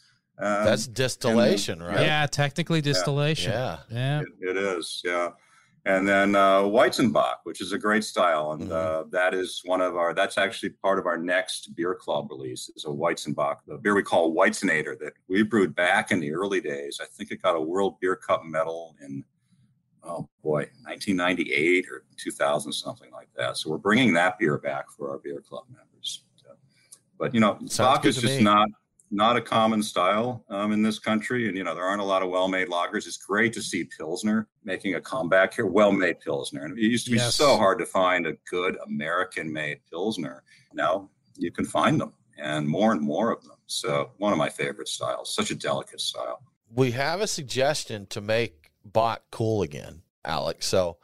Um, 0.41 0.65
That's 0.65 0.87
distillation, 0.87 1.81
then, 1.81 1.89
right? 1.89 2.01
Yeah, 2.01 2.27
technically 2.27 2.81
distillation. 2.81 3.53
Yeah, 3.53 3.79
yeah, 3.91 4.21
it, 4.21 4.29
it 4.41 4.57
is. 4.57 5.03
Yeah, 5.05 5.31
and 5.89 6.07
then 6.07 6.35
uh, 6.35 6.61
Weizenbock, 6.61 7.37
which 7.45 7.63
is 7.63 7.73
a 7.73 7.79
great 7.79 8.05
style, 8.05 8.53
and 8.53 8.71
uh, 8.71 9.05
that 9.11 9.33
is 9.33 9.63
one 9.65 9.81
of 9.81 9.97
our. 9.97 10.13
That's 10.13 10.37
actually 10.37 10.69
part 10.69 10.99
of 10.99 11.07
our 11.07 11.17
next 11.17 11.75
beer 11.75 11.95
club 11.95 12.31
release. 12.31 12.71
Is 12.77 12.85
a 12.85 12.89
Weizenbock, 12.89 13.57
the 13.67 13.79
beer 13.79 13.95
we 13.95 14.03
call 14.03 14.35
Weizenator 14.35 14.99
that 14.99 15.15
we 15.29 15.43
brewed 15.43 15.75
back 15.75 16.11
in 16.11 16.21
the 16.21 16.35
early 16.35 16.61
days. 16.61 17.01
I 17.03 17.07
think 17.07 17.31
it 17.31 17.41
got 17.41 17.57
a 17.57 17.61
World 17.61 17.99
Beer 18.01 18.17
Cup 18.17 18.45
medal 18.45 18.97
in 19.03 19.25
oh 20.05 20.29
boy, 20.43 20.69
1998 20.85 21.87
or 21.91 22.05
2000, 22.19 22.71
something 22.71 23.11
like 23.11 23.29
that. 23.37 23.57
So 23.57 23.71
we're 23.71 23.79
bringing 23.79 24.13
that 24.13 24.39
beer 24.39 24.59
back 24.59 24.91
for 24.95 25.11
our 25.11 25.19
beer 25.19 25.41
club 25.41 25.65
members. 25.71 26.25
So, 26.37 26.51
but 27.19 27.33
you 27.33 27.41
know, 27.41 27.59
Sounds 27.65 28.01
good 28.01 28.09
is 28.09 28.21
just 28.21 28.39
me. 28.39 28.45
not 28.45 28.69
not 29.11 29.37
a 29.37 29.41
common 29.41 29.83
style 29.83 30.45
um, 30.51 30.73
in 30.73 30.83
this 30.83 30.99
country, 30.99 31.49
and 31.49 31.57
you 31.57 31.65
know 31.65 31.75
there 31.75 31.85
aren't 31.85 32.03
a 32.03 32.05
lot 32.05 32.23
of 32.23 32.29
well-made 32.31 32.69
lagers. 32.69 33.07
It's 33.07 33.17
great 33.17 33.53
to 33.55 33.63
see 33.63 33.85
Pilsner 33.85 34.49
making 34.65 34.95
a 34.95 35.01
comeback 35.01 35.55
here, 35.55 35.67
well-made 35.67 36.21
Pilsner. 36.21 36.65
And 36.65 36.79
it 36.79 36.83
used 36.83 37.07
to 37.07 37.13
be 37.13 37.17
Yes. 37.19 37.35
so 37.35 37.57
hard 37.57 37.79
to 37.79 37.87
find 37.87 38.27
a 38.27 38.35
good 38.51 38.77
American-made 38.87 39.81
Pilsner. 39.91 40.43
Now 40.75 41.09
you 41.37 41.51
can 41.51 41.65
find 41.65 42.01
them, 42.01 42.13
and 42.39 42.69
more 42.69 42.93
and 42.93 43.01
more 43.01 43.33
of 43.33 43.43
them. 43.43 43.57
So 43.67 44.11
one 44.19 44.33
of 44.33 44.39
my 44.39 44.49
favorite 44.51 44.89
styles, 44.89 45.35
such 45.35 45.51
a 45.51 45.55
delicate 45.55 46.01
style. 46.01 46.43
We 46.75 46.91
have 46.93 47.21
a 47.21 47.27
suggestion 47.27 48.07
to 48.07 48.21
make 48.21 48.71
Bock 48.85 49.23
cool 49.31 49.63
again, 49.63 50.03
Alex. 50.25 50.67
So, 50.67 50.99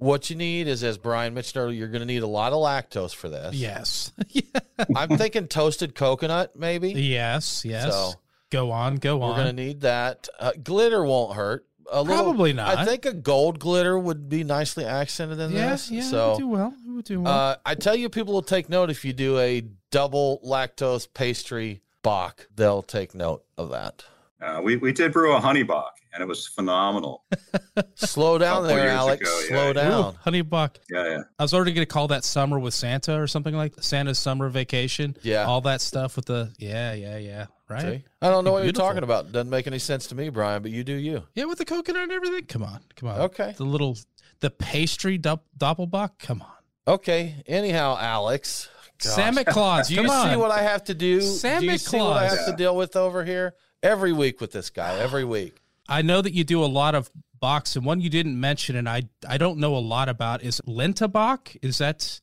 what 0.00 0.30
you 0.30 0.36
need 0.36 0.66
is, 0.66 0.82
as 0.82 0.98
Brian 0.98 1.34
mentioned 1.34 1.62
earlier, 1.62 1.78
you're 1.78 1.88
going 1.88 2.00
to 2.00 2.06
need 2.06 2.22
a 2.22 2.26
lot 2.26 2.52
of 2.52 2.58
lactose 2.58 3.14
for 3.14 3.28
this. 3.28 3.54
Yes. 3.54 4.12
I'm 4.96 5.16
thinking 5.16 5.46
toasted 5.46 5.94
coconut, 5.94 6.56
maybe. 6.56 6.92
Yes. 6.92 7.64
Yes. 7.64 7.92
So 7.92 8.14
go 8.50 8.70
on. 8.70 8.96
Go 8.96 9.22
on. 9.22 9.30
we're 9.30 9.44
going 9.44 9.56
to 9.56 9.62
need 9.62 9.82
that. 9.82 10.28
Uh, 10.38 10.52
glitter 10.62 11.04
won't 11.04 11.36
hurt. 11.36 11.66
A 11.92 12.02
little- 12.02 12.24
Probably 12.24 12.52
not. 12.52 12.78
I 12.78 12.84
think 12.84 13.04
a 13.04 13.12
gold 13.12 13.58
glitter 13.58 13.98
would 13.98 14.28
be 14.28 14.42
nicely 14.42 14.84
accented 14.84 15.38
in 15.38 15.52
yeah. 15.52 15.70
this. 15.70 15.90
Yeah. 15.90 16.02
so 16.02 16.32
we 16.32 16.38
do 16.38 16.48
well. 16.48 16.74
We 16.86 17.02
do 17.02 17.20
well. 17.20 17.32
Uh, 17.32 17.56
I 17.66 17.74
tell 17.74 17.94
you, 17.94 18.08
people 18.08 18.32
will 18.32 18.42
take 18.42 18.68
note 18.68 18.90
if 18.90 19.04
you 19.04 19.12
do 19.12 19.38
a 19.38 19.64
double 19.90 20.40
lactose 20.44 21.08
pastry 21.12 21.82
Bock. 22.02 22.46
They'll 22.54 22.82
take 22.82 23.14
note 23.14 23.44
of 23.58 23.70
that. 23.70 24.04
Uh, 24.40 24.60
we, 24.62 24.76
we 24.76 24.92
did 24.92 25.12
brew 25.12 25.34
a 25.34 25.40
honey 25.40 25.62
Bock, 25.62 25.99
and 26.12 26.22
it 26.22 26.26
was 26.26 26.46
phenomenal. 26.46 27.24
Slow 27.94 28.38
down 28.38 28.66
there, 28.66 28.88
Alex. 28.88 29.20
ago, 29.22 29.40
yeah. 29.40 29.48
Slow 29.48 29.70
Ooh, 29.70 29.74
down. 29.74 30.14
Honey 30.16 30.42
Bock. 30.42 30.78
Yeah, 30.90 31.06
yeah. 31.08 31.22
I 31.38 31.42
was 31.42 31.54
already 31.54 31.72
going 31.72 31.86
to 31.86 31.92
call 31.92 32.08
that 32.08 32.24
summer 32.24 32.58
with 32.58 32.74
Santa 32.74 33.20
or 33.20 33.26
something 33.26 33.54
like 33.54 33.74
Santa's 33.80 34.18
summer 34.18 34.48
vacation. 34.48 35.16
Yeah. 35.22 35.44
All 35.44 35.60
that 35.62 35.80
stuff 35.80 36.16
with 36.16 36.26
the 36.26 36.52
yeah, 36.58 36.92
yeah, 36.94 37.18
yeah. 37.18 37.46
Right. 37.68 37.82
See? 37.82 38.04
I 38.20 38.30
don't 38.30 38.44
know 38.44 38.52
what 38.52 38.62
Beautiful. 38.62 38.84
you're 38.84 38.90
talking 38.92 39.04
about. 39.04 39.30
Doesn't 39.30 39.50
make 39.50 39.66
any 39.68 39.78
sense 39.78 40.08
to 40.08 40.14
me, 40.16 40.28
Brian, 40.28 40.60
but 40.62 40.72
you 40.72 40.82
do 40.82 40.94
you. 40.94 41.22
Yeah, 41.34 41.44
with 41.44 41.58
the 41.58 41.64
coconut 41.64 42.02
and 42.02 42.12
everything. 42.12 42.46
Come 42.46 42.64
on, 42.64 42.80
come 42.96 43.08
on. 43.08 43.20
Okay. 43.20 43.54
The 43.56 43.64
little 43.64 43.96
the 44.40 44.50
pastry 44.50 45.18
dop- 45.18 45.44
doppelbock. 45.58 46.18
Come 46.18 46.42
on. 46.42 46.94
Okay. 46.94 47.36
Anyhow, 47.46 47.96
Alex. 48.00 48.68
Gosh. 49.02 49.12
Santa 49.14 49.44
Claus. 49.44 49.88
Do 49.88 49.94
you 49.94 50.02
come 50.02 50.28
see 50.28 50.34
on. 50.34 50.40
what 50.40 50.50
I 50.50 50.62
have 50.62 50.84
to 50.84 50.94
do? 50.94 51.20
do 51.20 51.24
you 51.26 51.32
Santa 51.32 51.78
see 51.78 51.96
what 51.96 52.16
I 52.16 52.26
Claus. 52.28 52.38
have 52.38 52.46
to 52.50 52.56
deal 52.56 52.76
with 52.76 52.96
over 52.96 53.24
here 53.24 53.54
every 53.82 54.12
week 54.12 54.40
with 54.40 54.52
this 54.52 54.68
guy? 54.68 54.98
Every 54.98 55.24
week. 55.24 55.56
I 55.90 56.02
know 56.02 56.22
that 56.22 56.32
you 56.32 56.44
do 56.44 56.64
a 56.64 56.66
lot 56.66 56.94
of 56.94 57.10
Bocks, 57.42 57.74
and 57.74 57.86
one 57.86 58.02
you 58.02 58.10
didn't 58.10 58.38
mention, 58.38 58.76
and 58.76 58.88
I 58.88 59.02
I 59.26 59.38
don't 59.38 59.58
know 59.58 59.74
a 59.74 59.78
lot 59.78 60.10
about 60.10 60.42
is 60.42 60.60
Lentabach. 60.68 61.56
Is 61.62 61.78
that 61.78 62.20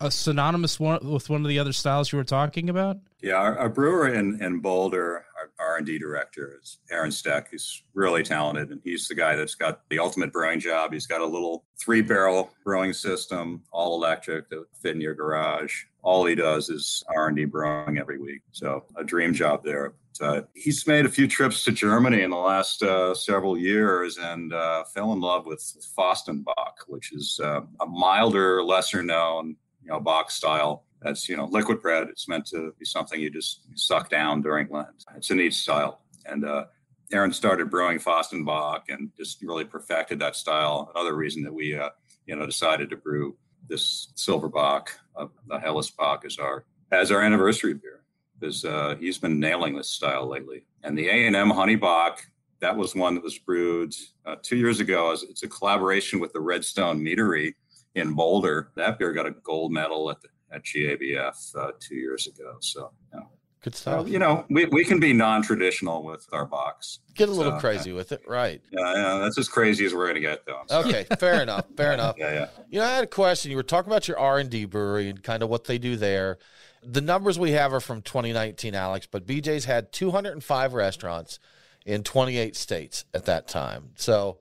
a 0.00 0.10
synonymous 0.10 0.80
one 0.80 1.06
with 1.06 1.28
one 1.28 1.42
of 1.42 1.48
the 1.48 1.58
other 1.58 1.72
styles 1.72 2.10
you 2.10 2.16
were 2.16 2.24
talking 2.24 2.70
about? 2.70 2.96
Yeah, 3.20 3.34
our, 3.34 3.58
our 3.58 3.68
brewer 3.68 4.08
in, 4.08 4.42
in 4.42 4.60
Boulder, 4.60 5.24
our 5.38 5.50
R 5.58 5.76
and 5.76 5.86
D 5.86 5.98
director 5.98 6.58
is 6.60 6.78
Aaron 6.90 7.10
Steck. 7.10 7.50
He's 7.50 7.82
really 7.92 8.22
talented, 8.22 8.70
and 8.70 8.80
he's 8.84 9.06
the 9.06 9.14
guy 9.14 9.36
that's 9.36 9.54
got 9.54 9.82
the 9.90 9.98
ultimate 9.98 10.32
brewing 10.32 10.60
job. 10.60 10.92
He's 10.92 11.06
got 11.06 11.20
a 11.20 11.26
little 11.26 11.64
three 11.78 12.00
barrel 12.00 12.50
brewing 12.64 12.94
system, 12.94 13.62
all 13.70 13.96
electric, 13.96 14.48
that 14.48 14.64
fit 14.80 14.94
in 14.94 15.00
your 15.00 15.14
garage. 15.14 15.84
All 16.02 16.24
he 16.24 16.34
does 16.34 16.70
is 16.70 17.02
R 17.14 17.28
and 17.28 17.36
D 17.36 17.44
brewing 17.44 17.98
every 17.98 18.18
week. 18.18 18.40
So 18.52 18.84
a 18.96 19.04
dream 19.04 19.34
job 19.34 19.62
there. 19.62 19.92
Uh, 20.20 20.42
he's 20.54 20.86
made 20.86 21.06
a 21.06 21.08
few 21.08 21.26
trips 21.26 21.64
to 21.64 21.72
Germany 21.72 22.22
in 22.22 22.30
the 22.30 22.36
last 22.36 22.82
uh, 22.82 23.14
several 23.14 23.58
years 23.58 24.18
and 24.18 24.52
uh, 24.52 24.84
fell 24.84 25.12
in 25.12 25.20
love 25.20 25.44
with 25.46 25.60
Fastenbock, 25.96 26.86
which 26.86 27.12
is 27.12 27.40
uh, 27.42 27.62
a 27.80 27.86
milder, 27.86 28.62
lesser 28.62 29.02
known, 29.02 29.56
you 29.82 29.90
know, 29.90 30.00
Bock 30.00 30.30
style 30.30 30.84
that's 31.04 31.28
you 31.28 31.36
know 31.36 31.44
liquid 31.44 31.80
bread. 31.80 32.08
It's 32.08 32.26
meant 32.26 32.46
to 32.46 32.74
be 32.78 32.84
something 32.84 33.20
you 33.20 33.30
just 33.30 33.60
suck 33.74 34.08
down 34.08 34.42
during 34.42 34.68
Lent. 34.70 35.04
It's 35.16 35.30
a 35.30 35.34
neat 35.34 35.54
style, 35.54 36.00
and 36.26 36.44
uh, 36.44 36.64
Aaron 37.12 37.32
started 37.32 37.70
brewing 37.70 37.98
Fastenbock 37.98 38.84
and 38.88 39.10
just 39.16 39.42
really 39.42 39.64
perfected 39.64 40.18
that 40.20 40.34
style. 40.34 40.90
Another 40.94 41.14
reason 41.14 41.42
that 41.42 41.52
we 41.52 41.76
uh, 41.76 41.90
you 42.26 42.34
know 42.34 42.46
decided 42.46 42.90
to 42.90 42.96
brew 42.96 43.36
this 43.68 44.08
silver 44.14 44.48
Bock, 44.48 44.98
uh, 45.16 45.26
the 45.46 45.58
Helles 45.58 45.90
Bock, 45.90 46.24
as 46.24 46.38
our 46.38 46.64
as 46.90 47.12
our 47.12 47.20
anniversary 47.20 47.74
beer, 47.74 48.03
because 48.44 48.64
uh, 48.64 48.96
he's 49.00 49.18
been 49.18 49.40
nailing 49.40 49.74
this 49.76 49.88
style 49.88 50.28
lately. 50.28 50.64
And 50.82 50.96
the 50.96 51.08
A 51.08 51.26
and 51.26 51.34
M 51.34 51.50
Honey 51.50 51.76
Bock, 51.76 52.24
that 52.60 52.76
was 52.76 52.94
one 52.94 53.14
that 53.14 53.24
was 53.24 53.38
brewed 53.38 53.94
uh, 54.26 54.36
two 54.42 54.56
years 54.56 54.80
ago. 54.80 55.12
As 55.12 55.22
it's 55.22 55.42
a 55.42 55.48
collaboration 55.48 56.20
with 56.20 56.32
the 56.32 56.40
Redstone 56.40 57.00
Meadery 57.00 57.54
in 57.94 58.14
Boulder. 58.14 58.70
That 58.76 58.98
beer 58.98 59.12
got 59.12 59.26
a 59.26 59.30
gold 59.30 59.72
medal 59.72 60.10
at 60.10 60.20
the 60.20 60.28
at 60.52 60.62
GABF 60.62 61.56
uh, 61.56 61.72
two 61.80 61.96
years 61.96 62.28
ago. 62.28 62.56
So, 62.60 62.92
know, 63.12 63.28
Good 63.62 63.74
stuff. 63.74 64.06
you 64.06 64.20
know, 64.20 64.44
we, 64.50 64.66
we 64.66 64.84
can 64.84 65.00
be 65.00 65.12
non-traditional 65.12 66.04
with 66.04 66.28
our 66.32 66.46
Bocks. 66.46 66.98
Get 67.14 67.28
a 67.28 67.32
little 67.32 67.54
So, 67.54 67.58
crazy 67.58 67.92
with 67.92 68.12
it, 68.12 68.22
right? 68.28 68.60
Yeah, 68.70 68.94
yeah, 68.94 69.18
that's 69.18 69.36
as 69.36 69.48
crazy 69.48 69.84
as 69.84 69.92
we're 69.94 70.04
going 70.04 70.14
to 70.14 70.20
get, 70.20 70.46
though. 70.46 70.62
Okay, 70.70 71.06
fair 71.18 71.42
enough. 71.42 71.64
Fair 71.76 71.92
enough. 71.94 72.14
Yeah, 72.18 72.32
yeah. 72.32 72.46
You 72.68 72.78
know, 72.78 72.84
I 72.84 72.90
had 72.90 73.04
a 73.04 73.08
question. 73.08 73.50
You 73.50 73.56
were 73.56 73.64
talking 73.64 73.90
about 73.90 74.06
your 74.06 74.18
R 74.18 74.38
and 74.38 74.48
D 74.50 74.64
brewery 74.64 75.08
and 75.08 75.20
kind 75.22 75.42
of 75.42 75.48
what 75.48 75.64
they 75.64 75.78
do 75.78 75.96
there. 75.96 76.38
The 76.86 77.00
numbers 77.00 77.38
we 77.38 77.52
have 77.52 77.72
are 77.72 77.80
from 77.80 78.02
2019, 78.02 78.74
Alex, 78.74 79.08
but 79.10 79.26
BJ's 79.26 79.64
had 79.64 79.92
205 79.92 80.74
restaurants 80.74 81.38
in 81.86 82.02
28 82.02 82.56
states 82.56 83.04
at 83.14 83.24
that 83.26 83.48
time. 83.48 83.90
So 83.96 84.38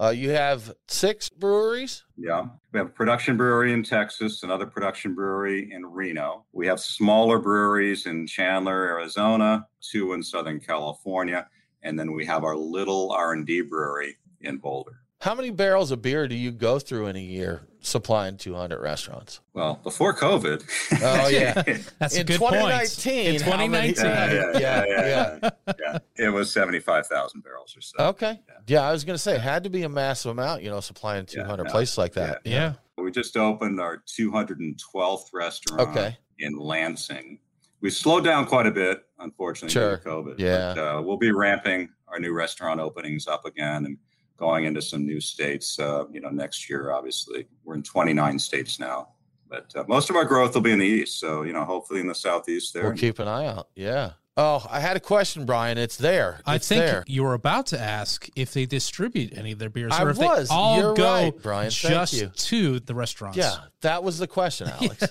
uh, 0.00 0.10
you 0.10 0.30
have 0.30 0.74
six 0.88 1.28
breweries. 1.28 2.04
Yeah. 2.16 2.46
We 2.72 2.78
have 2.78 2.88
a 2.88 2.90
production 2.90 3.36
brewery 3.36 3.72
in 3.72 3.82
Texas, 3.82 4.42
another 4.42 4.66
production 4.66 5.14
brewery 5.14 5.70
in 5.72 5.86
Reno. 5.86 6.44
We 6.52 6.66
have 6.66 6.80
smaller 6.80 7.38
breweries 7.38 8.06
in 8.06 8.26
Chandler, 8.26 8.82
Arizona, 8.82 9.66
two 9.80 10.12
in 10.12 10.22
Southern 10.22 10.60
California, 10.60 11.48
and 11.82 11.98
then 11.98 12.12
we 12.12 12.24
have 12.26 12.44
our 12.44 12.56
little 12.56 13.12
R&D 13.12 13.62
brewery 13.62 14.16
in 14.40 14.58
Boulder. 14.58 15.01
How 15.22 15.36
many 15.36 15.50
barrels 15.50 15.92
of 15.92 16.02
beer 16.02 16.26
do 16.26 16.34
you 16.34 16.50
go 16.50 16.80
through 16.80 17.06
in 17.06 17.14
a 17.14 17.20
year 17.20 17.62
supplying 17.78 18.36
200 18.36 18.80
restaurants? 18.80 19.38
Well, 19.54 19.78
before 19.84 20.16
COVID. 20.16 20.64
Oh 21.00 21.28
yeah, 21.28 21.62
That's 22.00 22.16
in 22.16 22.22
a 22.22 22.24
good 22.24 22.40
point. 22.40 22.54
2019. 22.54 23.34
In 23.36 23.40
how 23.40 23.66
many- 23.68 23.92
2019. 23.92 24.60
yeah, 24.60 24.84
yeah, 24.84 24.84
yeah, 24.88 25.38
yeah, 25.66 25.74
yeah. 25.78 25.98
It 26.16 26.30
was 26.30 26.52
seventy-five 26.52 27.06
thousand 27.06 27.44
barrels 27.44 27.76
or 27.76 27.80
so. 27.80 27.94
Okay. 28.00 28.40
Yeah, 28.66 28.80
I 28.80 28.90
was 28.90 29.04
going 29.04 29.14
to 29.14 29.22
say 29.22 29.36
it 29.36 29.40
had 29.40 29.62
to 29.62 29.70
be 29.70 29.84
a 29.84 29.88
massive 29.88 30.32
amount, 30.32 30.64
you 30.64 30.70
know, 30.70 30.80
supplying 30.80 31.24
200 31.24 31.66
yeah, 31.66 31.70
places 31.70 31.96
like 31.98 32.14
that. 32.14 32.40
Yeah. 32.44 32.72
We 32.98 33.12
just 33.12 33.36
opened 33.36 33.80
our 33.80 34.02
212th 34.08 35.26
restaurant 35.32 35.88
Okay. 35.96 36.16
in 36.40 36.58
Lansing. 36.58 37.38
We 37.80 37.90
slowed 37.90 38.24
down 38.24 38.46
quite 38.46 38.66
a 38.66 38.70
bit, 38.72 39.04
unfortunately, 39.20 39.72
Sure. 39.72 39.96
due 39.98 40.02
to 40.02 40.08
COVID. 40.08 40.34
Yeah. 40.40 40.74
But, 40.74 40.80
uh, 40.98 41.02
we'll 41.02 41.16
be 41.16 41.30
ramping 41.30 41.90
our 42.08 42.18
new 42.18 42.32
restaurant 42.32 42.80
openings 42.80 43.28
up 43.28 43.44
again 43.44 43.84
and 43.86 43.98
going 44.36 44.64
into 44.64 44.82
some 44.82 45.06
new 45.06 45.20
states. 45.20 45.78
Uh, 45.78 46.04
you 46.10 46.20
know, 46.20 46.30
next 46.30 46.68
year, 46.68 46.92
obviously, 46.92 47.46
we're 47.64 47.74
in 47.74 47.82
29 47.82 48.38
states 48.38 48.78
now. 48.78 49.08
But 49.48 49.70
uh, 49.76 49.84
most 49.86 50.08
of 50.08 50.16
our 50.16 50.24
growth 50.24 50.54
will 50.54 50.62
be 50.62 50.72
in 50.72 50.78
the 50.78 50.86
east. 50.86 51.20
So, 51.20 51.42
you 51.42 51.52
know, 51.52 51.64
hopefully 51.64 52.00
in 52.00 52.06
the 52.06 52.14
southeast 52.14 52.72
there. 52.72 52.84
We'll 52.84 52.94
keep 52.94 53.18
an 53.18 53.28
eye 53.28 53.46
out. 53.46 53.68
Yeah. 53.74 54.12
Oh, 54.34 54.66
I 54.70 54.80
had 54.80 54.96
a 54.96 55.00
question, 55.00 55.44
Brian. 55.44 55.76
It's 55.76 55.96
there. 55.96 56.40
I 56.46 56.56
think 56.56 56.80
there. 56.80 57.04
you 57.06 57.22
were 57.22 57.34
about 57.34 57.66
to 57.66 57.78
ask 57.78 58.26
if 58.34 58.54
they 58.54 58.64
distribute 58.64 59.36
any 59.36 59.52
of 59.52 59.58
their 59.58 59.68
beers, 59.68 59.92
I 59.92 60.04
or 60.04 60.10
if 60.10 60.16
was. 60.16 60.48
they 60.48 60.54
all 60.54 60.78
You're 60.78 60.94
go 60.94 61.04
right, 61.04 61.42
Brian. 61.42 61.70
Thank 61.70 62.10
just 62.10 62.48
to 62.48 62.80
the 62.80 62.94
restaurants. 62.94 63.36
Yeah, 63.36 63.56
that 63.82 64.02
was 64.02 64.18
the 64.18 64.26
question, 64.26 64.68
Alex. 64.80 65.04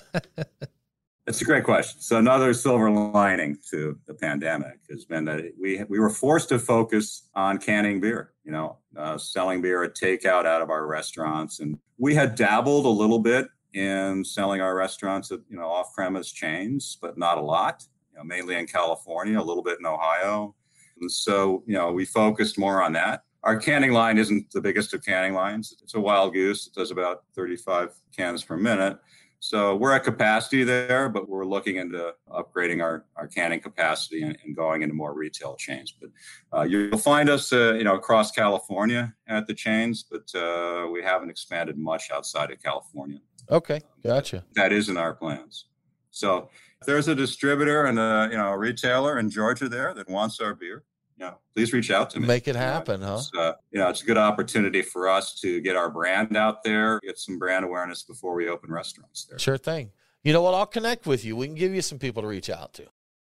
It's 1.24 1.40
a 1.40 1.44
great 1.44 1.62
question. 1.62 2.00
So 2.00 2.18
another 2.18 2.52
silver 2.52 2.90
lining 2.90 3.56
to 3.70 3.96
the 4.06 4.14
pandemic 4.14 4.80
has 4.90 5.04
been 5.04 5.24
that 5.26 5.52
we 5.60 5.84
we 5.88 6.00
were 6.00 6.10
forced 6.10 6.48
to 6.48 6.58
focus 6.58 7.28
on 7.36 7.58
canning 7.58 8.00
beer. 8.00 8.32
You 8.44 8.50
know, 8.50 8.78
uh, 8.96 9.18
selling 9.18 9.62
beer 9.62 9.84
at 9.84 9.94
takeout 9.94 10.46
out 10.46 10.62
of 10.62 10.70
our 10.70 10.84
restaurants, 10.86 11.60
and 11.60 11.78
we 11.96 12.12
had 12.16 12.34
dabbled 12.34 12.86
a 12.86 12.88
little 12.88 13.20
bit 13.20 13.46
in 13.72 14.24
selling 14.24 14.60
our 14.60 14.74
restaurants 14.74 15.30
at 15.30 15.38
you 15.48 15.56
know 15.56 15.68
off 15.68 15.94
premise 15.94 16.32
chains, 16.32 16.98
but 17.00 17.16
not 17.16 17.38
a 17.38 17.42
lot. 17.42 17.84
You 18.10 18.18
know, 18.18 18.24
mainly 18.24 18.56
in 18.56 18.66
California, 18.66 19.38
a 19.38 19.44
little 19.44 19.62
bit 19.62 19.78
in 19.78 19.86
Ohio, 19.86 20.56
and 21.00 21.10
so 21.10 21.62
you 21.66 21.74
know 21.74 21.92
we 21.92 22.04
focused 22.04 22.58
more 22.58 22.82
on 22.82 22.92
that. 22.94 23.22
Our 23.44 23.58
canning 23.58 23.92
line 23.92 24.18
isn't 24.18 24.50
the 24.50 24.60
biggest 24.60 24.92
of 24.92 25.04
canning 25.04 25.34
lines. 25.34 25.72
It's 25.82 25.94
a 25.94 26.00
wild 26.00 26.32
goose. 26.32 26.66
It 26.66 26.74
does 26.74 26.90
about 26.90 27.24
35 27.36 27.90
cans 28.16 28.42
per 28.42 28.56
minute. 28.56 28.98
So 29.44 29.74
we're 29.74 29.90
at 29.90 30.04
capacity 30.04 30.62
there, 30.62 31.08
but 31.08 31.28
we're 31.28 31.44
looking 31.44 31.74
into 31.74 32.14
upgrading 32.30 32.80
our, 32.80 33.06
our 33.16 33.26
canning 33.26 33.58
capacity 33.58 34.22
and, 34.22 34.38
and 34.44 34.54
going 34.54 34.82
into 34.82 34.94
more 34.94 35.14
retail 35.14 35.56
chains. 35.56 35.92
But 36.00 36.10
uh, 36.56 36.62
you'll 36.62 36.96
find 36.96 37.28
us, 37.28 37.52
uh, 37.52 37.74
you 37.74 37.82
know, 37.82 37.96
across 37.96 38.30
California 38.30 39.12
at 39.26 39.48
the 39.48 39.54
chains, 39.54 40.04
but 40.08 40.32
uh, 40.40 40.86
we 40.92 41.02
haven't 41.02 41.28
expanded 41.28 41.76
much 41.76 42.12
outside 42.12 42.52
of 42.52 42.62
California. 42.62 43.18
okay, 43.50 43.80
gotcha. 44.04 44.44
That 44.54 44.72
is 44.72 44.88
in 44.88 44.96
our 44.96 45.12
plans. 45.12 45.66
So 46.12 46.48
if 46.80 46.86
there's 46.86 47.08
a 47.08 47.14
distributor 47.16 47.86
and 47.86 47.98
a 47.98 48.28
you 48.30 48.36
know 48.36 48.52
a 48.52 48.56
retailer 48.56 49.18
in 49.18 49.28
Georgia 49.28 49.68
there 49.68 49.92
that 49.92 50.08
wants 50.08 50.38
our 50.38 50.54
beer, 50.54 50.84
know, 51.22 51.38
please 51.54 51.72
reach 51.72 51.90
out 51.90 52.10
to 52.10 52.20
me. 52.20 52.26
Make 52.26 52.44
it 52.46 52.48
You 52.48 52.52
know, 52.54 52.58
happen, 52.60 53.00
huh? 53.02 53.14
it's, 53.18 53.30
uh, 53.36 53.52
you 53.70 53.78
know, 53.80 53.88
it's 53.88 54.02
a 54.02 54.04
good 54.06 54.18
opportunity 54.18 54.82
for 54.82 55.08
us 55.08 55.34
to 55.40 55.60
get 55.60 55.76
our 55.76 55.90
brand 55.90 56.36
out 56.36 56.62
there, 56.62 57.00
get 57.02 57.18
some 57.18 57.38
brand 57.38 57.64
awareness 57.64 58.02
before 58.02 58.34
we 58.34 58.48
open 58.48 58.70
restaurants 58.70 59.24
there. 59.24 59.38
Sure 59.38 59.56
thing. 59.58 59.90
You 60.24 60.32
know 60.32 60.42
what? 60.42 60.54
I'll 60.54 60.66
connect 60.66 61.06
with 61.06 61.24
you. 61.24 61.34
We 61.36 61.46
can 61.46 61.54
give 61.56 61.74
you 61.74 61.82
some 61.82 61.98
people 61.98 62.22
to 62.22 62.28
reach 62.28 62.48
out 62.50 62.74
to. 62.74 62.84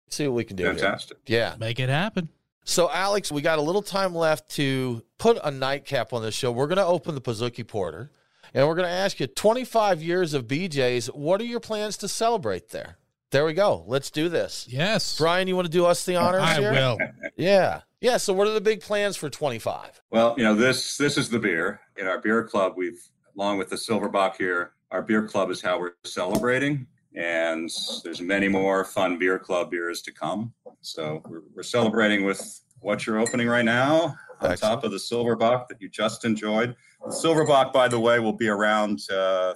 See 0.10 0.26
what 0.28 0.36
we 0.36 0.44
can 0.46 0.56
do. 0.56 0.64
here. 0.64 0.74
Fantastic. 0.74 1.18
Yeah. 1.28 1.56
Make 1.60 1.80
it 1.80 1.90
happen. 1.90 2.30
So, 2.64 2.90
Alex, 2.92 3.32
we 3.32 3.42
got 3.42 3.60
a 3.60 3.62
little 3.62 3.82
time 3.82 4.14
left 4.16 4.50
to 4.56 5.02
put 5.18 5.38
a 5.44 5.52
nightcap 5.52 6.12
on 6.14 6.22
this 6.22 6.34
show. 6.36 6.52
We're 6.52 6.68
going 6.68 6.78
to 6.78 6.86
open 6.86 7.16
the 7.16 7.22
Pizookie 7.22 7.66
Porter, 7.68 8.10
and 8.54 8.68
we're 8.68 8.76
going 8.76 8.88
to 8.88 8.94
ask 8.94 9.20
you 9.20 9.28
25 9.28 10.02
years 10.02 10.34
of 10.34 10.48
BJ's. 10.48 11.08
What 11.08 11.40
are 11.40 11.46
your 11.46 11.60
plans 11.62 11.96
to 11.98 12.08
celebrate 12.08 12.70
there? 12.70 12.98
There 13.32 13.46
we 13.46 13.54
go. 13.54 13.84
Let's 13.88 14.10
do 14.10 14.28
this. 14.30 14.66
Yes. 14.70 15.18
Brian, 15.18 15.48
you 15.48 15.56
want 15.56 15.66
to 15.66 15.72
do 15.72 15.86
us 15.86 16.06
the 16.06 16.16
honors 16.16 16.42
I 16.44 16.60
here? 16.60 16.72
will. 16.72 16.98
Yeah. 17.38 17.82
Yeah. 18.02 18.18
So, 18.18 18.34
what 18.34 18.48
are 18.48 18.54
the 18.54 18.62
big 18.62 18.82
plans 18.82 19.18
for 19.18 19.30
25? 19.30 20.02
Well, 20.12 20.36
you 20.38 20.44
know, 20.44 20.56
this 20.56 20.98
this 20.98 21.18
is 21.18 21.30
the 21.30 21.40
beer. 21.40 21.80
In 21.98 22.08
our 22.08 22.20
beer 22.20 22.44
club, 22.44 22.74
we've 22.78 23.02
along 23.36 23.58
with 23.58 23.70
the 23.70 23.76
Silverbock 23.76 24.36
here, 24.38 24.72
our 24.92 25.02
beer 25.02 25.28
club 25.28 25.52
is 25.52 25.62
how 25.62 25.80
we're 25.80 25.94
celebrating. 26.04 26.88
And 27.16 27.70
there's 28.04 28.22
many 28.22 28.48
more 28.48 28.84
fun 28.86 29.18
beer 29.18 29.40
club 29.40 29.72
beers 29.72 30.02
to 30.04 30.12
come. 30.12 30.54
So 30.82 31.24
we're, 31.28 31.42
we're 31.56 31.64
celebrating 31.64 32.26
with 32.26 32.62
what 32.80 33.08
you're 33.08 33.18
opening 33.18 33.48
right 33.48 33.66
now 33.66 34.16
on 34.42 34.56
top 34.56 34.84
of 34.84 34.92
the 34.92 34.98
Silverbock 34.98 35.68
that 35.68 35.82
you 35.82 35.90
just 35.90 36.26
enjoyed. 36.26 36.76
The 37.04 37.12
Silverbock, 37.12 37.74
by 37.74 37.88
the 37.88 38.00
way, 38.00 38.20
will 38.20 38.34
be 38.34 38.50
around 38.50 39.00
uh, 39.12 39.54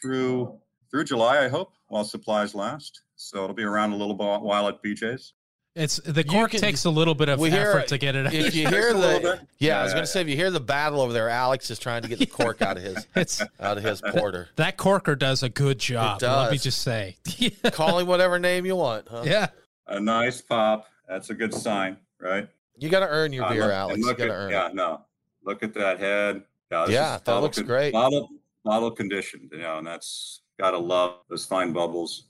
through 0.00 0.58
through 0.90 1.04
July, 1.04 1.44
I 1.44 1.48
hope, 1.48 1.72
while 1.88 2.04
supplies 2.04 2.54
last. 2.54 3.02
So 3.14 3.44
it'll 3.44 3.54
be 3.54 3.62
around 3.62 3.92
a 3.92 3.96
little 3.96 4.16
while 4.16 4.66
at 4.66 4.82
BJ's. 4.82 5.34
It's 5.76 5.98
the 5.98 6.24
cork 6.24 6.50
takes 6.50 6.84
a 6.84 6.90
little 6.90 7.14
bit 7.14 7.28
of 7.28 7.38
effort 7.40 7.50
hear- 7.52 7.82
to 7.86 7.98
get 7.98 8.16
it 8.16 8.26
out. 8.26 8.34
If 8.34 8.54
you 8.56 8.66
hear 8.68 8.92
the 8.92 9.20
bit. 9.22 9.40
yeah, 9.60 9.76
I 9.76 9.78
Yeah, 9.78 9.82
was 9.84 9.92
going 9.92 10.02
to 10.02 10.10
say 10.10 10.20
if 10.20 10.28
you 10.28 10.34
hear 10.34 10.50
the 10.50 10.58
battle 10.60 11.00
over 11.00 11.12
there, 11.12 11.28
Alex 11.28 11.70
is 11.70 11.78
trying 11.78 12.02
to 12.02 12.08
get 12.08 12.18
the 12.18 12.26
cork 12.38 12.60
out 12.60 12.76
of 12.76 12.82
his 12.82 12.96
It's- 13.14 13.40
out 13.60 13.78
of 13.78 13.84
his 13.84 14.00
porter. 14.00 14.48
that 14.56 14.76
corker 14.76 15.14
does 15.14 15.44
a 15.44 15.48
good 15.48 15.78
job. 15.78 16.22
Let 16.22 16.50
me 16.50 16.58
just 16.58 16.82
say. 16.82 17.16
Call 17.72 18.00
him 18.00 18.08
whatever 18.08 18.38
name 18.40 18.66
you 18.66 18.74
want. 18.74 19.06
Huh? 19.08 19.22
Yeah. 19.24 19.48
A 19.86 20.00
nice 20.00 20.40
pop. 20.40 20.88
That's 21.08 21.30
a 21.30 21.34
good 21.34 21.54
sign, 21.54 21.98
right? 22.20 22.48
You 22.76 22.88
got 22.88 23.00
to 23.00 23.08
earn 23.08 23.32
your 23.32 23.44
Uh, 23.44 23.50
beer, 23.52 23.62
look- 23.66 23.72
Alex. 23.72 23.94
and 23.94 24.04
You 24.04 24.14
got 24.14 24.24
to 24.24 24.30
earn 24.32 24.50
Yeah, 24.50 24.68
it. 24.68 24.74
no. 24.74 25.04
Look 25.44 25.62
at 25.62 25.72
that 25.74 26.00
head. 26.00 26.42
Yeah, 26.72 26.86
this 26.86 26.94
Yeah, 26.94 27.04
is 27.14 27.20
that 27.20 27.24
bottle 27.24 27.42
looks 27.42 27.58
great. 27.60 27.92
Bottle, 27.92 28.28
bottle 28.64 28.90
conditioned, 28.90 29.50
you 29.52 29.58
know, 29.58 29.78
and 29.78 29.86
that's 29.86 30.42
gotta 30.58 30.78
love 30.78 31.14
those 31.28 31.44
fine 31.46 31.72
bubbles. 31.72 32.26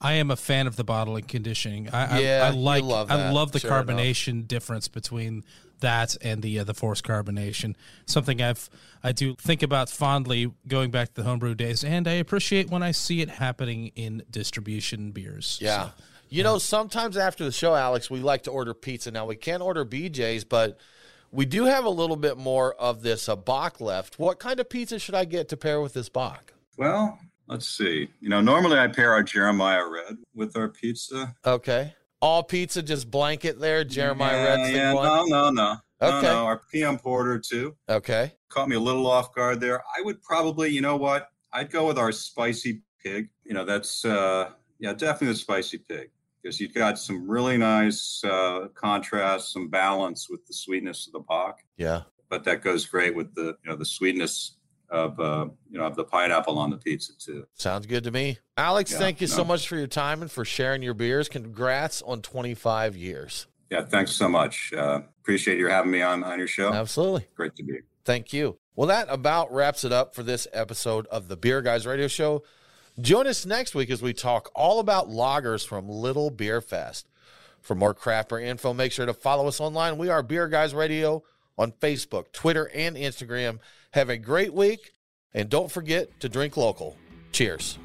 I 0.00 0.14
am 0.14 0.30
a 0.30 0.36
fan 0.36 0.66
of 0.66 0.76
the 0.76 0.84
bottling 0.84 1.24
conditioning. 1.24 1.88
I, 1.90 2.20
Yeah, 2.20 2.42
I, 2.44 2.48
I 2.48 2.50
you 2.50 2.58
like 2.60 2.84
love 2.84 3.10
I 3.10 3.30
love 3.30 3.52
the 3.52 3.58
sure 3.58 3.70
enough. 3.70 3.86
carbonation 3.86 4.46
difference 4.46 4.86
between 4.88 5.44
that 5.80 6.16
and 6.22 6.42
the 6.42 6.60
uh, 6.60 6.64
the 6.64 6.74
forced 6.74 7.04
carbonation. 7.04 7.74
Something 8.06 8.40
I've 8.40 8.70
I 9.02 9.12
do 9.12 9.34
think 9.34 9.62
about 9.62 9.90
fondly 9.90 10.52
going 10.66 10.90
back 10.90 11.08
to 11.08 11.14
the 11.14 11.24
homebrew 11.24 11.54
days, 11.54 11.82
and 11.84 12.06
I 12.06 12.12
appreciate 12.12 12.70
when 12.70 12.82
I 12.82 12.92
see 12.92 13.20
it 13.20 13.28
happening 13.28 13.92
in 13.96 14.22
distribution 14.30 15.10
beers. 15.10 15.58
Yeah. 15.60 15.86
So, 15.86 15.92
You 16.30 16.42
know, 16.42 16.58
sometimes 16.58 17.16
after 17.16 17.44
the 17.44 17.52
show, 17.52 17.74
Alex, 17.74 18.10
we 18.10 18.20
like 18.20 18.42
to 18.44 18.50
order 18.50 18.74
pizza. 18.74 19.10
Now 19.10 19.26
we 19.26 19.36
can't 19.36 19.62
order 19.62 19.84
BJ's, 19.84 20.44
but 20.44 20.78
we 21.32 21.44
do 21.44 21.64
have 21.64 21.84
a 21.84 21.90
little 21.90 22.16
bit 22.16 22.36
more 22.38 22.74
of 22.74 23.02
this 23.02 23.28
uh, 23.28 23.36
Bock 23.36 23.80
left. 23.80 24.18
What 24.18 24.38
kind 24.38 24.60
of 24.60 24.68
pizza 24.68 24.98
should 24.98 25.14
I 25.14 25.24
get 25.24 25.48
to 25.48 25.56
pair 25.56 25.80
with 25.80 25.94
this 25.94 26.08
Bock? 26.08 26.52
Well, 26.76 27.18
let's 27.48 27.66
see. 27.66 28.08
You 28.20 28.28
know, 28.28 28.40
normally 28.40 28.78
I 28.78 28.86
pair 28.88 29.12
our 29.12 29.22
Jeremiah 29.22 29.86
Red 29.88 30.18
with 30.34 30.56
our 30.56 30.68
pizza. 30.68 31.34
Okay. 31.44 31.94
All 32.20 32.42
pizza, 32.42 32.82
just 32.82 33.10
blanket 33.10 33.60
there. 33.60 33.84
Jeremiah 33.84 34.36
yeah, 34.36 34.44
Red's 34.56 34.70
yeah, 34.72 34.92
one. 34.92 35.04
no, 35.04 35.24
no, 35.24 35.50
no. 35.50 35.76
No, 36.00 36.18
Okay. 36.18 36.26
no, 36.28 36.44
our 36.46 36.60
PM 36.70 36.98
Porter 36.98 37.38
too. 37.40 37.76
Okay. 37.88 38.32
Caught 38.50 38.68
me 38.68 38.76
a 38.76 38.80
little 38.80 39.06
off 39.06 39.34
guard 39.34 39.60
there. 39.60 39.80
I 39.96 40.02
would 40.02 40.22
probably, 40.22 40.68
you 40.70 40.80
know 40.80 40.96
what? 40.96 41.28
I'd 41.52 41.70
go 41.70 41.86
with 41.86 41.98
our 41.98 42.12
spicy 42.12 42.82
pig. 43.02 43.28
You 43.44 43.54
know, 43.54 43.64
that's 43.64 44.04
uh 44.04 44.50
yeah, 44.78 44.92
definitely 44.92 45.28
the 45.28 45.34
spicy 45.38 45.78
pig. 45.78 46.10
Because 46.40 46.60
you've 46.60 46.74
got 46.74 46.98
some 47.00 47.28
really 47.28 47.56
nice 47.56 48.22
uh 48.24 48.68
contrast, 48.74 49.52
some 49.52 49.68
balance 49.68 50.28
with 50.30 50.46
the 50.46 50.52
sweetness 50.54 51.06
of 51.08 51.12
the 51.14 51.20
Bock. 51.20 51.58
Yeah. 51.76 52.02
But 52.28 52.44
that 52.44 52.62
goes 52.62 52.86
great 52.86 53.16
with 53.16 53.34
the 53.34 53.56
you 53.64 53.70
know 53.70 53.76
the 53.76 53.84
sweetness 53.84 54.56
of 54.90 55.18
uh 55.20 55.46
you 55.70 55.78
know 55.78 55.84
of 55.84 55.96
the 55.96 56.04
pineapple 56.04 56.58
on 56.58 56.70
the 56.70 56.76
pizza 56.78 57.12
too. 57.18 57.46
Sounds 57.54 57.86
good 57.86 58.04
to 58.04 58.10
me. 58.10 58.38
Alex, 58.56 58.92
Yeah, 58.92 58.98
thank 58.98 59.20
you 59.20 59.26
so 59.26 59.44
much 59.44 59.68
for 59.68 59.76
your 59.76 59.86
time 59.86 60.22
and 60.22 60.30
for 60.30 60.44
sharing 60.44 60.82
your 60.82 60.94
beers. 60.94 61.28
Congrats 61.28 62.00
on 62.02 62.22
25 62.22 62.96
years. 62.96 63.46
Yeah, 63.70 63.84
thanks 63.84 64.12
so 64.12 64.28
much. 64.28 64.72
Uh 64.76 65.00
appreciate 65.20 65.58
you 65.58 65.68
having 65.68 65.90
me 65.90 66.00
on 66.02 66.24
on 66.24 66.38
your 66.38 66.48
show. 66.48 66.72
Absolutely. 66.72 67.26
Great 67.34 67.54
to 67.56 67.62
be 67.62 67.72
here. 67.72 67.84
Thank 68.04 68.32
you. 68.32 68.58
Well, 68.74 68.88
that 68.88 69.08
about 69.10 69.52
wraps 69.52 69.84
it 69.84 69.92
up 69.92 70.14
for 70.14 70.22
this 70.22 70.46
episode 70.52 71.06
of 71.08 71.28
the 71.28 71.36
Beer 71.36 71.60
Guys 71.60 71.86
Radio 71.86 72.08
Show. 72.08 72.42
Join 73.00 73.26
us 73.26 73.44
next 73.44 73.74
week 73.74 73.90
as 73.90 74.00
we 74.02 74.12
talk 74.12 74.50
all 74.54 74.80
about 74.80 75.08
lagers 75.08 75.66
from 75.66 75.88
Little 75.88 76.30
Beer 76.30 76.60
Fest. 76.60 77.08
For 77.60 77.74
more 77.74 77.92
craft 77.92 78.30
beer 78.30 78.38
info, 78.40 78.72
make 78.72 78.92
sure 78.92 79.04
to 79.04 79.12
follow 79.12 79.46
us 79.46 79.60
online. 79.60 79.98
We 79.98 80.08
are 80.08 80.22
Beer 80.22 80.48
Guys 80.48 80.74
Radio 80.74 81.22
on 81.58 81.72
Facebook, 81.72 82.32
Twitter, 82.32 82.70
and 82.74 82.96
Instagram. 82.96 83.58
Have 83.92 84.10
a 84.10 84.18
great 84.18 84.52
week, 84.52 84.92
and 85.32 85.48
don't 85.48 85.70
forget 85.70 86.20
to 86.20 86.28
drink 86.28 86.56
local. 86.56 86.96
Cheers. 87.32 87.78